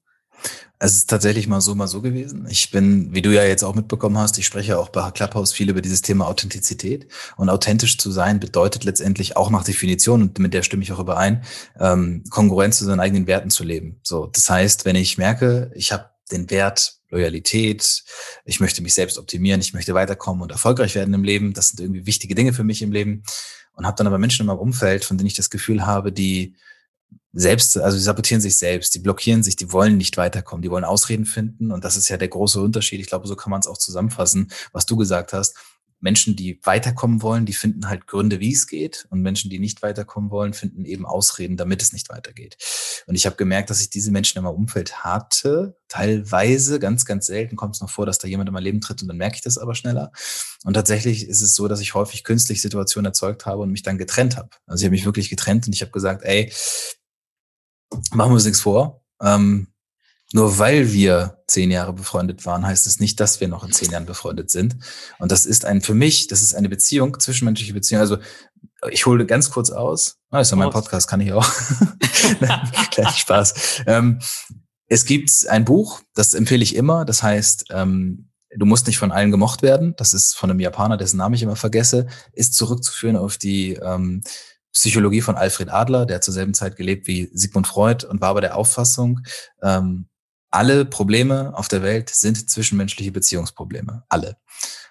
Es 0.79 0.93
ist 0.95 1.09
tatsächlich 1.09 1.47
mal 1.47 1.59
so, 1.59 1.73
mal 1.73 1.87
so 1.87 2.01
gewesen. 2.01 2.45
Ich 2.49 2.69
bin, 2.69 3.13
wie 3.13 3.23
du 3.23 3.33
ja 3.33 3.43
jetzt 3.43 3.63
auch 3.63 3.73
mitbekommen 3.73 4.17
hast, 4.19 4.37
ich 4.37 4.45
spreche 4.45 4.77
auch 4.77 4.89
bei 4.89 5.09
Clubhouse 5.09 5.51
viel 5.51 5.69
über 5.69 5.81
dieses 5.81 6.03
Thema 6.03 6.27
Authentizität. 6.27 7.07
Und 7.35 7.49
authentisch 7.49 7.97
zu 7.97 8.11
sein 8.11 8.39
bedeutet 8.39 8.83
letztendlich 8.83 9.37
auch 9.37 9.49
nach 9.49 9.63
Definition, 9.63 10.21
und 10.21 10.37
mit 10.37 10.53
der 10.53 10.61
stimme 10.61 10.83
ich 10.83 10.91
auch 10.91 10.99
überein, 10.99 11.43
ähm, 11.79 12.23
Kongruenz 12.29 12.77
zu 12.77 12.85
seinen 12.85 12.99
eigenen 12.99 13.25
Werten 13.25 13.49
zu 13.49 13.63
leben. 13.63 13.99
So, 14.03 14.27
das 14.27 14.49
heißt, 14.49 14.85
wenn 14.85 14.95
ich 14.95 15.17
merke, 15.17 15.71
ich 15.73 15.91
habe 15.91 16.11
den 16.31 16.49
Wert 16.51 16.97
Loyalität, 17.09 18.03
ich 18.45 18.59
möchte 18.59 18.83
mich 18.83 18.93
selbst 18.93 19.17
optimieren, 19.17 19.61
ich 19.61 19.73
möchte 19.73 19.93
weiterkommen 19.93 20.43
und 20.43 20.51
erfolgreich 20.51 20.93
werden 20.93 21.13
im 21.13 21.23
Leben, 21.23 21.53
das 21.53 21.69
sind 21.69 21.79
irgendwie 21.79 22.05
wichtige 22.05 22.35
Dinge 22.35 22.53
für 22.53 22.63
mich 22.63 22.81
im 22.81 22.91
Leben. 22.91 23.23
Und 23.73 23.85
habe 23.85 23.95
dann 23.95 24.07
aber 24.07 24.17
Menschen 24.17 24.41
in 24.41 24.47
meinem 24.47 24.59
Umfeld, 24.59 25.05
von 25.05 25.17
denen 25.17 25.27
ich 25.27 25.35
das 25.35 25.49
Gefühl 25.49 25.85
habe, 25.85 26.11
die 26.11 26.55
selbst, 27.37 27.77
also 27.77 27.97
die 27.97 28.03
sabotieren 28.03 28.41
sich 28.41 28.57
selbst, 28.57 28.95
die 28.95 28.99
blockieren 28.99 29.43
sich, 29.43 29.55
die 29.55 29.71
wollen 29.71 29.95
nicht 29.95 30.17
weiterkommen, 30.17 30.63
die 30.63 30.71
wollen 30.71 30.83
Ausreden 30.83 31.25
finden. 31.25 31.71
Und 31.71 31.83
das 31.83 31.95
ist 31.95 32.09
ja 32.09 32.17
der 32.17 32.29
große 32.29 32.59
Unterschied. 32.59 32.99
Ich 32.99 33.07
glaube, 33.07 33.27
so 33.27 33.35
kann 33.35 33.51
man 33.51 33.59
es 33.59 33.67
auch 33.67 33.77
zusammenfassen, 33.77 34.51
was 34.71 34.87
du 34.87 34.95
gesagt 34.97 35.33
hast. 35.33 35.55
Menschen, 35.99 36.35
die 36.35 36.59
weiterkommen 36.63 37.21
wollen, 37.21 37.45
die 37.45 37.53
finden 37.53 37.89
halt 37.89 38.07
Gründe, 38.07 38.39
wie 38.39 38.53
es 38.53 38.67
geht. 38.67 39.07
Und 39.09 39.21
Menschen, 39.21 39.49
die 39.49 39.59
nicht 39.59 39.81
weiterkommen 39.81 40.31
wollen, 40.31 40.53
finden 40.53 40.85
eben 40.85 41.05
Ausreden, 41.05 41.57
damit 41.57 41.81
es 41.81 41.93
nicht 41.93 42.09
weitergeht. 42.09 42.57
Und 43.05 43.15
ich 43.15 43.25
habe 43.25 43.35
gemerkt, 43.35 43.69
dass 43.69 43.81
ich 43.81 43.89
diese 43.89 44.11
Menschen 44.11 44.37
in 44.39 44.43
meinem 44.43 44.55
Umfeld 44.55 45.03
hatte. 45.03 45.77
Teilweise, 45.87 46.79
ganz, 46.79 47.05
ganz 47.05 47.27
selten 47.27 47.55
kommt 47.55 47.75
es 47.75 47.81
noch 47.81 47.89
vor, 47.89 48.05
dass 48.05 48.17
da 48.17 48.27
jemand 48.27 48.49
in 48.49 48.53
mein 48.53 48.63
Leben 48.63 48.81
tritt 48.81 49.01
und 49.01 49.07
dann 49.07 49.17
merke 49.17 49.35
ich 49.35 49.41
das 49.41 49.57
aber 49.57 49.75
schneneller. 49.75 50.11
Und 50.63 50.73
tatsächlich 50.73 51.27
ist 51.27 51.41
es 51.41 51.55
so, 51.55 51.67
dass 51.67 51.81
ich 51.81 51.93
häufig 51.93 52.23
künstlich 52.23 52.61
Situationen 52.61 53.05
erzeugt 53.05 53.45
habe 53.45 53.61
und 53.61 53.71
mich 53.71 53.83
dann 53.83 53.97
getrennt 53.97 54.37
habe. 54.37 54.49
Also 54.65 54.81
ich 54.81 54.85
habe 54.85 54.95
mich 54.95 55.05
wirklich 55.05 55.29
getrennt 55.29 55.67
und 55.67 55.73
ich 55.73 55.81
habe 55.81 55.91
gesagt, 55.91 56.23
ey, 56.23 56.51
machen 58.11 58.31
wir 58.31 58.35
uns 58.35 58.45
nichts 58.45 58.61
vor. 58.61 59.01
Ähm, 59.21 59.67
nur 60.33 60.59
weil 60.59 60.91
wir 60.91 61.41
zehn 61.47 61.71
Jahre 61.71 61.93
befreundet 61.93 62.45
waren, 62.45 62.65
heißt 62.65 62.85
es 62.85 62.99
nicht, 62.99 63.19
dass 63.19 63.39
wir 63.39 63.47
noch 63.47 63.63
in 63.63 63.71
zehn 63.71 63.91
Jahren 63.91 64.05
befreundet 64.05 64.51
sind. 64.51 64.75
Und 65.19 65.31
das 65.31 65.45
ist 65.45 65.63
ein, 65.63 65.81
für 65.81 65.93
mich, 65.93 66.27
das 66.27 66.41
ist 66.41 66.53
eine 66.53 66.67
Beziehung, 66.67 67.17
zwischenmenschliche 67.19 67.73
Beziehung. 67.73 68.01
Also, 68.01 68.17
ich 68.91 69.05
hole 69.05 69.25
ganz 69.25 69.49
kurz 69.49 69.69
aus. 69.69 70.17
Ah, 70.29 70.41
ist 70.41 70.51
ja 70.51 70.57
mein 70.57 70.69
Podcast, 70.69 71.07
kann 71.07 71.21
ich 71.21 71.31
auch. 71.31 71.49
Kleiner 72.91 73.11
Spaß. 73.11 73.83
Ähm, 73.87 74.19
es 74.87 75.05
gibt 75.05 75.31
ein 75.49 75.65
Buch, 75.65 76.01
das 76.13 76.33
empfehle 76.33 76.63
ich 76.63 76.75
immer. 76.75 77.05
Das 77.05 77.23
heißt, 77.23 77.65
ähm, 77.71 78.29
du 78.55 78.65
musst 78.65 78.87
nicht 78.87 78.97
von 78.97 79.11
allen 79.11 79.31
gemocht 79.31 79.61
werden. 79.61 79.95
Das 79.97 80.13
ist 80.13 80.35
von 80.35 80.49
einem 80.49 80.59
Japaner, 80.59 80.97
dessen 80.97 81.17
Namen 81.17 81.35
ich 81.35 81.43
immer 81.43 81.55
vergesse, 81.55 82.07
ist 82.33 82.53
zurückzuführen 82.53 83.15
auf 83.15 83.37
die, 83.37 83.73
ähm, 83.73 84.23
Psychologie 84.77 85.21
von 85.21 85.35
Alfred 85.35 85.69
Adler, 85.69 86.05
der 86.05 86.17
hat 86.17 86.23
zur 86.23 86.33
selben 86.33 86.53
Zeit 86.53 86.75
gelebt 86.75 87.07
wie 87.07 87.29
Sigmund 87.33 87.67
Freud 87.67 88.05
und 88.05 88.21
war 88.21 88.29
aber 88.29 88.41
der 88.41 88.55
Auffassung, 88.55 89.21
ähm, 89.61 90.07
alle 90.49 90.85
Probleme 90.85 91.51
auf 91.55 91.67
der 91.67 91.83
Welt 91.83 92.09
sind 92.09 92.49
zwischenmenschliche 92.49 93.11
Beziehungsprobleme. 93.11 94.03
Alle. 94.07 94.37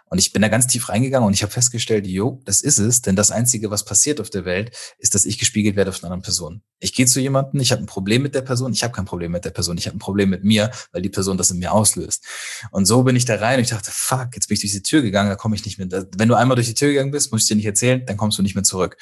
Und 0.08 0.18
ich 0.18 0.32
bin 0.32 0.40
da 0.40 0.48
ganz 0.48 0.68
tief 0.68 0.88
reingegangen 0.88 1.26
und 1.26 1.34
ich 1.34 1.42
habe 1.42 1.52
festgestellt, 1.52 2.06
jo, 2.06 2.40
das 2.44 2.60
ist 2.60 2.78
es, 2.78 3.02
denn 3.02 3.16
das 3.16 3.32
Einzige, 3.32 3.72
was 3.72 3.84
passiert 3.84 4.20
auf 4.20 4.30
der 4.30 4.44
Welt, 4.44 4.70
ist, 4.98 5.16
dass 5.16 5.24
ich 5.24 5.38
gespiegelt 5.38 5.74
werde 5.74 5.90
auf 5.90 5.96
einer 5.96 6.12
anderen 6.12 6.22
Person. 6.22 6.62
Ich 6.78 6.94
gehe 6.94 7.06
zu 7.06 7.20
jemandem, 7.20 7.60
ich 7.60 7.72
habe 7.72 7.82
ein 7.82 7.86
Problem 7.86 8.22
mit 8.22 8.34
der 8.34 8.42
Person, 8.42 8.72
ich 8.72 8.84
habe 8.84 8.94
kein 8.94 9.04
Problem 9.04 9.32
mit 9.32 9.44
der 9.44 9.50
Person, 9.50 9.76
ich 9.78 9.86
habe 9.86 9.96
ein 9.96 10.00
Problem 10.00 10.30
mit 10.30 10.44
mir, 10.44 10.70
weil 10.92 11.02
die 11.02 11.08
Person 11.08 11.36
das 11.36 11.50
in 11.50 11.58
mir 11.58 11.72
auslöst. 11.72 12.24
Und 12.70 12.86
so 12.86 13.02
bin 13.02 13.16
ich 13.16 13.24
da 13.24 13.34
rein 13.34 13.58
und 13.58 13.64
ich 13.64 13.70
dachte, 13.70 13.90
fuck, 13.92 14.28
jetzt 14.34 14.46
bin 14.46 14.54
ich 14.54 14.60
durch 14.60 14.72
die 14.74 14.82
Tür 14.82 15.02
gegangen, 15.02 15.28
da 15.28 15.34
komme 15.34 15.56
ich 15.56 15.64
nicht 15.64 15.78
mehr. 15.78 16.06
Wenn 16.16 16.28
du 16.28 16.34
einmal 16.34 16.54
durch 16.54 16.68
die 16.68 16.74
Tür 16.74 16.88
gegangen 16.88 17.10
bist, 17.10 17.32
muss 17.32 17.42
ich 17.42 17.48
dir 17.48 17.56
nicht 17.56 17.66
erzählen, 17.66 18.06
dann 18.06 18.16
kommst 18.16 18.38
du 18.38 18.42
nicht 18.42 18.54
mehr 18.54 18.64
zurück. 18.64 18.96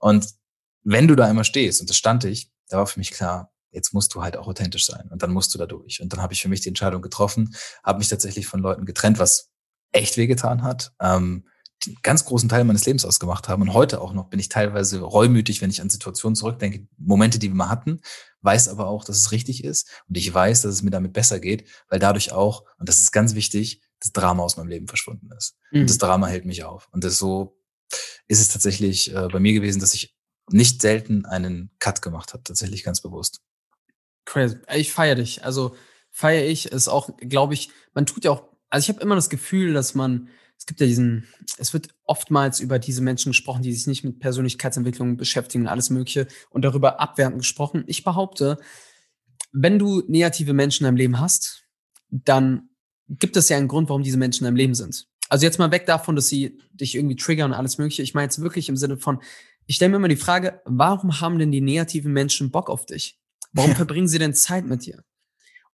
Und 0.00 0.26
wenn 0.82 1.06
du 1.06 1.14
da 1.14 1.30
immer 1.30 1.44
stehst, 1.44 1.80
und 1.80 1.88
das 1.88 1.96
stand 1.96 2.24
ich, 2.24 2.50
da 2.68 2.78
war 2.78 2.86
für 2.86 2.98
mich 2.98 3.12
klar, 3.12 3.52
jetzt 3.70 3.94
musst 3.94 4.14
du 4.14 4.22
halt 4.22 4.36
auch 4.36 4.48
authentisch 4.48 4.86
sein 4.86 5.08
und 5.10 5.22
dann 5.22 5.32
musst 5.32 5.54
du 5.54 5.58
da 5.58 5.66
durch. 5.66 6.00
Und 6.02 6.12
dann 6.12 6.20
habe 6.20 6.32
ich 6.32 6.42
für 6.42 6.48
mich 6.48 6.60
die 6.60 6.68
Entscheidung 6.68 7.02
getroffen, 7.02 7.54
habe 7.84 7.98
mich 7.98 8.08
tatsächlich 8.08 8.46
von 8.46 8.60
Leuten 8.60 8.84
getrennt, 8.84 9.18
was 9.18 9.50
echt 9.92 10.16
wehgetan 10.16 10.62
hat, 10.62 10.92
ähm, 11.00 11.46
den 11.86 11.96
ganz 12.02 12.24
großen 12.24 12.48
Teil 12.48 12.64
meines 12.64 12.84
Lebens 12.84 13.04
ausgemacht 13.04 13.48
haben. 13.48 13.62
Und 13.62 13.72
heute 13.72 14.00
auch 14.00 14.12
noch 14.12 14.28
bin 14.28 14.38
ich 14.38 14.48
teilweise 14.48 15.00
reumütig, 15.00 15.62
wenn 15.62 15.70
ich 15.70 15.80
an 15.80 15.88
Situationen 15.88 16.36
zurückdenke, 16.36 16.86
Momente, 16.98 17.38
die 17.38 17.48
wir 17.48 17.54
mal 17.54 17.70
hatten, 17.70 18.00
weiß 18.42 18.68
aber 18.68 18.86
auch, 18.86 19.04
dass 19.04 19.18
es 19.18 19.32
richtig 19.32 19.64
ist. 19.64 19.88
Und 20.08 20.16
ich 20.16 20.32
weiß, 20.32 20.62
dass 20.62 20.74
es 20.74 20.82
mir 20.82 20.90
damit 20.90 21.12
besser 21.12 21.40
geht, 21.40 21.68
weil 21.88 21.98
dadurch 21.98 22.32
auch, 22.32 22.64
und 22.78 22.88
das 22.88 22.98
ist 22.98 23.12
ganz 23.12 23.34
wichtig, 23.34 23.82
das 24.00 24.12
Drama 24.12 24.42
aus 24.42 24.56
meinem 24.56 24.68
Leben 24.68 24.88
verschwunden 24.88 25.30
ist. 25.36 25.56
Mhm. 25.70 25.82
Und 25.82 25.90
das 25.90 25.98
Drama 25.98 26.26
hält 26.26 26.44
mich 26.44 26.64
auf. 26.64 26.88
Und 26.90 27.04
das 27.04 27.18
so 27.18 27.59
ist 28.28 28.40
es 28.40 28.48
tatsächlich 28.48 29.14
äh, 29.14 29.28
bei 29.28 29.40
mir 29.40 29.52
gewesen, 29.52 29.80
dass 29.80 29.94
ich 29.94 30.16
nicht 30.50 30.82
selten 30.82 31.24
einen 31.26 31.70
Cut 31.78 32.02
gemacht 32.02 32.32
habe, 32.32 32.42
tatsächlich 32.42 32.84
ganz 32.84 33.00
bewusst. 33.00 33.40
Crazy. 34.24 34.58
Ich 34.74 34.92
feiere 34.92 35.16
dich. 35.16 35.44
Also 35.44 35.76
feiere 36.10 36.46
ich 36.46 36.66
ist 36.66 36.88
auch, 36.88 37.10
glaube 37.18 37.54
ich, 37.54 37.70
man 37.94 38.06
tut 38.06 38.24
ja 38.24 38.32
auch, 38.32 38.44
also 38.68 38.84
ich 38.84 38.88
habe 38.94 39.02
immer 39.02 39.14
das 39.14 39.30
Gefühl, 39.30 39.72
dass 39.72 39.94
man, 39.94 40.28
es 40.58 40.66
gibt 40.66 40.80
ja 40.80 40.86
diesen, 40.86 41.26
es 41.58 41.72
wird 41.72 41.88
oftmals 42.04 42.60
über 42.60 42.78
diese 42.78 43.02
Menschen 43.02 43.30
gesprochen, 43.30 43.62
die 43.62 43.72
sich 43.72 43.86
nicht 43.86 44.04
mit 44.04 44.20
Persönlichkeitsentwicklung 44.20 45.16
beschäftigen 45.16 45.64
und 45.64 45.68
alles 45.68 45.90
Mögliche 45.90 46.26
und 46.50 46.64
darüber 46.64 47.00
abwertend 47.00 47.38
gesprochen. 47.38 47.84
Ich 47.86 48.04
behaupte, 48.04 48.58
wenn 49.52 49.78
du 49.78 50.02
negative 50.06 50.52
Menschen 50.52 50.84
in 50.84 50.88
deinem 50.88 50.96
Leben 50.96 51.20
hast, 51.20 51.64
dann 52.08 52.68
gibt 53.08 53.36
es 53.36 53.48
ja 53.48 53.56
einen 53.56 53.68
Grund, 53.68 53.88
warum 53.88 54.02
diese 54.02 54.18
Menschen 54.18 54.44
in 54.44 54.46
deinem 54.46 54.56
Leben 54.56 54.74
sind. 54.74 55.09
Also 55.30 55.46
jetzt 55.46 55.58
mal 55.58 55.70
weg 55.70 55.86
davon, 55.86 56.16
dass 56.16 56.26
sie 56.26 56.58
dich 56.72 56.94
irgendwie 56.94 57.16
triggern 57.16 57.52
und 57.52 57.56
alles 57.56 57.78
Mögliche. 57.78 58.02
Ich 58.02 58.12
meine 58.14 58.26
jetzt 58.26 58.42
wirklich 58.42 58.68
im 58.68 58.76
Sinne 58.76 58.98
von, 58.98 59.22
ich 59.66 59.76
stelle 59.76 59.90
mir 59.90 59.96
immer 59.96 60.08
die 60.08 60.16
Frage, 60.16 60.60
warum 60.66 61.20
haben 61.20 61.38
denn 61.38 61.52
die 61.52 61.60
negativen 61.60 62.12
Menschen 62.12 62.50
Bock 62.50 62.68
auf 62.68 62.84
dich? 62.84 63.18
Warum 63.52 63.70
ja. 63.70 63.76
verbringen 63.76 64.08
sie 64.08 64.18
denn 64.18 64.34
Zeit 64.34 64.66
mit 64.66 64.84
dir? 64.84 65.04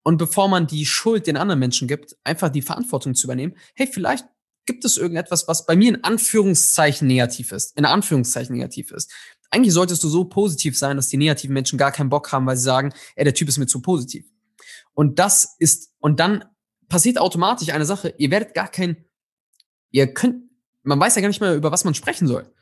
Und 0.02 0.18
bevor 0.18 0.48
man 0.48 0.66
die 0.66 0.86
Schuld 0.86 1.26
den 1.26 1.36
anderen 1.36 1.58
Menschen 1.58 1.88
gibt, 1.88 2.16
einfach 2.22 2.50
die 2.50 2.62
Verantwortung 2.62 3.14
zu 3.14 3.26
übernehmen, 3.26 3.56
hey, 3.74 3.88
vielleicht 3.90 4.26
gibt 4.66 4.84
es 4.84 4.98
irgendetwas, 4.98 5.48
was 5.48 5.64
bei 5.64 5.74
mir 5.74 5.88
in 5.88 6.04
Anführungszeichen 6.04 7.08
negativ 7.08 7.50
ist, 7.52 7.76
in 7.76 7.86
Anführungszeichen 7.86 8.54
negativ 8.54 8.90
ist. 8.90 9.10
Eigentlich 9.50 9.72
solltest 9.72 10.04
du 10.04 10.08
so 10.08 10.24
positiv 10.24 10.76
sein, 10.76 10.96
dass 10.96 11.08
die 11.08 11.16
negativen 11.16 11.54
Menschen 11.54 11.78
gar 11.78 11.92
keinen 11.92 12.10
Bock 12.10 12.30
haben, 12.32 12.46
weil 12.46 12.56
sie 12.56 12.64
sagen, 12.64 12.92
ey, 13.14 13.24
der 13.24 13.34
Typ 13.34 13.48
ist 13.48 13.58
mir 13.58 13.66
zu 13.66 13.80
positiv. 13.80 14.26
Und 14.92 15.18
das 15.18 15.56
ist, 15.58 15.92
und 15.98 16.20
dann 16.20 16.44
passiert 16.88 17.18
automatisch 17.18 17.70
eine 17.70 17.86
Sache, 17.86 18.14
ihr 18.18 18.30
werdet 18.30 18.54
gar 18.54 18.68
kein, 18.68 19.05
ihr 19.96 20.12
könnt, 20.12 20.42
man 20.82 21.00
weiß 21.00 21.14
ja 21.14 21.22
gar 21.22 21.28
nicht 21.28 21.40
mehr, 21.40 21.54
über 21.54 21.72
was 21.72 21.84
man 21.84 21.94
sprechen 21.94 22.26
soll. 22.26 22.52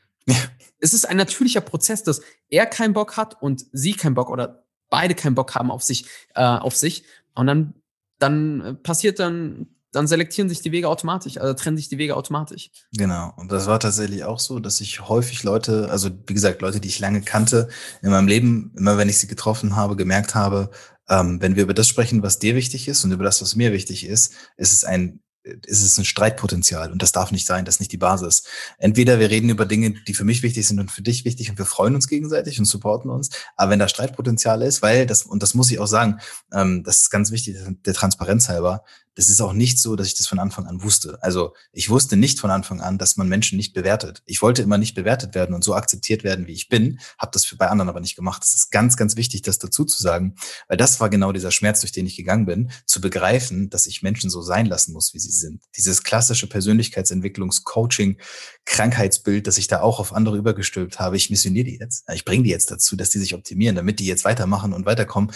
es 0.78 0.94
ist 0.94 1.04
ein 1.04 1.16
natürlicher 1.16 1.60
Prozess, 1.60 2.04
dass 2.04 2.20
er 2.48 2.64
keinen 2.66 2.94
Bock 2.94 3.16
hat 3.16 3.42
und 3.42 3.66
sie 3.72 3.92
keinen 3.92 4.14
Bock 4.14 4.30
oder 4.30 4.64
beide 4.88 5.16
keinen 5.16 5.34
Bock 5.34 5.54
haben 5.56 5.72
auf 5.72 5.82
sich, 5.82 6.06
äh, 6.36 6.44
auf 6.44 6.76
sich. 6.76 7.04
Und 7.34 7.48
dann, 7.48 7.74
dann 8.20 8.78
passiert 8.84 9.18
dann, 9.18 9.66
dann 9.90 10.06
selektieren 10.06 10.48
sich 10.48 10.62
die 10.62 10.70
Wege 10.70 10.88
automatisch, 10.88 11.38
also 11.38 11.54
trennen 11.54 11.76
sich 11.76 11.88
die 11.88 11.98
Wege 11.98 12.16
automatisch. 12.16 12.70
Genau. 12.92 13.32
Und 13.36 13.50
das 13.50 13.66
war 13.66 13.80
tatsächlich 13.80 14.22
auch 14.22 14.38
so, 14.38 14.60
dass 14.60 14.80
ich 14.80 15.08
häufig 15.08 15.42
Leute, 15.42 15.90
also 15.90 16.10
wie 16.26 16.34
gesagt, 16.34 16.62
Leute, 16.62 16.78
die 16.78 16.88
ich 16.88 17.00
lange 17.00 17.20
kannte, 17.22 17.68
in 18.00 18.10
meinem 18.10 18.28
Leben, 18.28 18.72
immer 18.76 18.96
wenn 18.96 19.08
ich 19.08 19.18
sie 19.18 19.26
getroffen 19.26 19.74
habe, 19.74 19.96
gemerkt 19.96 20.36
habe, 20.36 20.70
ähm, 21.08 21.40
wenn 21.40 21.56
wir 21.56 21.64
über 21.64 21.74
das 21.74 21.88
sprechen, 21.88 22.22
was 22.22 22.38
dir 22.38 22.54
wichtig 22.54 22.86
ist 22.86 23.04
und 23.04 23.10
über 23.10 23.24
das, 23.24 23.42
was 23.42 23.56
mir 23.56 23.72
wichtig 23.72 24.06
ist, 24.06 24.34
ist 24.56 24.72
es 24.72 24.84
ein 24.84 25.20
ist 25.44 25.82
es 25.82 25.98
ein 25.98 26.04
Streitpotenzial 26.04 26.90
und 26.90 27.02
das 27.02 27.12
darf 27.12 27.30
nicht 27.30 27.46
sein, 27.46 27.64
das 27.64 27.76
ist 27.76 27.80
nicht 27.80 27.92
die 27.92 27.98
Basis. 27.98 28.44
Entweder 28.78 29.18
wir 29.18 29.30
reden 29.30 29.50
über 29.50 29.66
Dinge, 29.66 29.94
die 30.06 30.14
für 30.14 30.24
mich 30.24 30.42
wichtig 30.42 30.66
sind 30.66 30.80
und 30.80 30.90
für 30.90 31.02
dich 31.02 31.24
wichtig 31.24 31.50
und 31.50 31.58
wir 31.58 31.66
freuen 31.66 31.94
uns 31.94 32.08
gegenseitig 32.08 32.58
und 32.58 32.64
supporten 32.64 33.10
uns, 33.10 33.30
aber 33.56 33.72
wenn 33.72 33.78
da 33.78 33.88
Streitpotenzial 33.88 34.62
ist, 34.62 34.82
weil 34.82 35.06
das, 35.06 35.22
und 35.22 35.42
das 35.42 35.54
muss 35.54 35.70
ich 35.70 35.78
auch 35.78 35.86
sagen, 35.86 36.18
ähm, 36.52 36.82
das 36.84 37.00
ist 37.00 37.10
ganz 37.10 37.30
wichtig, 37.30 37.56
der 37.84 37.94
Transparenz 37.94 38.48
halber, 38.48 38.84
das 39.14 39.28
ist 39.28 39.40
auch 39.40 39.52
nicht 39.52 39.78
so, 39.78 39.96
dass 39.96 40.08
ich 40.08 40.14
das 40.14 40.26
von 40.26 40.38
Anfang 40.38 40.66
an 40.66 40.82
wusste. 40.82 41.18
Also 41.22 41.54
ich 41.72 41.90
wusste 41.90 42.16
nicht 42.16 42.40
von 42.40 42.50
Anfang 42.50 42.80
an, 42.80 42.98
dass 42.98 43.16
man 43.16 43.28
Menschen 43.28 43.56
nicht 43.56 43.72
bewertet. 43.72 44.22
Ich 44.26 44.42
wollte 44.42 44.62
immer 44.62 44.78
nicht 44.78 44.94
bewertet 44.94 45.34
werden 45.34 45.54
und 45.54 45.62
so 45.62 45.74
akzeptiert 45.74 46.24
werden, 46.24 46.46
wie 46.46 46.52
ich 46.52 46.68
bin, 46.68 46.98
habe 47.18 47.30
das 47.32 47.44
für 47.44 47.56
bei 47.56 47.68
anderen 47.68 47.88
aber 47.88 48.00
nicht 48.00 48.16
gemacht. 48.16 48.42
Das 48.42 48.54
ist 48.54 48.70
ganz, 48.70 48.96
ganz 48.96 49.16
wichtig, 49.16 49.42
das 49.42 49.58
dazu 49.58 49.84
zu 49.84 50.02
sagen, 50.02 50.34
weil 50.68 50.76
das 50.76 51.00
war 51.00 51.08
genau 51.10 51.32
dieser 51.32 51.50
Schmerz, 51.50 51.80
durch 51.80 51.92
den 51.92 52.06
ich 52.06 52.16
gegangen 52.16 52.46
bin, 52.46 52.70
zu 52.86 53.00
begreifen, 53.00 53.70
dass 53.70 53.86
ich 53.86 54.02
Menschen 54.02 54.30
so 54.30 54.42
sein 54.42 54.66
lassen 54.66 54.92
muss, 54.92 55.14
wie 55.14 55.18
sie 55.18 55.30
sind. 55.30 55.62
Dieses 55.76 56.02
klassische 56.02 56.48
Persönlichkeitsentwicklungs-Coaching, 56.48 58.18
Krankheitsbild, 58.64 59.46
das 59.46 59.58
ich 59.58 59.68
da 59.68 59.80
auch 59.80 60.00
auf 60.00 60.12
andere 60.12 60.36
übergestülpt 60.36 60.98
habe. 60.98 61.16
Ich 61.16 61.30
missioniere 61.30 61.66
die 61.66 61.78
jetzt. 61.78 62.04
Ich 62.12 62.24
bringe 62.24 62.44
die 62.44 62.50
jetzt 62.50 62.70
dazu, 62.70 62.96
dass 62.96 63.10
die 63.10 63.18
sich 63.18 63.34
optimieren, 63.34 63.76
damit 63.76 64.00
die 64.00 64.06
jetzt 64.06 64.24
weitermachen 64.24 64.72
und 64.72 64.86
weiterkommen 64.86 65.30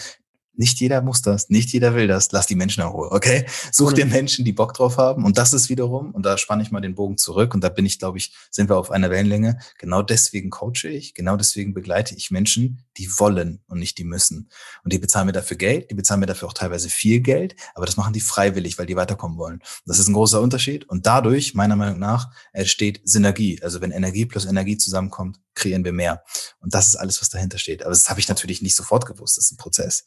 Nicht 0.59 0.81
jeder 0.81 1.01
muss 1.01 1.21
das, 1.21 1.49
nicht 1.49 1.71
jeder 1.71 1.95
will 1.95 2.07
das. 2.07 2.33
Lass 2.33 2.45
die 2.45 2.55
Menschen 2.55 2.81
in 2.81 2.89
Ruhe, 2.89 3.13
okay? 3.13 3.45
Such 3.71 3.93
dir 3.93 4.05
Menschen, 4.05 4.43
die 4.43 4.51
Bock 4.51 4.73
drauf 4.73 4.97
haben. 4.97 5.23
Und 5.23 5.37
das 5.37 5.53
ist 5.53 5.69
wiederum, 5.69 6.11
und 6.11 6.25
da 6.25 6.37
spanne 6.37 6.61
ich 6.61 6.69
mal 6.69 6.81
den 6.81 6.95
Bogen 6.95 7.17
zurück, 7.17 7.53
und 7.53 7.63
da 7.63 7.69
bin 7.69 7.85
ich, 7.85 7.97
glaube 7.97 8.17
ich, 8.17 8.33
sind 8.51 8.69
wir 8.69 8.75
auf 8.75 8.91
einer 8.91 9.09
Wellenlänge. 9.09 9.57
Genau 9.77 10.01
deswegen 10.01 10.49
coache 10.49 10.89
ich, 10.89 11.13
genau 11.13 11.37
deswegen 11.37 11.73
begleite 11.73 12.13
ich 12.13 12.29
Menschen, 12.29 12.83
die 12.97 13.07
wollen 13.19 13.61
und 13.67 13.79
nicht 13.79 13.97
die 13.97 14.03
müssen. 14.03 14.49
Und 14.83 14.91
die 14.91 14.99
bezahlen 14.99 15.27
mir 15.27 15.31
dafür 15.31 15.55
Geld, 15.55 15.91
die 15.91 15.95
bezahlen 15.95 16.19
mir 16.19 16.25
dafür 16.25 16.49
auch 16.49 16.53
teilweise 16.53 16.89
viel 16.89 17.21
Geld, 17.21 17.55
aber 17.73 17.85
das 17.85 17.95
machen 17.95 18.11
die 18.11 18.19
freiwillig, 18.19 18.77
weil 18.77 18.85
die 18.85 18.97
weiterkommen 18.97 19.37
wollen. 19.37 19.61
Das 19.85 19.97
ist 19.97 20.09
ein 20.09 20.13
großer 20.13 20.41
Unterschied. 20.41 20.89
Und 20.89 21.05
dadurch, 21.05 21.53
meiner 21.53 21.77
Meinung 21.77 21.99
nach, 21.99 22.31
entsteht 22.51 22.99
Synergie. 23.05 23.61
Also 23.63 23.79
wenn 23.79 23.91
Energie 23.91 24.25
plus 24.25 24.43
Energie 24.43 24.75
zusammenkommt, 24.75 25.39
kreieren 25.59 25.85
wir 25.85 25.93
mehr. 25.93 26.23
Und 26.59 26.73
das 26.73 26.87
ist 26.87 26.95
alles, 26.95 27.21
was 27.21 27.29
dahinter 27.29 27.57
steht. 27.57 27.83
Aber 27.83 27.91
das 27.91 28.09
habe 28.09 28.19
ich 28.19 28.27
natürlich 28.27 28.61
nicht 28.61 28.75
sofort 28.75 29.05
gewusst. 29.05 29.37
Das 29.37 29.45
ist 29.45 29.51
ein 29.51 29.57
Prozess. 29.57 30.05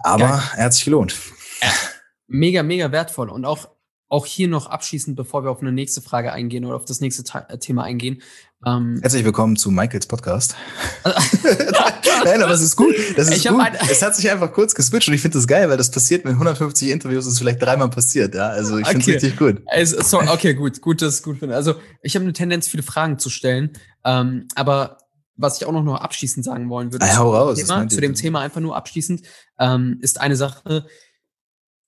Aber 0.00 0.28
Geil. 0.28 0.42
er 0.56 0.64
hat 0.64 0.74
sich 0.74 0.84
gelohnt. 0.84 1.16
Mega, 2.26 2.62
mega 2.62 2.92
wertvoll. 2.92 3.30
Und 3.30 3.44
auch, 3.44 3.68
auch 4.12 4.26
hier 4.26 4.46
noch 4.46 4.66
abschließend, 4.66 5.16
bevor 5.16 5.42
wir 5.42 5.50
auf 5.50 5.62
eine 5.62 5.72
nächste 5.72 6.02
Frage 6.02 6.34
eingehen 6.34 6.66
oder 6.66 6.76
auf 6.76 6.84
das 6.84 7.00
nächste 7.00 7.24
äh, 7.48 7.56
Thema 7.56 7.84
eingehen. 7.84 8.20
Ähm, 8.64 8.98
Herzlich 9.00 9.24
willkommen 9.24 9.56
zu 9.56 9.70
Michaels 9.70 10.06
Podcast. 10.06 10.54
Nein, 12.24 12.42
aber 12.42 12.52
es 12.52 12.60
ist 12.60 12.76
gut. 12.76 12.94
Das 13.16 13.30
ist 13.30 13.48
gut. 13.48 13.62
es 13.90 14.02
hat 14.02 14.14
sich 14.14 14.30
einfach 14.30 14.52
kurz 14.52 14.74
geswitcht 14.74 15.08
und 15.08 15.14
ich 15.14 15.22
finde 15.22 15.38
das 15.38 15.46
geil, 15.46 15.70
weil 15.70 15.78
das 15.78 15.90
passiert 15.90 16.26
mit 16.26 16.34
150 16.34 16.90
Interviews, 16.90 17.26
ist 17.26 17.38
vielleicht 17.38 17.62
dreimal 17.62 17.88
passiert. 17.88 18.34
Ja, 18.34 18.48
also 18.48 18.76
ich 18.76 18.86
finde 18.86 19.00
es 19.00 19.06
richtig 19.06 19.38
gut. 19.38 19.62
Also, 19.64 20.02
sorry, 20.02 20.28
okay, 20.28 20.52
gut, 20.52 20.82
gut, 20.82 21.00
dass 21.00 21.16
ich 21.16 21.22
gut 21.22 21.38
finde. 21.38 21.56
Also 21.56 21.76
ich 22.02 22.14
habe 22.14 22.24
eine 22.24 22.34
Tendenz, 22.34 22.68
viele 22.68 22.82
Fragen 22.82 23.18
zu 23.18 23.30
stellen, 23.30 23.70
ähm, 24.04 24.46
aber 24.54 24.98
was 25.36 25.56
ich 25.56 25.64
auch 25.64 25.72
noch, 25.72 25.84
noch 25.84 25.98
abschließend 25.98 26.44
sagen 26.44 26.68
wollen 26.68 26.92
würde, 26.92 27.06
ah, 27.06 27.16
hau 27.16 27.34
raus, 27.34 27.58
Thema, 27.58 27.88
zu 27.88 28.02
dem 28.02 28.14
Thema 28.14 28.40
einfach 28.40 28.60
nur 28.60 28.76
abschließend, 28.76 29.22
ähm, 29.58 30.00
ist 30.02 30.20
eine 30.20 30.36
Sache, 30.36 30.86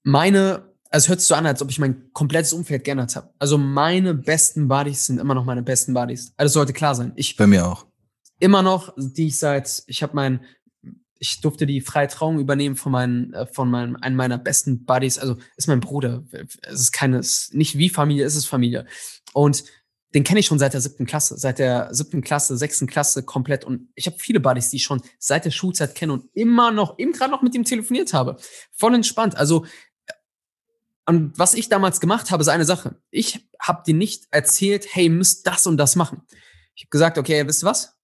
meine, 0.05 0.74
also 0.95 1.09
hört 1.09 1.21
sich 1.21 1.27
so 1.27 1.35
an, 1.35 1.45
als 1.45 1.61
ob 1.61 1.71
ich 1.71 1.81
mein 1.81 2.13
komplettes 2.13 2.53
Umfeld 2.53 2.85
geändert 2.85 3.17
habe. 3.17 3.29
Also 3.41 3.59
meine 3.59 4.15
besten 4.15 4.69
Buddies 4.69 5.07
sind 5.07 5.19
immer 5.19 5.35
noch 5.35 5.45
meine 5.45 5.65
besten 5.65 5.93
Buddies. 5.93 6.33
Also 6.37 6.47
das 6.47 6.53
sollte 6.53 6.73
klar 6.73 6.95
sein. 6.95 7.13
Ich, 7.17 7.37
Bei 7.37 7.49
mir 7.49 7.67
auch. 7.67 7.85
Immer 8.39 8.63
noch, 8.63 8.95
die 8.97 9.27
ich 9.27 9.37
seit, 9.37 9.83
ich 9.89 10.05
habe 10.05 10.15
mein, 10.15 10.45
ich 11.19 11.41
durfte 11.41 11.67
die 11.67 11.81
freie 11.81 12.07
Trauung 12.07 12.39
übernehmen 12.39 12.77
von 12.77 12.93
meinen, 12.93 13.33
äh, 13.33 13.47
von 13.47 13.71
meinem, 13.71 13.97
einem 13.97 14.15
meiner 14.15 14.39
besten 14.39 14.85
Buddies. 14.85 15.19
Also 15.19 15.37
ist 15.57 15.67
mein 15.67 15.81
Bruder. 15.81 16.23
Es 16.63 16.81
ist 16.81 16.93
keine, 16.93 17.23
nicht 17.51 17.77
wie 17.77 17.89
Familie, 17.89 18.25
es 18.25 18.37
ist 18.37 18.47
Familie. 18.47 18.87
Und 19.33 19.65
den 20.15 20.23
kenne 20.23 20.39
ich 20.39 20.47
schon 20.47 20.61
seit 20.61 20.75
der 20.75 20.81
siebten 20.81 21.07
Klasse, 21.07 21.37
seit 21.37 21.59
der 21.59 21.93
siebten 21.93 22.23
Klasse, 22.23 22.57
sechsten 22.57 22.87
Klasse 22.87 23.25
komplett. 23.25 23.65
Und 23.65 23.89
ich 23.97 24.07
habe 24.07 24.17
viele 24.21 24.39
Buddies, 24.39 24.71
die 24.71 24.77
ich 24.77 24.85
schon 24.85 25.03
seit 25.19 25.45
der 25.45 25.51
Schulzeit 25.51 25.97
kenne 25.97 26.13
und 26.13 26.29
immer 26.35 26.71
noch, 26.71 27.01
eben 27.01 27.11
gerade 27.11 27.33
noch 27.33 27.43
mit 27.43 27.57
ihm 27.57 27.65
telefoniert 27.65 28.13
habe. 28.13 28.37
Voll 28.77 28.95
entspannt. 28.95 29.37
Also, 29.37 29.67
und 31.07 31.39
was 31.39 31.55
ich 31.55 31.69
damals 31.69 32.01
gemacht 32.01 32.31
habe, 32.31 32.43
ist 32.43 32.49
eine 32.49 32.65
Sache. 32.65 32.97
Ich 33.11 33.47
habe 33.61 33.83
dir 33.87 33.95
nicht 33.95 34.27
erzählt, 34.31 34.87
hey, 34.91 35.09
müsst 35.09 35.47
das 35.47 35.67
und 35.67 35.77
das 35.77 35.97
machen. 35.97 36.23
Ich 36.75 36.85
habe 36.85 36.91
gesagt, 36.91 37.19
okay, 37.19 37.47
wisst 37.47 37.63
ihr 37.63 37.67
was? 37.67 37.97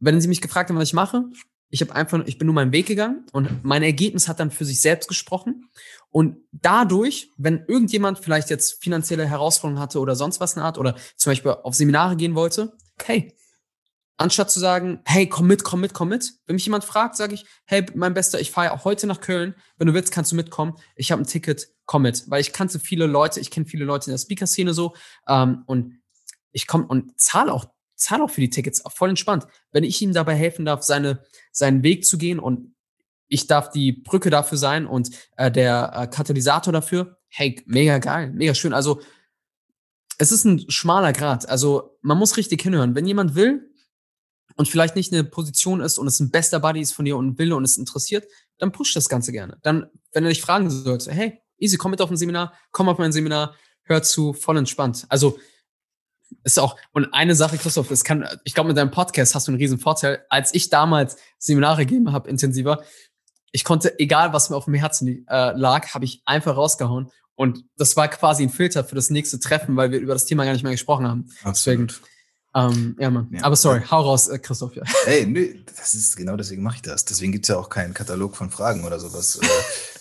Wenn 0.00 0.20
sie 0.20 0.28
mich 0.28 0.40
gefragt 0.40 0.70
haben, 0.70 0.76
was 0.76 0.88
ich 0.88 0.94
mache, 0.94 1.24
ich 1.70 1.80
habe 1.80 1.94
einfach, 1.94 2.24
ich 2.26 2.38
bin 2.38 2.46
nur 2.46 2.54
meinen 2.54 2.72
Weg 2.72 2.86
gegangen 2.86 3.26
und 3.32 3.64
mein 3.64 3.82
Ergebnis 3.82 4.28
hat 4.28 4.38
dann 4.38 4.50
für 4.50 4.64
sich 4.64 4.80
selbst 4.80 5.08
gesprochen. 5.08 5.70
Und 6.10 6.36
dadurch, 6.52 7.30
wenn 7.36 7.64
irgendjemand 7.66 8.18
vielleicht 8.18 8.50
jetzt 8.50 8.82
finanzielle 8.82 9.26
Herausforderungen 9.26 9.82
hatte 9.82 9.98
oder 9.98 10.14
sonst 10.14 10.40
was 10.40 10.52
in 10.52 10.60
der 10.60 10.66
Art 10.66 10.78
oder 10.78 10.94
zum 11.16 11.32
Beispiel 11.32 11.50
auf 11.50 11.74
Seminare 11.74 12.16
gehen 12.16 12.36
wollte, 12.36 12.76
hey, 13.02 13.34
anstatt 14.16 14.50
zu 14.50 14.60
sagen, 14.60 15.00
hey, 15.04 15.28
komm 15.28 15.46
mit, 15.46 15.64
komm 15.64 15.80
mit, 15.80 15.92
komm 15.92 16.08
mit. 16.08 16.34
Wenn 16.46 16.54
mich 16.54 16.64
jemand 16.64 16.84
fragt, 16.84 17.16
sage 17.16 17.34
ich, 17.34 17.44
hey, 17.66 17.84
mein 17.94 18.14
Bester, 18.14 18.40
ich 18.40 18.50
fahre 18.50 18.72
auch 18.72 18.84
heute 18.84 19.06
nach 19.06 19.20
Köln. 19.20 19.54
Wenn 19.76 19.88
du 19.88 19.94
willst, 19.94 20.12
kannst 20.12 20.32
du 20.32 20.36
mitkommen. 20.36 20.74
Ich 20.94 21.10
habe 21.10 21.22
ein 21.22 21.26
Ticket, 21.26 21.68
komm 21.86 22.02
mit. 22.02 22.30
Weil 22.30 22.40
ich 22.40 22.52
kannte 22.52 22.78
viele 22.78 23.06
Leute, 23.06 23.40
ich 23.40 23.50
kenne 23.50 23.66
viele 23.66 23.84
Leute 23.84 24.06
in 24.06 24.12
der 24.12 24.18
Speaker-Szene 24.18 24.72
so 24.72 24.94
ähm, 25.28 25.64
und 25.66 26.00
ich 26.52 26.66
komme 26.66 26.86
und 26.86 27.20
zahle 27.20 27.52
auch, 27.52 27.66
zahle 27.96 28.24
auch 28.24 28.30
für 28.30 28.40
die 28.40 28.50
Tickets, 28.50 28.82
voll 28.88 29.10
entspannt. 29.10 29.46
Wenn 29.72 29.84
ich 29.84 30.00
ihm 30.00 30.12
dabei 30.12 30.34
helfen 30.36 30.64
darf, 30.64 30.82
seine, 30.82 31.24
seinen 31.50 31.82
Weg 31.82 32.04
zu 32.04 32.16
gehen 32.16 32.38
und 32.38 32.74
ich 33.26 33.48
darf 33.48 33.70
die 33.70 33.92
Brücke 33.92 34.30
dafür 34.30 34.58
sein 34.58 34.86
und 34.86 35.10
äh, 35.36 35.50
der 35.50 35.92
äh, 35.94 36.06
Katalysator 36.06 36.72
dafür. 36.72 37.18
Hey, 37.28 37.60
mega 37.66 37.98
geil, 37.98 38.30
mega 38.32 38.54
schön. 38.54 38.72
Also 38.72 39.00
es 40.18 40.30
ist 40.30 40.44
ein 40.44 40.70
schmaler 40.70 41.12
Grad. 41.12 41.48
Also 41.48 41.98
man 42.00 42.18
muss 42.18 42.36
richtig 42.36 42.62
hinhören. 42.62 42.94
Wenn 42.94 43.06
jemand 43.06 43.34
will 43.34 43.73
und 44.56 44.68
vielleicht 44.68 44.96
nicht 44.96 45.12
eine 45.12 45.24
Position 45.24 45.80
ist 45.80 45.98
und 45.98 46.06
es 46.06 46.20
ein 46.20 46.30
bester 46.30 46.60
Buddy 46.60 46.80
ist 46.80 46.92
von 46.92 47.04
dir 47.04 47.16
und 47.16 47.38
will 47.38 47.52
und 47.52 47.64
es 47.64 47.76
interessiert, 47.76 48.26
dann 48.58 48.72
push 48.72 48.94
das 48.94 49.08
Ganze 49.08 49.32
gerne. 49.32 49.58
Dann, 49.62 49.90
wenn 50.12 50.24
er 50.24 50.30
dich 50.30 50.42
fragen 50.42 50.70
sollte, 50.70 51.12
hey, 51.12 51.40
easy, 51.58 51.76
komm 51.76 51.90
mit 51.90 52.00
auf 52.00 52.10
ein 52.10 52.16
Seminar, 52.16 52.52
komm 52.70 52.88
auf 52.88 52.98
mein 52.98 53.12
Seminar, 53.12 53.54
hör 53.82 54.02
zu, 54.02 54.32
voll 54.32 54.56
entspannt. 54.56 55.06
Also 55.08 55.38
ist 56.42 56.58
auch, 56.58 56.76
und 56.92 57.12
eine 57.12 57.34
Sache, 57.34 57.58
Christoph, 57.58 57.90
es 57.90 58.04
kann, 58.04 58.26
ich 58.44 58.54
glaube, 58.54 58.68
mit 58.68 58.76
deinem 58.76 58.90
Podcast 58.90 59.34
hast 59.34 59.46
du 59.46 59.52
einen 59.52 59.60
riesen 59.60 59.78
Vorteil. 59.78 60.24
Als 60.28 60.54
ich 60.54 60.70
damals 60.70 61.16
Seminare 61.38 61.84
gegeben 61.86 62.12
habe, 62.12 62.28
intensiver, 62.28 62.82
ich 63.52 63.64
konnte, 63.64 63.98
egal 63.98 64.32
was 64.32 64.50
mir 64.50 64.56
auf 64.56 64.64
dem 64.64 64.74
Herzen 64.74 65.26
äh, 65.28 65.52
lag, 65.52 65.94
habe 65.94 66.04
ich 66.04 66.22
einfach 66.24 66.56
rausgehauen. 66.56 67.10
Und 67.36 67.64
das 67.76 67.96
war 67.96 68.08
quasi 68.08 68.42
ein 68.42 68.50
Filter 68.50 68.84
für 68.84 68.94
das 68.94 69.10
nächste 69.10 69.38
Treffen, 69.38 69.76
weil 69.76 69.90
wir 69.90 70.00
über 70.00 70.12
das 70.12 70.24
Thema 70.24 70.44
gar 70.44 70.52
nicht 70.52 70.62
mehr 70.62 70.72
gesprochen 70.72 71.06
haben. 71.06 71.30
Absolut. 71.42 71.90
Deswegen, 71.90 72.13
ähm, 72.54 72.96
ja, 72.98 73.10
Mann. 73.10 73.28
Ja. 73.32 73.42
Aber 73.42 73.56
sorry, 73.56 73.82
hau 73.90 74.02
raus, 74.02 74.28
äh, 74.28 74.38
Christoph. 74.38 74.76
Ja. 74.76 74.82
Ey, 75.06 75.26
nö, 75.26 75.54
das 75.76 75.94
ist 75.94 76.16
genau 76.16 76.36
deswegen 76.36 76.62
mache 76.62 76.76
ich 76.76 76.82
das. 76.82 77.04
Deswegen 77.04 77.32
gibt's 77.32 77.48
ja 77.48 77.56
auch 77.56 77.68
keinen 77.68 77.94
Katalog 77.94 78.36
von 78.36 78.50
Fragen 78.50 78.84
oder 78.84 79.00
sowas. 79.00 79.40
Äh, 79.42 79.46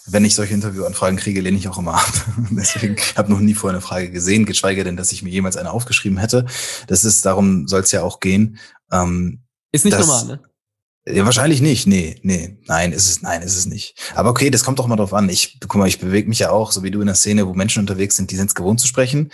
wenn 0.05 0.23
ich 0.23 0.35
solche 0.35 0.53
Interviewanfragen 0.53 1.17
kriege, 1.17 1.41
lehne 1.41 1.57
ich 1.57 1.67
auch 1.67 1.79
immer 1.79 1.95
ab. 1.95 2.13
deswegen 2.51 2.97
habe 3.15 3.31
noch 3.31 3.39
nie 3.39 3.55
vorher 3.55 3.77
eine 3.77 3.81
Frage 3.81 4.11
gesehen, 4.11 4.45
geschweige 4.45 4.83
denn, 4.83 4.97
dass 4.97 5.11
ich 5.11 5.23
mir 5.23 5.29
jemals 5.29 5.57
eine 5.57 5.71
aufgeschrieben 5.71 6.17
hätte. 6.19 6.45
Das 6.87 7.05
ist, 7.05 7.25
darum 7.25 7.67
soll 7.67 7.81
es 7.81 7.91
ja 7.91 8.03
auch 8.03 8.19
gehen. 8.19 8.59
Ähm, 8.91 9.41
ist 9.71 9.85
nicht 9.85 9.97
dass, 9.97 10.05
normal, 10.05 10.25
ne? 10.25 10.43
Ja, 11.05 11.25
wahrscheinlich 11.25 11.59
nicht. 11.59 11.85
Nee, 11.85 12.15
nee, 12.23 12.57
nein, 12.65 12.93
ist 12.93 13.09
es, 13.09 13.21
nein, 13.21 13.41
ist 13.41 13.57
es 13.57 13.65
nicht. 13.65 13.99
Aber 14.15 14.29
okay, 14.29 14.49
das 14.49 14.63
kommt 14.63 14.79
doch 14.79 14.87
mal 14.87 14.95
drauf 14.95 15.13
an. 15.13 15.27
Ich, 15.27 15.59
guck 15.59 15.75
mal, 15.75 15.87
ich 15.87 15.99
bewege 15.99 16.29
mich 16.29 16.39
ja 16.39 16.51
auch, 16.51 16.71
so 16.71 16.81
wie 16.83 16.91
du 16.91 17.01
in 17.01 17.07
der 17.07 17.15
Szene, 17.15 17.45
wo 17.45 17.53
Menschen 17.53 17.81
unterwegs 17.81 18.15
sind, 18.15 18.31
die 18.31 18.37
sind 18.37 18.47
es 18.47 18.55
gewohnt 18.55 18.79
zu 18.79 18.87
sprechen. 18.87 19.29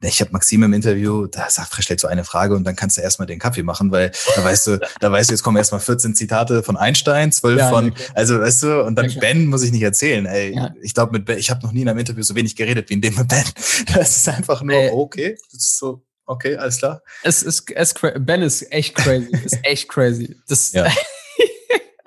Ich 0.00 0.20
habe 0.20 0.30
Maxim 0.30 0.62
im 0.62 0.72
Interview, 0.72 1.26
da 1.26 1.50
sagt 1.50 1.76
er, 1.76 1.82
stellt 1.82 1.98
so 1.98 2.06
eine 2.06 2.22
Frage 2.22 2.54
und 2.54 2.64
dann 2.64 2.76
kannst 2.76 2.96
du 2.96 3.00
erstmal 3.00 3.26
den 3.26 3.40
Kaffee 3.40 3.64
machen, 3.64 3.90
weil 3.90 4.12
da 4.36 4.44
weißt 4.44 4.66
du, 4.68 4.80
da 5.00 5.10
weißt 5.10 5.30
du, 5.30 5.34
jetzt 5.34 5.42
kommen 5.42 5.56
erstmal 5.56 5.80
14 5.80 6.14
Zitate 6.14 6.62
von 6.62 6.76
Einstein, 6.76 7.32
12 7.32 7.58
ja, 7.58 7.68
von, 7.68 7.92
also 8.14 8.38
weißt 8.38 8.62
du, 8.62 8.84
und 8.84 8.94
dann 8.96 9.08
ja, 9.08 9.20
Ben 9.20 9.46
muss 9.46 9.62
ich 9.62 9.72
nicht 9.72 9.82
erzählen. 9.82 10.26
Ey, 10.26 10.54
ja. 10.54 10.74
ich 10.82 10.94
glaube 10.94 11.12
mit 11.12 11.24
Ben, 11.24 11.38
ich 11.38 11.50
habe 11.50 11.64
noch 11.64 11.72
nie 11.72 11.82
in 11.82 11.88
einem 11.88 11.98
Interview 11.98 12.22
so 12.22 12.34
wenig 12.34 12.54
geredet 12.54 12.88
wie 12.90 12.94
in 12.94 13.00
dem 13.00 13.14
mit 13.16 13.28
Ben. 13.28 13.44
Das 13.94 14.16
ist 14.16 14.28
einfach 14.28 14.62
nur, 14.62 14.76
äh, 14.76 14.90
okay, 14.90 15.36
das 15.52 15.62
ist 15.62 15.78
so, 15.78 16.04
okay, 16.26 16.56
alles 16.56 16.78
klar. 16.78 17.02
Es 17.24 17.42
ist, 17.42 17.70
es, 17.70 17.94
Ben 18.20 18.42
ist 18.42 18.70
echt 18.70 18.94
crazy, 18.94 19.30
ist 19.44 19.58
echt 19.62 19.88
crazy. 19.88 20.36
Das, 20.46 20.72
ja. 20.72 20.86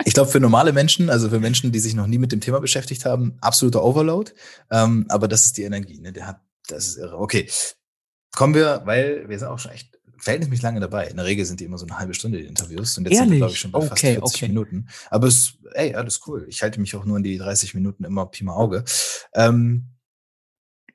Ich 0.05 0.13
glaube, 0.13 0.31
für 0.31 0.39
normale 0.39 0.73
Menschen, 0.73 1.09
also 1.09 1.29
für 1.29 1.39
Menschen, 1.39 1.71
die 1.71 1.79
sich 1.79 1.93
noch 1.93 2.07
nie 2.07 2.17
mit 2.17 2.31
dem 2.31 2.41
Thema 2.41 2.59
beschäftigt 2.59 3.05
haben, 3.05 3.37
absoluter 3.41 3.83
Overload. 3.83 4.31
Ähm, 4.71 5.05
aber 5.09 5.27
das 5.27 5.45
ist 5.45 5.57
die 5.57 5.63
Energie. 5.63 5.99
Ne? 5.99 6.11
Der 6.11 6.27
hat, 6.27 6.41
das 6.67 6.87
ist 6.87 6.97
irre. 6.97 7.17
Okay, 7.19 7.47
kommen 8.31 8.53
wir, 8.53 8.81
weil 8.85 9.27
wir 9.27 9.37
sind 9.37 9.47
auch 9.47 9.59
schon 9.59 9.71
echt 9.71 9.99
verhältnismäßig 10.17 10.63
lange 10.63 10.79
dabei. 10.79 11.07
In 11.07 11.17
der 11.17 11.25
Regel 11.25 11.45
sind 11.45 11.59
die 11.59 11.65
immer 11.65 11.77
so 11.77 11.85
eine 11.85 11.97
halbe 11.97 12.13
Stunde, 12.13 12.37
die 12.37 12.45
Interviews. 12.45 12.97
Und 12.97 13.05
jetzt 13.05 13.13
Ehrlich? 13.13 13.19
sind 13.19 13.31
wir, 13.31 13.37
glaube 13.37 13.53
ich, 13.53 13.59
schon 13.59 13.71
bei 13.71 13.79
okay, 13.79 13.89
fast 13.89 14.01
40 14.01 14.21
okay. 14.21 14.47
Minuten. 14.49 14.87
Aber 15.09 15.27
es, 15.27 15.53
ey, 15.73 15.95
alles 15.95 16.21
cool. 16.27 16.45
Ich 16.47 16.61
halte 16.61 16.79
mich 16.79 16.95
auch 16.95 17.05
nur 17.05 17.17
in 17.17 17.23
die 17.23 17.37
30 17.37 17.73
Minuten 17.73 18.03
immer 18.03 18.27
Pi 18.27 18.43
mal 18.43 18.53
Auge. 18.53 18.83
Ähm, 19.33 19.87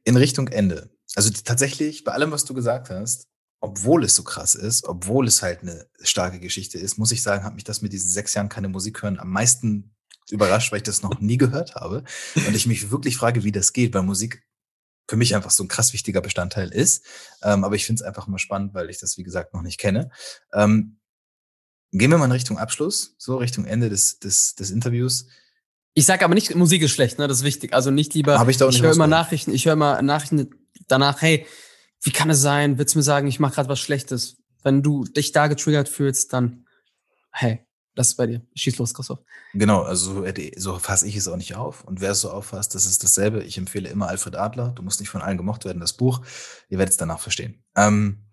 in 0.04 0.16
Richtung 0.16 0.48
Ende. 0.48 0.90
Also 1.16 1.30
tatsächlich, 1.30 2.04
bei 2.04 2.12
allem, 2.12 2.30
was 2.30 2.44
du 2.44 2.54
gesagt 2.54 2.90
hast, 2.90 3.28
obwohl 3.60 4.04
es 4.04 4.14
so 4.14 4.22
krass 4.22 4.54
ist, 4.54 4.84
obwohl 4.84 5.26
es 5.26 5.42
halt 5.42 5.62
eine 5.62 5.86
starke 6.00 6.38
Geschichte 6.38 6.78
ist, 6.78 6.98
muss 6.98 7.10
ich 7.10 7.22
sagen, 7.22 7.42
hat 7.42 7.54
mich 7.54 7.64
das 7.64 7.82
mit 7.82 7.92
diesen 7.92 8.10
sechs 8.10 8.34
Jahren 8.34 8.48
keine 8.48 8.68
Musik 8.68 9.02
hören 9.02 9.18
am 9.18 9.30
meisten 9.30 9.96
überrascht, 10.30 10.70
weil 10.70 10.78
ich 10.78 10.84
das 10.84 11.02
noch 11.02 11.20
nie 11.20 11.36
gehört 11.36 11.74
habe. 11.74 12.04
Und 12.34 12.54
ich 12.54 12.66
mich 12.66 12.90
wirklich 12.90 13.16
frage, 13.16 13.44
wie 13.44 13.52
das 13.52 13.72
geht, 13.72 13.94
weil 13.94 14.02
Musik 14.02 14.44
für 15.08 15.16
mich 15.16 15.34
einfach 15.34 15.50
so 15.50 15.64
ein 15.64 15.68
krass 15.68 15.92
wichtiger 15.92 16.20
Bestandteil 16.20 16.70
ist. 16.70 17.04
Ähm, 17.42 17.64
aber 17.64 17.76
ich 17.76 17.86
finde 17.86 18.00
es 18.00 18.06
einfach 18.06 18.26
immer 18.26 18.38
spannend, 18.38 18.74
weil 18.74 18.90
ich 18.90 18.98
das, 18.98 19.16
wie 19.18 19.22
gesagt, 19.22 19.54
noch 19.54 19.62
nicht 19.62 19.78
kenne. 19.78 20.10
Ähm, 20.52 20.98
gehen 21.92 22.10
wir 22.10 22.18
mal 22.18 22.26
in 22.26 22.32
Richtung 22.32 22.58
Abschluss, 22.58 23.14
so 23.18 23.36
Richtung 23.36 23.64
Ende 23.64 23.88
des, 23.88 24.18
des, 24.18 24.54
des 24.54 24.70
Interviews. 24.70 25.26
Ich 25.94 26.04
sage 26.04 26.24
aber 26.24 26.34
nicht, 26.34 26.54
Musik 26.54 26.82
ist 26.82 26.90
schlecht, 26.90 27.18
ne? 27.18 27.26
Das 27.26 27.38
ist 27.38 27.44
wichtig. 27.44 27.72
Also 27.72 27.90
nicht 27.90 28.12
lieber. 28.14 28.38
Hab 28.38 28.48
ich 28.48 28.58
da 28.58 28.68
ich 28.68 28.82
höre 28.82 28.92
immer 28.92 29.06
Nachrichten, 29.06 29.52
ich 29.52 29.64
höre 29.64 29.72
immer 29.72 30.02
Nachrichten 30.02 30.50
danach, 30.88 31.22
hey, 31.22 31.46
wie 32.02 32.10
kann 32.10 32.28
es 32.28 32.40
sein? 32.42 32.78
Willst 32.78 32.94
du 32.94 32.98
mir 32.98 33.02
sagen, 33.02 33.28
ich 33.28 33.40
mache 33.40 33.54
gerade 33.54 33.68
was 33.68 33.80
Schlechtes? 33.80 34.36
Wenn 34.62 34.82
du 34.82 35.04
dich 35.04 35.32
da 35.32 35.46
getriggert 35.46 35.88
fühlst, 35.88 36.32
dann 36.32 36.66
hey, 37.30 37.65
das 37.96 38.08
ist 38.08 38.16
bei 38.16 38.26
dir. 38.26 38.42
Schieß 38.54 38.76
los, 38.78 38.94
Christoph. 38.94 39.20
Genau, 39.54 39.82
also 39.82 40.24
so 40.56 40.78
fasse 40.78 41.08
ich 41.08 41.16
es 41.16 41.26
auch 41.28 41.36
nicht 41.36 41.56
auf. 41.56 41.82
Und 41.84 42.00
wer 42.00 42.12
es 42.12 42.20
so 42.20 42.30
auffasst, 42.30 42.74
das 42.74 42.84
ist 42.84 43.02
dasselbe. 43.02 43.42
Ich 43.42 43.56
empfehle 43.56 43.88
immer 43.88 44.08
Alfred 44.08 44.36
Adler. 44.36 44.68
Du 44.68 44.82
musst 44.82 45.00
nicht 45.00 45.08
von 45.08 45.22
allen 45.22 45.38
gemocht 45.38 45.64
werden, 45.64 45.80
das 45.80 45.94
Buch. 45.94 46.20
Ihr 46.68 46.78
werdet 46.78 46.92
es 46.92 46.98
danach 46.98 47.20
verstehen. 47.20 47.64
Ähm, 47.74 48.26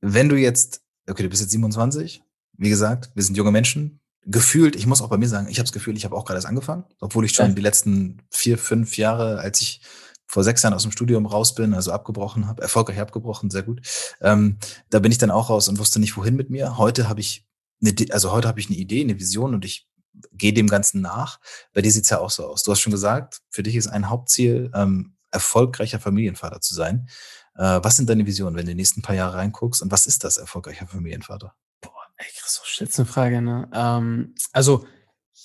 wenn 0.00 0.28
du 0.28 0.36
jetzt, 0.36 0.82
okay, 1.08 1.24
du 1.24 1.28
bist 1.28 1.42
jetzt 1.42 1.50
27, 1.50 2.22
wie 2.58 2.70
gesagt, 2.70 3.10
wir 3.14 3.24
sind 3.24 3.36
junge 3.36 3.50
Menschen. 3.50 4.00
gefühlt, 4.26 4.76
ich 4.76 4.86
muss 4.86 5.02
auch 5.02 5.08
bei 5.08 5.18
mir 5.18 5.28
sagen, 5.28 5.48
ich 5.48 5.58
habe 5.58 5.64
das 5.64 5.72
Gefühl, 5.72 5.96
ich 5.96 6.04
habe 6.04 6.16
auch 6.16 6.24
gerade 6.24 6.38
erst 6.38 6.46
angefangen, 6.46 6.84
obwohl 7.00 7.24
ich 7.24 7.32
schon 7.32 7.48
ja. 7.48 7.52
die 7.54 7.60
letzten 7.60 8.22
vier, 8.30 8.56
fünf 8.56 8.96
Jahre, 8.96 9.38
als 9.40 9.60
ich 9.60 9.82
vor 10.26 10.44
sechs 10.44 10.62
Jahren 10.62 10.74
aus 10.74 10.82
dem 10.82 10.92
Studium 10.92 11.26
raus 11.26 11.54
bin, 11.54 11.74
also 11.74 11.92
abgebrochen 11.92 12.46
habe, 12.46 12.62
erfolgreich 12.62 13.00
abgebrochen, 13.00 13.50
sehr 13.50 13.62
gut. 13.62 13.82
Ähm, 14.20 14.58
da 14.90 15.00
bin 15.00 15.12
ich 15.12 15.18
dann 15.18 15.30
auch 15.30 15.50
raus 15.50 15.68
und 15.68 15.78
wusste 15.78 16.00
nicht, 16.00 16.16
wohin 16.16 16.36
mit 16.36 16.50
mir. 16.50 16.78
Heute 16.78 17.08
habe 17.08 17.20
ich 17.20 17.44
eine, 17.84 18.12
also 18.12 18.32
heute 18.32 18.48
habe 18.48 18.60
ich 18.60 18.68
eine 18.68 18.76
Idee, 18.76 19.02
eine 19.02 19.18
Vision 19.18 19.54
und 19.54 19.64
ich 19.64 19.88
gehe 20.32 20.52
dem 20.52 20.68
Ganzen 20.68 21.00
nach. 21.00 21.40
Bei 21.72 21.82
dir 21.82 21.90
sieht's 21.90 22.10
ja 22.10 22.18
auch 22.18 22.30
so 22.30 22.46
aus. 22.46 22.62
Du 22.62 22.72
hast 22.72 22.80
schon 22.80 22.92
gesagt, 22.92 23.40
für 23.50 23.62
dich 23.62 23.76
ist 23.76 23.88
ein 23.88 24.08
Hauptziel, 24.08 24.70
ähm, 24.74 25.16
erfolgreicher 25.30 25.98
Familienvater 25.98 26.60
zu 26.60 26.74
sein. 26.74 27.08
Äh, 27.56 27.80
was 27.82 27.96
sind 27.96 28.08
deine 28.08 28.26
Visionen, 28.26 28.56
wenn 28.56 28.66
du 28.66 28.72
in 28.72 28.76
die 28.76 28.82
nächsten 28.82 29.02
paar 29.02 29.16
Jahre 29.16 29.36
reinguckst? 29.36 29.82
Und 29.82 29.90
was 29.90 30.06
ist 30.06 30.24
das, 30.24 30.36
erfolgreicher 30.36 30.86
Familienvater? 30.86 31.54
Boah, 31.80 31.92
ey, 32.16 32.26
Christoph, 32.38 32.66
stellst 32.66 32.98
eine 32.98 33.06
Frage, 33.06 33.42
ne? 33.42 33.68
Ähm, 33.72 34.34
also, 34.52 34.86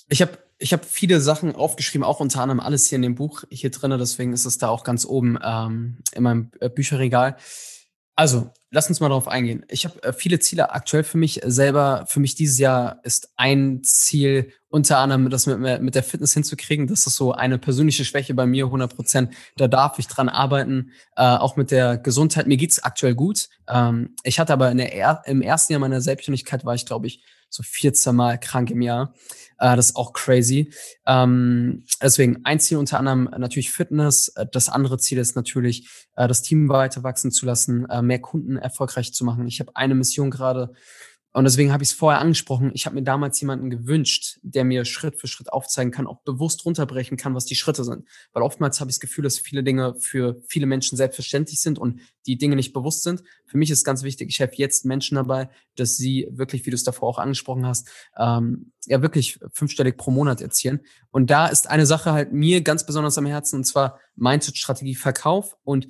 ich 0.08 0.22
habe 0.22 0.38
ich 0.58 0.72
hab 0.72 0.84
viele 0.84 1.20
Sachen 1.20 1.54
aufgeschrieben, 1.54 2.04
auch 2.04 2.20
unter 2.20 2.42
anderem 2.42 2.60
alles 2.60 2.86
hier 2.86 2.96
in 2.96 3.02
dem 3.02 3.14
Buch 3.14 3.44
hier 3.50 3.70
drin, 3.70 3.96
deswegen 3.98 4.32
ist 4.32 4.44
es 4.44 4.58
da 4.58 4.68
auch 4.68 4.84
ganz 4.84 5.06
oben 5.06 5.38
ähm, 5.42 5.98
in 6.12 6.22
meinem 6.22 6.50
äh, 6.60 6.68
Bücherregal. 6.68 7.36
Also, 8.20 8.50
lass 8.70 8.86
uns 8.90 9.00
mal 9.00 9.08
darauf 9.08 9.28
eingehen. 9.28 9.64
Ich 9.70 9.86
habe 9.86 10.02
äh, 10.02 10.12
viele 10.12 10.38
Ziele 10.40 10.72
aktuell 10.72 11.04
für 11.04 11.16
mich 11.16 11.40
selber. 11.42 12.04
Für 12.06 12.20
mich 12.20 12.34
dieses 12.34 12.58
Jahr 12.58 13.00
ist 13.02 13.32
ein 13.38 13.82
Ziel 13.82 14.52
unter 14.68 14.98
anderem, 14.98 15.30
das 15.30 15.46
mit, 15.46 15.80
mit 15.80 15.94
der 15.94 16.02
Fitness 16.02 16.34
hinzukriegen. 16.34 16.86
Das 16.86 17.06
ist 17.06 17.16
so 17.16 17.32
eine 17.32 17.56
persönliche 17.56 18.04
Schwäche 18.04 18.34
bei 18.34 18.44
mir, 18.44 18.66
100 18.66 18.94
Prozent. 18.94 19.32
Da 19.56 19.68
darf 19.68 19.98
ich 19.98 20.06
dran 20.06 20.28
arbeiten. 20.28 20.90
Äh, 21.16 21.22
auch 21.22 21.56
mit 21.56 21.70
der 21.70 21.96
Gesundheit. 21.96 22.46
Mir 22.46 22.58
geht's 22.58 22.84
aktuell 22.84 23.14
gut. 23.14 23.48
Ähm, 23.66 24.14
ich 24.22 24.38
hatte 24.38 24.52
aber 24.52 24.70
in 24.70 24.76
der 24.76 24.92
er 24.92 25.22
im 25.24 25.40
ersten 25.40 25.72
Jahr 25.72 25.80
meiner 25.80 26.02
Selbstständigkeit 26.02 26.66
war 26.66 26.74
ich, 26.74 26.84
glaube 26.84 27.06
ich, 27.06 27.24
so 27.50 27.62
14 27.62 28.16
Mal 28.16 28.38
krank 28.38 28.70
im 28.70 28.80
Jahr. 28.80 29.14
Äh, 29.58 29.76
das 29.76 29.90
ist 29.90 29.96
auch 29.96 30.12
crazy. 30.12 30.72
Ähm, 31.06 31.84
deswegen 32.02 32.44
ein 32.44 32.60
Ziel 32.60 32.78
unter 32.78 32.98
anderem 32.98 33.24
natürlich 33.36 33.70
Fitness. 33.70 34.28
Äh, 34.28 34.46
das 34.50 34.68
andere 34.68 34.98
Ziel 34.98 35.18
ist 35.18 35.36
natürlich, 35.36 35.88
äh, 36.16 36.26
das 36.26 36.42
Team 36.42 36.68
weiter 36.68 37.02
wachsen 37.02 37.30
zu 37.30 37.44
lassen, 37.44 37.88
äh, 37.90 38.00
mehr 38.00 38.20
Kunden 38.20 38.56
erfolgreich 38.56 39.12
zu 39.12 39.24
machen. 39.24 39.46
Ich 39.46 39.60
habe 39.60 39.76
eine 39.76 39.94
Mission 39.94 40.30
gerade 40.30 40.72
und 41.32 41.44
deswegen 41.44 41.72
habe 41.72 41.84
ich 41.84 41.90
es 41.90 41.94
vorher 41.94 42.20
angesprochen. 42.20 42.72
Ich 42.74 42.86
habe 42.86 42.96
mir 42.96 43.04
damals 43.04 43.40
jemanden 43.40 43.70
gewünscht, 43.70 44.40
der 44.42 44.64
mir 44.64 44.84
Schritt 44.84 45.20
für 45.20 45.28
Schritt 45.28 45.52
aufzeigen 45.52 45.92
kann, 45.92 46.08
auch 46.08 46.22
bewusst 46.22 46.64
runterbrechen 46.64 47.16
kann, 47.16 47.36
was 47.36 47.44
die 47.44 47.54
Schritte 47.54 47.84
sind. 47.84 48.04
Weil 48.32 48.42
oftmals 48.42 48.80
habe 48.80 48.90
ich 48.90 48.96
das 48.96 49.00
Gefühl, 49.00 49.22
dass 49.22 49.38
viele 49.38 49.62
Dinge 49.62 49.94
für 50.00 50.42
viele 50.48 50.66
Menschen 50.66 50.96
selbstverständlich 50.96 51.60
sind 51.60 51.78
und 51.78 52.00
die 52.26 52.36
Dinge 52.36 52.56
nicht 52.56 52.72
bewusst 52.72 53.04
sind. 53.04 53.22
Für 53.46 53.58
mich 53.58 53.70
ist 53.70 53.84
ganz 53.84 54.02
wichtig, 54.02 54.28
ich 54.28 54.40
helfe 54.40 54.56
jetzt 54.56 54.84
Menschen 54.84 55.14
dabei, 55.14 55.50
dass 55.76 55.96
sie 55.96 56.26
wirklich, 56.32 56.66
wie 56.66 56.70
du 56.70 56.74
es 56.74 56.82
davor 56.82 57.08
auch 57.08 57.18
angesprochen 57.18 57.64
hast, 57.64 57.88
ähm, 58.18 58.72
ja 58.86 59.00
wirklich 59.00 59.38
fünfstellig 59.52 59.96
pro 59.96 60.10
Monat 60.10 60.40
erzielen. 60.40 60.80
Und 61.12 61.30
da 61.30 61.46
ist 61.46 61.70
eine 61.70 61.86
Sache 61.86 62.12
halt 62.12 62.32
mir 62.32 62.60
ganz 62.62 62.84
besonders 62.84 63.18
am 63.18 63.26
Herzen, 63.26 63.56
und 63.56 63.64
zwar 63.64 64.00
Mindset-Strategie 64.16 64.96
Verkauf. 64.96 65.56
Und 65.62 65.86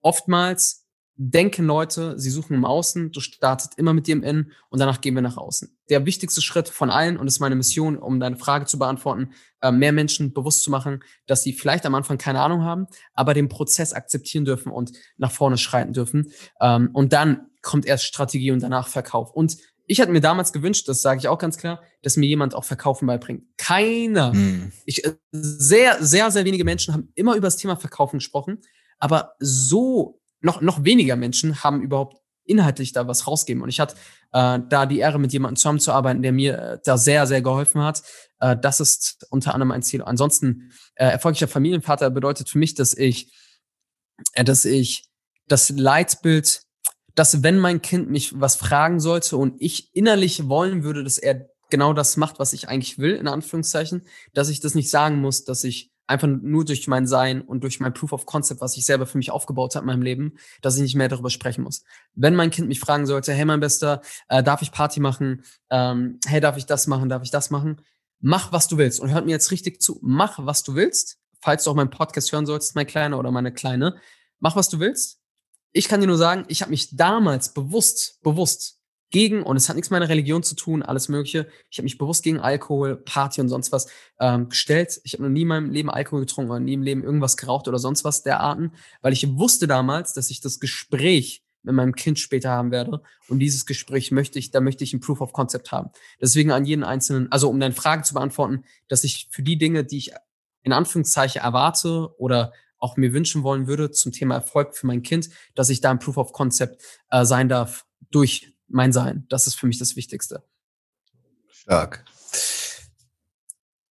oftmals 0.00 0.86
denken 1.22 1.66
Leute, 1.66 2.18
sie 2.18 2.30
suchen 2.30 2.54
im 2.54 2.64
Außen, 2.64 3.12
du 3.12 3.20
startest 3.20 3.76
immer 3.76 3.92
mit 3.92 4.06
dir 4.06 4.14
im 4.14 4.22
Innen 4.22 4.52
und 4.70 4.78
danach 4.80 5.02
gehen 5.02 5.14
wir 5.14 5.20
nach 5.20 5.36
außen. 5.36 5.76
Der 5.90 6.06
wichtigste 6.06 6.40
Schritt 6.40 6.70
von 6.70 6.88
allen, 6.88 7.18
und 7.18 7.26
das 7.26 7.34
ist 7.34 7.40
meine 7.40 7.56
Mission, 7.56 7.98
um 7.98 8.20
deine 8.20 8.38
Frage 8.38 8.64
zu 8.64 8.78
beantworten, 8.78 9.34
äh, 9.60 9.70
mehr 9.70 9.92
Menschen 9.92 10.32
bewusst 10.32 10.62
zu 10.62 10.70
machen, 10.70 11.04
dass 11.26 11.42
sie 11.42 11.52
vielleicht 11.52 11.84
am 11.84 11.94
Anfang 11.94 12.16
keine 12.16 12.40
Ahnung 12.40 12.62
haben, 12.62 12.86
aber 13.12 13.34
den 13.34 13.50
Prozess 13.50 13.92
akzeptieren 13.92 14.46
dürfen 14.46 14.72
und 14.72 14.92
nach 15.18 15.30
vorne 15.30 15.58
schreiten 15.58 15.92
dürfen. 15.92 16.32
Ähm, 16.58 16.88
und 16.94 17.12
dann 17.12 17.48
kommt 17.60 17.84
erst 17.84 18.04
Strategie 18.04 18.50
und 18.50 18.62
danach 18.62 18.88
Verkauf. 18.88 19.30
Und 19.30 19.58
ich 19.84 20.00
hatte 20.00 20.12
mir 20.12 20.22
damals 20.22 20.54
gewünscht, 20.54 20.88
das 20.88 21.02
sage 21.02 21.20
ich 21.20 21.28
auch 21.28 21.38
ganz 21.38 21.58
klar, 21.58 21.82
dass 22.00 22.16
mir 22.16 22.28
jemand 22.28 22.54
auch 22.54 22.64
Verkaufen 22.64 23.06
beibringt. 23.06 23.42
Keiner. 23.58 24.32
Hm. 24.32 24.72
Ich, 24.86 25.04
äh, 25.04 25.16
sehr, 25.32 26.02
sehr, 26.02 26.30
sehr 26.30 26.46
wenige 26.46 26.64
Menschen 26.64 26.94
haben 26.94 27.12
immer 27.14 27.36
über 27.36 27.48
das 27.48 27.58
Thema 27.58 27.76
Verkaufen 27.76 28.20
gesprochen, 28.20 28.62
aber 28.98 29.34
so 29.38 30.19
noch, 30.40 30.60
noch 30.60 30.84
weniger 30.84 31.16
Menschen 31.16 31.62
haben 31.62 31.82
überhaupt 31.82 32.20
inhaltlich 32.44 32.92
da 32.92 33.06
was 33.06 33.26
rausgeben. 33.26 33.62
Und 33.62 33.68
ich 33.68 33.80
hatte 33.80 33.94
äh, 34.32 34.58
da 34.68 34.86
die 34.86 34.98
Ehre, 34.98 35.18
mit 35.18 35.32
jemandem 35.32 35.56
zusammenzuarbeiten, 35.56 36.22
der 36.22 36.32
mir 36.32 36.58
äh, 36.58 36.78
da 36.84 36.98
sehr, 36.98 37.26
sehr 37.26 37.42
geholfen 37.42 37.82
hat. 37.82 38.02
Äh, 38.40 38.56
das 38.60 38.80
ist 38.80 39.26
unter 39.30 39.54
anderem 39.54 39.70
ein 39.70 39.82
Ziel. 39.82 40.02
Ansonsten, 40.02 40.72
äh, 40.96 41.06
erfolgreicher 41.06 41.48
Familienvater 41.48 42.10
bedeutet 42.10 42.48
für 42.48 42.58
mich, 42.58 42.74
dass 42.74 42.94
ich, 42.94 43.32
äh, 44.32 44.44
dass 44.44 44.64
ich 44.64 45.04
das 45.46 45.70
Leitbild, 45.70 46.62
dass 47.14 47.42
wenn 47.42 47.58
mein 47.58 47.82
Kind 47.82 48.10
mich 48.10 48.38
was 48.40 48.56
fragen 48.56 49.00
sollte 49.00 49.36
und 49.36 49.60
ich 49.60 49.94
innerlich 49.94 50.48
wollen 50.48 50.82
würde, 50.82 51.04
dass 51.04 51.18
er 51.18 51.48
genau 51.70 51.92
das 51.92 52.16
macht, 52.16 52.38
was 52.38 52.52
ich 52.52 52.68
eigentlich 52.68 52.98
will, 52.98 53.14
in 53.14 53.28
Anführungszeichen, 53.28 54.06
dass 54.34 54.48
ich 54.48 54.60
das 54.60 54.74
nicht 54.74 54.90
sagen 54.90 55.20
muss, 55.20 55.44
dass 55.44 55.64
ich 55.64 55.90
einfach 56.10 56.28
nur 56.28 56.64
durch 56.64 56.86
mein 56.88 57.06
Sein 57.06 57.40
und 57.40 57.62
durch 57.62 57.80
mein 57.80 57.94
Proof 57.94 58.12
of 58.12 58.26
Concept, 58.26 58.60
was 58.60 58.76
ich 58.76 58.84
selber 58.84 59.06
für 59.06 59.16
mich 59.16 59.30
aufgebaut 59.30 59.76
habe 59.76 59.84
in 59.84 59.86
meinem 59.86 60.02
Leben, 60.02 60.34
dass 60.60 60.76
ich 60.76 60.82
nicht 60.82 60.96
mehr 60.96 61.08
darüber 61.08 61.30
sprechen 61.30 61.62
muss. 61.62 61.84
Wenn 62.14 62.34
mein 62.34 62.50
Kind 62.50 62.68
mich 62.68 62.80
fragen 62.80 63.06
sollte, 63.06 63.32
hey 63.32 63.44
mein 63.44 63.60
Bester, 63.60 64.02
äh, 64.28 64.42
darf 64.42 64.60
ich 64.60 64.72
Party 64.72 65.00
machen? 65.00 65.44
Ähm, 65.70 66.18
hey, 66.26 66.40
darf 66.40 66.56
ich 66.56 66.66
das 66.66 66.86
machen? 66.86 67.08
Darf 67.08 67.22
ich 67.22 67.30
das 67.30 67.50
machen? 67.50 67.80
Mach, 68.20 68.52
was 68.52 68.66
du 68.66 68.76
willst. 68.76 69.00
Und 69.00 69.12
hört 69.12 69.24
mir 69.24 69.30
jetzt 69.30 69.50
richtig 69.50 69.80
zu. 69.80 69.98
Mach, 70.02 70.44
was 70.44 70.62
du 70.64 70.74
willst. 70.74 71.18
Falls 71.40 71.64
du 71.64 71.70
auch 71.70 71.74
meinen 71.74 71.90
Podcast 71.90 72.32
hören 72.32 72.44
sollst, 72.44 72.74
mein 72.74 72.86
Kleiner 72.86 73.18
oder 73.18 73.30
meine 73.30 73.52
Kleine. 73.52 73.96
Mach, 74.40 74.56
was 74.56 74.68
du 74.68 74.80
willst. 74.80 75.20
Ich 75.72 75.88
kann 75.88 76.00
dir 76.00 76.08
nur 76.08 76.18
sagen, 76.18 76.44
ich 76.48 76.60
habe 76.60 76.70
mich 76.70 76.96
damals 76.96 77.54
bewusst, 77.54 78.18
bewusst 78.22 78.79
gegen, 79.10 79.42
und 79.42 79.56
es 79.56 79.68
hat 79.68 79.76
nichts 79.76 79.90
mit 79.90 79.98
meiner 79.98 80.08
Religion 80.08 80.42
zu 80.42 80.54
tun, 80.54 80.82
alles 80.82 81.08
Mögliche. 81.08 81.48
Ich 81.70 81.78
habe 81.78 81.84
mich 81.84 81.98
bewusst 81.98 82.22
gegen 82.22 82.38
Alkohol, 82.38 82.96
Party 82.96 83.40
und 83.40 83.48
sonst 83.48 83.72
was 83.72 83.88
ähm, 84.20 84.48
gestellt. 84.48 85.00
Ich 85.04 85.14
habe 85.14 85.24
noch 85.24 85.30
nie 85.30 85.42
in 85.42 85.48
meinem 85.48 85.70
Leben 85.70 85.90
Alkohol 85.90 86.20
getrunken 86.20 86.50
oder 86.50 86.60
nie 86.60 86.74
im 86.74 86.82
Leben 86.82 87.02
irgendwas 87.02 87.36
geraucht 87.36 87.68
oder 87.68 87.78
sonst 87.78 88.04
was 88.04 88.22
der 88.22 88.40
Arten, 88.40 88.72
weil 89.02 89.12
ich 89.12 89.36
wusste 89.36 89.66
damals, 89.66 90.12
dass 90.12 90.30
ich 90.30 90.40
das 90.40 90.60
Gespräch 90.60 91.42
mit 91.62 91.74
meinem 91.74 91.94
Kind 91.94 92.18
später 92.18 92.50
haben 92.50 92.70
werde. 92.70 93.02
Und 93.28 93.40
dieses 93.40 93.66
Gespräch 93.66 94.12
möchte 94.12 94.38
ich, 94.38 94.50
da 94.50 94.60
möchte 94.60 94.84
ich 94.84 94.94
ein 94.94 95.00
Proof 95.00 95.20
of 95.20 95.32
Concept 95.32 95.72
haben. 95.72 95.90
Deswegen 96.20 96.52
an 96.52 96.64
jeden 96.64 96.84
einzelnen, 96.84 97.30
also 97.30 97.50
um 97.50 97.60
deine 97.60 97.74
Frage 97.74 98.02
zu 98.02 98.14
beantworten, 98.14 98.64
dass 98.88 99.04
ich 99.04 99.28
für 99.30 99.42
die 99.42 99.58
Dinge, 99.58 99.84
die 99.84 99.98
ich 99.98 100.12
in 100.62 100.72
Anführungszeichen 100.72 101.42
erwarte 101.42 102.14
oder 102.18 102.52
auch 102.78 102.96
mir 102.96 103.12
wünschen 103.12 103.42
wollen 103.42 103.66
würde 103.66 103.90
zum 103.90 104.12
Thema 104.12 104.36
Erfolg 104.36 104.74
für 104.74 104.86
mein 104.86 105.02
Kind, 105.02 105.28
dass 105.54 105.68
ich 105.68 105.80
da 105.80 105.90
ein 105.90 105.98
Proof 105.98 106.16
of 106.16 106.32
Concept 106.32 106.82
äh, 107.10 107.24
sein 107.24 107.48
darf 107.48 107.84
durch 108.10 108.54
mein 108.70 108.92
Sein. 108.92 109.26
Das 109.28 109.46
ist 109.46 109.54
für 109.54 109.66
mich 109.66 109.78
das 109.78 109.96
Wichtigste. 109.96 110.42
Stark. 111.48 112.04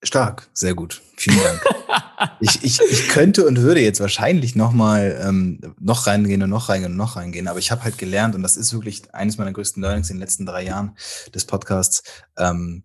Stark, 0.01 0.49
sehr 0.53 0.75
gut. 0.75 1.01
Vielen 1.17 1.39
Dank. 1.43 1.61
ich, 2.39 2.63
ich, 2.63 2.79
ich 2.89 3.09
könnte 3.09 3.45
und 3.45 3.57
würde 3.61 3.81
jetzt 3.81 3.99
wahrscheinlich 3.99 4.55
noch 4.55 4.71
mal 4.71 5.19
ähm, 5.21 5.75
noch 5.79 6.07
reingehen 6.07 6.41
und 6.41 6.49
noch 6.49 6.69
reingehen 6.69 6.93
und 6.93 6.97
noch 6.97 7.17
reingehen, 7.17 7.47
aber 7.49 7.59
ich 7.59 7.71
habe 7.71 7.83
halt 7.83 7.97
gelernt 7.97 8.33
und 8.33 8.41
das 8.41 8.55
ist 8.55 8.73
wirklich 8.73 9.13
eines 9.13 9.37
meiner 9.37 9.51
größten 9.51 9.83
Learnings 9.83 10.09
in 10.09 10.15
den 10.15 10.21
letzten 10.21 10.45
drei 10.45 10.63
Jahren 10.63 10.95
des 11.35 11.45
Podcasts. 11.45 12.03
Ähm, 12.37 12.83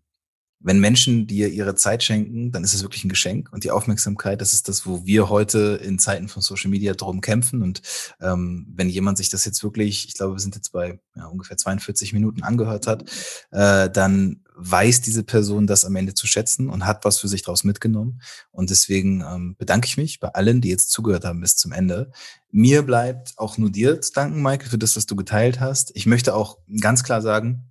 wenn 0.64 0.80
Menschen 0.80 1.26
dir 1.26 1.48
ihre 1.48 1.74
Zeit 1.74 2.02
schenken, 2.02 2.50
dann 2.50 2.64
ist 2.64 2.72
es 2.72 2.82
wirklich 2.82 3.04
ein 3.04 3.10
Geschenk. 3.10 3.52
Und 3.52 3.64
die 3.64 3.70
Aufmerksamkeit, 3.70 4.40
das 4.40 4.54
ist 4.54 4.66
das, 4.66 4.86
wo 4.86 5.04
wir 5.04 5.28
heute 5.28 5.78
in 5.84 5.98
Zeiten 5.98 6.26
von 6.26 6.40
Social 6.40 6.70
Media 6.70 6.94
drum 6.94 7.20
kämpfen. 7.20 7.62
Und 7.62 7.82
ähm, 8.20 8.66
wenn 8.74 8.88
jemand 8.88 9.18
sich 9.18 9.28
das 9.28 9.44
jetzt 9.44 9.62
wirklich, 9.62 10.08
ich 10.08 10.14
glaube, 10.14 10.36
wir 10.36 10.40
sind 10.40 10.54
jetzt 10.54 10.72
bei 10.72 10.98
ja, 11.16 11.26
ungefähr 11.26 11.58
42 11.58 12.14
Minuten 12.14 12.42
angehört 12.42 12.86
hat, 12.86 13.04
äh, 13.50 13.90
dann 13.90 14.40
weiß 14.56 15.02
diese 15.02 15.22
Person 15.22 15.66
das 15.66 15.84
am 15.84 15.96
Ende 15.96 16.14
zu 16.14 16.26
schätzen 16.26 16.70
und 16.70 16.86
hat 16.86 17.04
was 17.04 17.18
für 17.18 17.28
sich 17.28 17.42
daraus 17.42 17.64
mitgenommen. 17.64 18.22
Und 18.50 18.70
deswegen 18.70 19.20
ähm, 19.20 19.56
bedanke 19.58 19.86
ich 19.86 19.98
mich 19.98 20.18
bei 20.18 20.28
allen, 20.28 20.62
die 20.62 20.70
jetzt 20.70 20.90
zugehört 20.90 21.26
haben 21.26 21.42
bis 21.42 21.56
zum 21.56 21.72
Ende. 21.72 22.10
Mir 22.50 22.82
bleibt 22.82 23.34
auch 23.36 23.58
nur 23.58 23.68
dir 23.68 24.00
zu 24.00 24.12
danken, 24.14 24.40
Michael, 24.40 24.70
für 24.70 24.78
das, 24.78 24.96
was 24.96 25.04
du 25.04 25.14
geteilt 25.14 25.60
hast. 25.60 25.92
Ich 25.94 26.06
möchte 26.06 26.34
auch 26.34 26.56
ganz 26.80 27.04
klar 27.04 27.20
sagen, 27.20 27.70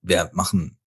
wir 0.00 0.30
machen 0.32 0.77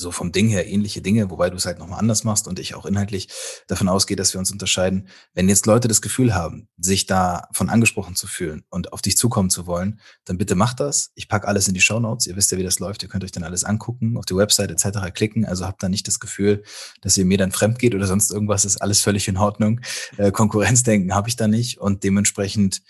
so 0.00 0.10
vom 0.10 0.32
Ding 0.32 0.48
her 0.48 0.66
ähnliche 0.66 1.02
Dinge, 1.02 1.30
wobei 1.30 1.50
du 1.50 1.56
es 1.56 1.66
halt 1.66 1.78
nochmal 1.78 2.00
anders 2.00 2.24
machst 2.24 2.48
und 2.48 2.58
ich 2.58 2.74
auch 2.74 2.86
inhaltlich 2.86 3.28
davon 3.68 3.88
ausgehe, 3.88 4.16
dass 4.16 4.32
wir 4.34 4.38
uns 4.38 4.50
unterscheiden. 4.50 5.08
Wenn 5.34 5.48
jetzt 5.48 5.66
Leute 5.66 5.88
das 5.88 6.02
Gefühl 6.02 6.34
haben, 6.34 6.68
sich 6.78 7.06
davon 7.06 7.68
angesprochen 7.68 8.16
zu 8.16 8.26
fühlen 8.26 8.64
und 8.70 8.92
auf 8.92 9.02
dich 9.02 9.16
zukommen 9.16 9.50
zu 9.50 9.66
wollen, 9.66 10.00
dann 10.24 10.38
bitte 10.38 10.54
macht 10.54 10.80
das. 10.80 11.10
Ich 11.14 11.28
packe 11.28 11.46
alles 11.46 11.68
in 11.68 11.74
die 11.74 11.80
Show 11.80 12.00
Notes. 12.00 12.26
Ihr 12.26 12.36
wisst 12.36 12.50
ja, 12.50 12.58
wie 12.58 12.62
das 12.62 12.78
läuft. 12.78 13.02
Ihr 13.02 13.08
könnt 13.08 13.24
euch 13.24 13.32
dann 13.32 13.44
alles 13.44 13.64
angucken, 13.64 14.16
auf 14.16 14.24
die 14.24 14.36
Website 14.36 14.70
etc. 14.70 15.12
klicken. 15.14 15.44
Also 15.44 15.66
habt 15.66 15.82
da 15.82 15.88
nicht 15.88 16.08
das 16.08 16.18
Gefühl, 16.18 16.62
dass 17.02 17.16
ihr 17.16 17.24
mir 17.24 17.38
dann 17.38 17.52
fremd 17.52 17.78
geht 17.78 17.94
oder 17.94 18.06
sonst 18.06 18.30
irgendwas. 18.30 18.64
Ist 18.64 18.82
alles 18.82 19.00
völlig 19.00 19.28
in 19.28 19.36
Ordnung. 19.36 19.80
Äh, 20.16 20.32
Konkurrenzdenken 20.32 21.14
habe 21.14 21.28
ich 21.28 21.36
da 21.36 21.46
nicht 21.46 21.78
und 21.78 22.02
dementsprechend 22.02 22.82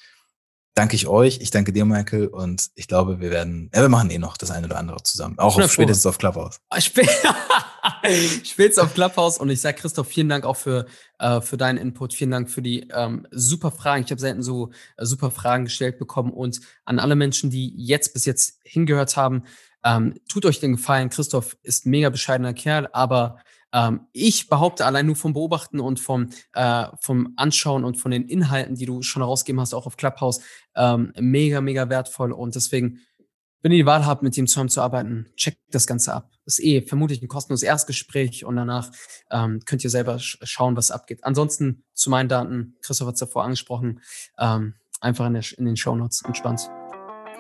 danke 0.75 0.97
ich 0.97 1.07
euch, 1.07 1.41
ich 1.41 1.51
danke 1.51 1.73
dir, 1.73 1.85
Michael, 1.85 2.29
und 2.29 2.71
ich 2.75 2.89
glaube, 2.89 3.21
wir 3.21 3.31
werden, 3.31 3.71
ja, 3.75 3.83
wir 3.83 3.89
machen 3.89 4.11
eh 4.11 4.19
noch 4.19 4.37
das 4.37 4.51
eine 4.51 4.67
oder 4.67 4.79
andere 4.79 5.03
zusammen. 5.03 5.39
Auch 5.39 5.59
auf, 5.59 5.73
spätestens 5.73 6.07
auf 6.07 6.19
Clubhouse. 6.19 6.61
spätestens 8.45 8.79
auf 8.79 8.95
Clubhouse 8.95 9.39
und 9.39 9.51
ich 9.51 9.61
sage 9.61 9.79
Christoph, 9.79 10.09
vielen 10.09 10.29
Dank 10.29 10.45
auch 10.45 10.57
für, 10.57 10.87
äh, 11.19 11.41
für 11.41 11.57
deinen 11.57 11.79
Input, 11.79 12.15
vielen 12.15 12.31
Dank 12.31 12.51
für 12.51 12.63
die 12.63 12.89
ähm, 12.93 13.27
super 13.31 13.71
Fragen. 13.71 14.05
Ich 14.05 14.11
habe 14.11 14.21
selten 14.21 14.43
so 14.43 14.71
äh, 14.97 15.05
super 15.05 15.31
Fragen 15.31 15.65
gestellt 15.65 15.99
bekommen 15.99 16.33
und 16.33 16.61
an 16.85 16.99
alle 16.99 17.17
Menschen, 17.17 17.51
die 17.51 17.75
jetzt 17.77 18.15
bis 18.15 18.25
jetzt 18.25 18.61
hingehört 18.65 19.17
haben, 19.17 19.45
Ähm, 19.83 20.21
tut 20.29 20.45
euch 20.45 20.61
den 20.61 20.77
Gefallen, 20.77 21.09
Christoph 21.09 21.57
ist 21.63 21.87
ein 21.87 21.91
mega 21.91 22.11
bescheidener 22.11 22.53
Kerl, 22.53 22.89
aber 22.93 23.39
ähm, 23.73 24.07
ich 24.13 24.49
behaupte 24.49 24.85
allein 24.85 25.07
nur 25.07 25.17
vom 25.17 25.33
Beobachten 25.33 25.81
und 25.81 26.01
vom, 26.01 26.31
äh, 26.53 26.87
vom 27.01 27.33
Anschauen 27.37 27.85
und 27.85 27.97
von 27.97 28.11
den 28.11 28.29
Inhalten, 28.29 28.75
die 28.75 28.87
du 28.87 29.03
schon 29.03 29.23
herausgegeben 29.23 29.61
hast, 29.61 29.75
auch 29.75 29.87
auf 29.87 29.97
Clubhouse, 29.97 30.41
ähm, 30.75 31.13
mega, 31.19 31.61
mega 31.61 31.89
wertvoll. 31.89 32.33
Und 32.33 32.55
deswegen, 32.55 33.01
wenn 33.63 33.73
ihr 33.73 33.79
die 33.79 33.87
Wahl 33.87 34.07
habt, 34.07 34.23
mit 34.23 34.37
ihm 34.37 34.47
zusammenzuarbeiten, 34.47 35.29
checkt 35.37 35.59
das 35.71 35.87
Ganze 35.87 36.15
ab. 36.15 36.31
Das 36.45 36.59
ist 36.59 36.65
eh 36.65 36.83
vermutlich 36.83 37.23
ein 37.23 37.29
kostenloses 37.29 37.63
Erstgespräch 37.63 38.45
und 38.45 38.57
danach 38.57 38.91
ähm, 39.31 39.61
könnt 39.67 39.85
ihr 39.85 39.91
selber 39.91 40.19
sch 40.19 40.39
schauen, 40.43 40.77
was 40.77 40.91
abgeht. 40.91 41.23
Ansonsten 41.23 41.85
zu 41.95 42.11
meinen 42.11 42.29
Daten, 42.29 42.77
Christoph 42.83 43.09
hat 43.09 43.15
es 43.15 43.21
davor 43.21 43.45
angesprochen, 43.45 44.01
ähm, 44.39 44.75
einfach 45.01 45.27
in, 45.27 45.35
der, 45.35 45.45
in 45.59 45.67
den 45.67 45.77
Shownotes 45.77 46.23
entspannt. 46.25 46.69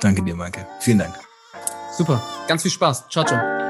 Danke 0.00 0.22
dir, 0.22 0.34
Maike. 0.34 0.66
Vielen 0.80 0.98
Dank. 0.98 1.14
Super. 1.96 2.22
Ganz 2.46 2.62
viel 2.62 2.70
Spaß. 2.70 3.08
Ciao, 3.08 3.24
ciao. 3.24 3.69